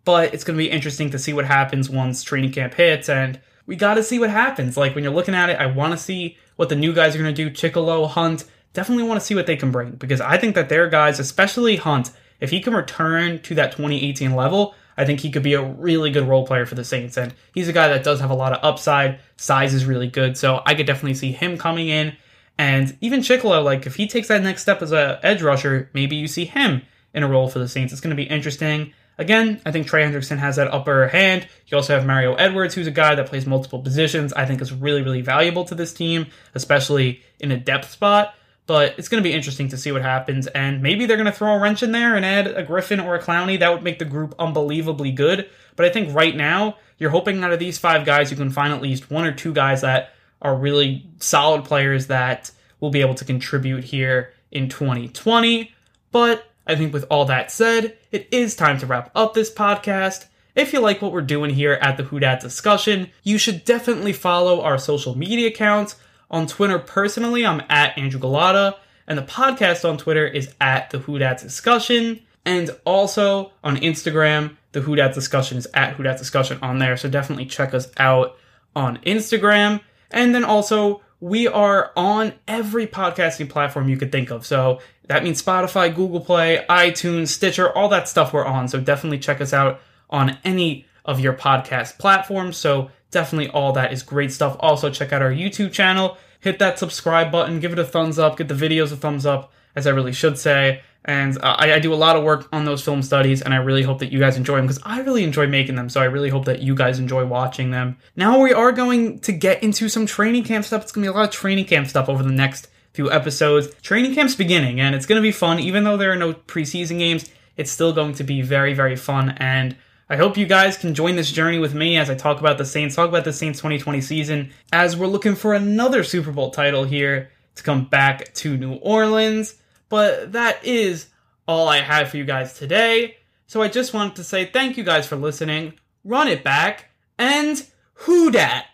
but 0.06 0.34
it's 0.34 0.46
going 0.46 0.58
to 0.58 0.64
be 0.64 0.72
interesting 0.72 1.10
to 1.10 1.20
see 1.20 1.34
what 1.34 1.46
happens 1.46 1.90
once 1.90 2.24
training 2.24 2.54
camp 2.54 2.76
hits, 2.76 3.10
and 3.10 3.42
we 3.66 3.76
got 3.76 3.96
to 3.96 4.04
see 4.04 4.20
what 4.20 4.30
happens. 4.30 4.78
Like 4.78 4.96
when 4.96 5.04
you're 5.04 5.14
looking 5.14 5.36
at 5.36 5.50
it, 5.50 5.60
I 5.60 5.66
want 5.66 5.92
to 5.92 5.98
see 5.98 6.38
what 6.56 6.70
the 6.70 6.76
new 6.78 6.94
guys 6.94 7.14
are 7.14 7.20
going 7.20 7.36
to 7.36 7.50
do. 7.50 7.52
Chickillo, 7.52 8.08
Hunt, 8.08 8.46
definitely 8.76 9.06
want 9.06 9.20
to 9.20 9.26
see 9.26 9.34
what 9.34 9.48
they 9.48 9.56
can 9.56 9.72
bring 9.72 9.92
because 9.92 10.22
I 10.22 10.38
think 10.38 10.54
that 10.56 10.70
their 10.70 10.88
guys, 10.88 11.20
especially 11.20 11.78
Hunt, 11.78 12.12
if 12.40 12.52
he 12.52 12.62
can 12.62 12.76
return 12.76 13.42
to 13.44 13.56
that 13.56 13.72
2018 13.72 14.36
level, 14.36 14.76
I 14.98 15.06
think 15.06 15.22
he 15.22 15.32
could 15.32 15.44
be 15.44 15.54
a 15.54 15.64
really 15.64 16.12
good 16.12 16.28
role 16.28 16.46
player 16.46 16.66
for 16.66 16.76
the 16.76 16.84
Saints. 16.84 17.18
And 17.18 17.34
he's 17.54 17.68
a 17.68 17.74
guy 17.74 17.88
that 17.88 18.04
does 18.04 18.20
have 18.20 18.30
a 18.30 18.36
lot 18.36 18.54
of 18.54 18.60
upside. 18.64 19.20
Size 19.38 19.74
is 19.74 19.86
really 19.86 20.08
good. 20.08 20.38
So 20.38 20.62
I 20.66 20.76
could 20.76 20.86
definitely 20.86 21.16
see 21.16 21.32
him 21.32 21.58
coming 21.58 21.90
in. 21.90 22.16
And 22.58 22.98
even 23.02 23.22
Chickillo, 23.22 23.64
like 23.64 23.86
if 23.86 23.96
he 23.96 24.08
takes 24.08 24.28
that 24.30 24.44
next 24.44 24.62
step 24.62 24.82
as 24.82 24.92
a 24.92 25.20
edge 25.24 25.42
rusher, 25.42 25.90
maybe 25.94 26.16
you 26.16 26.28
see 26.28 26.46
him 26.46 26.84
in 27.14 27.24
a 27.24 27.28
role 27.28 27.50
for 27.50 27.60
the 27.60 27.68
Saints. 27.68 27.92
It's 27.92 28.02
going 28.02 28.16
to 28.16 28.22
be 28.22 28.30
interesting. 28.30 28.94
Again, 29.18 29.62
I 29.66 29.72
think 29.72 29.88
Trey 29.88 30.04
Hendrickson 30.04 30.38
has 30.38 30.58
that 30.58 30.74
upper 30.74 31.08
hand. 31.08 31.48
You 31.68 31.78
also 31.78 31.94
have 31.96 32.06
Mario 32.06 32.36
Edwards, 32.36 32.76
who's 32.76 32.88
a 32.88 32.92
guy 32.92 33.16
that 33.16 33.28
plays 33.28 33.46
multiple 33.46 33.80
positions. 33.80 34.34
I 34.34 34.46
think 34.46 34.62
is 34.62 34.74
really, 34.74 35.02
really 35.02 35.22
valuable 35.22 35.64
to 35.66 35.76
this 35.76 35.94
team, 35.94 36.28
especially 36.54 37.22
in 37.40 37.52
a 37.52 37.58
depth 37.58 37.92
spot. 37.92 38.36
But 38.68 38.96
it's 38.98 39.10
going 39.10 39.22
to 39.22 39.30
be 39.30 39.34
interesting 39.34 39.68
to 39.70 39.78
see 39.78 39.92
what 39.92 40.02
happens. 40.02 40.48
And 40.48 40.82
maybe 40.82 41.06
they're 41.06 41.18
going 41.18 41.26
to 41.26 41.32
throw 41.32 41.54
a 41.54 41.60
wrench 41.60 41.84
in 41.84 41.92
there 41.92 42.16
and 42.16 42.26
add 42.26 42.48
a 42.48 42.66
Griffen 42.66 43.04
or 43.04 43.16
a 43.16 43.22
Clowney. 43.22 43.60
That 43.60 43.72
would 43.72 43.84
make 43.84 44.00
the 44.00 44.06
group 44.06 44.34
unbelievably 44.40 45.12
good. 45.12 45.50
But 45.76 45.86
I 45.86 45.90
think 45.90 46.16
right 46.16 46.36
now, 46.36 46.78
you're 46.98 47.12
hoping 47.12 47.44
out 47.44 47.54
of 47.54 47.60
these 47.60 47.78
five 47.78 48.06
guys, 48.06 48.32
you 48.32 48.38
can 48.38 48.50
find 48.50 48.74
at 48.74 48.82
least 48.82 49.12
one 49.12 49.26
or 49.26 49.34
two 49.34 49.54
guys 49.54 49.82
that 49.82 50.14
are 50.42 50.56
really 50.56 51.08
solid 51.20 51.66
players 51.66 52.08
that 52.08 52.52
will 52.80 52.90
be 52.90 53.02
able 53.02 53.16
to 53.16 53.26
contribute 53.26 53.84
here 53.84 54.34
in 54.52 54.70
2020. 54.70 55.74
But 56.12 56.46
I 56.66 56.76
think 56.76 56.94
with 56.94 57.06
all 57.10 57.26
that 57.26 57.52
said, 57.52 57.98
it 58.12 58.28
is 58.32 58.56
time 58.56 58.78
to 58.80 58.86
wrap 58.86 59.12
up 59.16 59.34
this 59.34 59.54
podcast. 59.54 60.28
If 60.56 60.72
you 60.72 60.80
like 60.80 61.02
what 61.02 61.12
we're 61.12 61.22
doing 61.22 61.52
here 61.52 61.74
at 61.74 61.98
the 61.98 62.04
Who 62.04 62.20
Dat 62.20 62.40
discussion, 62.40 63.12
you 63.24 63.38
should 63.38 63.66
definitely 63.66 64.14
follow 64.14 64.62
our 64.62 64.78
social 64.78 65.18
media 65.18 65.50
accounts. 65.50 65.98
On 66.36 66.48
Twitter, 66.48 66.80
personally, 66.80 67.46
I'm 67.46 67.62
at 67.70 67.98
Andrew 67.98 68.20
Gullotta, 68.20 68.76
and 69.08 69.18
the 69.18 69.24
podcast 69.24 69.90
on 69.90 69.98
Twitter 69.98 70.28
is 70.28 70.54
at 70.60 70.90
the 70.90 71.00
Who 71.00 71.18
Dat 71.18 71.38
Discussion. 71.38 72.20
And 72.44 72.72
also 72.84 73.54
on 73.64 73.78
Instagram, 73.78 74.58
the 74.74 74.82
Who 74.82 74.98
Dat 74.98 75.14
Discussion 75.14 75.58
is 75.58 75.66
at 75.74 75.94
Who 75.94 76.04
Dat 76.04 76.18
Discussion 76.18 76.60
on 76.62 76.78
there. 76.78 76.98
So 76.98 77.08
definitely 77.08 77.46
check 77.46 77.74
us 77.74 77.90
out 77.96 78.36
on 78.76 78.98
Instagram. 79.06 79.80
And 80.12 80.36
then 80.36 80.44
also, 80.44 81.02
we 81.22 81.48
are 81.48 81.94
on 81.96 82.34
every 82.50 82.86
podcasting 82.86 83.50
platform 83.50 83.88
you 83.88 83.96
could 83.96 84.12
think 84.12 84.30
of. 84.30 84.46
So 84.46 84.82
that 85.08 85.24
means 85.24 85.42
Spotify, 85.42 85.96
Google 85.96 86.20
Play, 86.20 86.66
iTunes, 86.70 87.30
Stitcher, 87.30 87.72
all 87.72 87.88
that 87.88 88.10
stuff 88.10 88.34
we're 88.34 88.44
on. 88.44 88.68
So 88.68 88.82
definitely 88.82 89.20
check 89.20 89.40
us 89.40 89.54
out 89.54 89.80
on 90.10 90.38
any 90.44 90.86
of 91.06 91.22
your 91.22 91.32
podcast 91.32 91.98
platforms. 91.98 92.58
So 92.58 92.92
definitely 93.10 93.52
all 93.52 93.72
that 93.72 93.94
is 93.94 94.04
great 94.04 94.34
stuff. 94.34 94.58
Also, 94.60 94.90
check 94.90 95.14
out 95.14 95.22
our 95.22 95.32
YouTube 95.32 95.72
channel. 95.72 96.18
Hit 96.46 96.60
that 96.60 96.78
subscribe 96.78 97.32
button, 97.32 97.60
give 97.60 97.74
it 97.74 97.80
a 97.80 97.84
thumbs 97.84 98.20
up, 98.20 98.38
give 98.38 98.48
the 98.48 98.54
videos 98.54 98.92
a 98.92 98.96
thumbs 98.96 99.26
up, 99.26 99.52
as 99.76 99.88
I 99.88 99.90
really 99.90 100.12
should 100.12 100.38
say. 100.38 100.84
And 101.04 101.36
uh, 101.40 101.56
I, 101.58 101.74
I, 101.74 101.80
do 101.80 101.92
a 101.92 101.96
lot 101.96 102.16
of 102.16 102.24
work 102.24 102.48
on 102.54 102.66
those 102.66 102.84
film 102.84 103.02
studies, 103.02 103.42
and 103.42 103.52
I 103.52 103.58
really 103.58 103.82
hope 103.82 103.98
that 103.98 104.12
you 104.12 104.20
guys 104.20 104.38
enjoy 104.38 104.58
them 104.58 104.68
because 104.68 104.80
I 104.86 105.00
really 105.00 105.24
enjoy 105.24 105.48
making 105.48 105.76
them. 105.76 105.90
So 105.90 106.02
I 106.02 106.06
really 106.06 106.30
hope 106.30 106.46
that 106.46 106.62
you 106.62 106.76
guys 106.76 107.00
enjoy 107.00 107.26
watching 107.26 107.72
them. 107.72 107.98
Now 108.16 108.40
we 108.40 108.54
are 108.54 108.72
going 108.72 109.18
to 109.22 109.32
get 109.32 109.64
into 109.64 109.90
some 109.90 110.06
training 110.06 110.44
camp 110.44 110.66
stuff. 110.66 110.84
It's 110.84 110.92
going 110.92 111.04
to 111.04 111.12
be 111.12 111.16
a 111.16 111.20
lot 111.20 111.30
of 111.30 111.34
training 111.34 111.66
camp 111.66 111.88
stuff 111.88 112.10
over 112.10 112.22
the 112.22 112.30
next 112.30 112.68
few 112.94 113.12
episodes. 113.12 113.74
Training 113.82 114.14
camp's 114.14 114.36
beginning, 114.36 114.80
and 114.80 114.94
it's 114.94 115.08
going 115.08 115.18
to 115.18 115.24
be 115.24 115.32
fun. 115.32 115.60
Even 115.60 115.84
though 115.84 115.98
there 115.98 116.12
are 116.12 116.16
no 116.16 116.34
preseason 116.34 117.00
games, 117.00 117.28
it's 117.58 117.72
still 117.72 117.92
going 117.92 118.14
to 118.14 118.24
be 118.24 118.44
very, 118.44 118.76
very 118.76 118.96
fun. 118.96 119.32
And 119.38 119.76
I 120.08 120.18
hope 120.18 120.38
you 120.38 120.46
guys 120.46 120.78
can 120.78 120.94
join 120.94 121.16
this 121.16 121.32
journey 121.32 121.58
with 121.58 121.74
me 121.74 121.98
as 121.98 122.12
I 122.12 122.16
talk 122.16 122.40
about 122.40 122.60
the 122.60 122.66
Saints, 122.66 122.96
talk 122.96 123.10
about 123.10 123.24
the 123.24 123.34
Saints 123.34 123.58
2020 123.58 124.02
season, 124.02 124.52
as 124.72 124.96
we're 124.96 125.08
looking 125.08 125.34
for 125.34 125.56
another 125.56 126.04
Super 126.04 126.32
Bowl 126.32 126.52
title 126.52 126.84
here 126.84 127.32
to 127.56 127.64
come 127.64 127.86
back 127.86 128.32
to 128.36 128.56
New 128.56 128.74
Orleans. 128.76 129.56
But 129.90 130.34
that 130.34 130.64
is 130.64 131.08
all 131.48 131.68
I 131.68 131.80
have 131.80 132.10
for 132.10 132.18
you 132.18 132.24
guys 132.24 132.54
today. 132.54 133.18
So 133.48 133.64
I 133.64 133.68
just 133.68 133.96
wanted 133.96 134.16
to 134.18 134.24
say 134.24 134.46
thank 134.46 134.78
you 134.78 134.84
guys 134.84 135.08
for 135.08 135.16
listening, 135.16 135.74
run 136.04 136.28
it 136.28 136.44
back, 136.44 136.92
and 137.18 137.66
who 137.94 138.30
dat? 138.30 138.66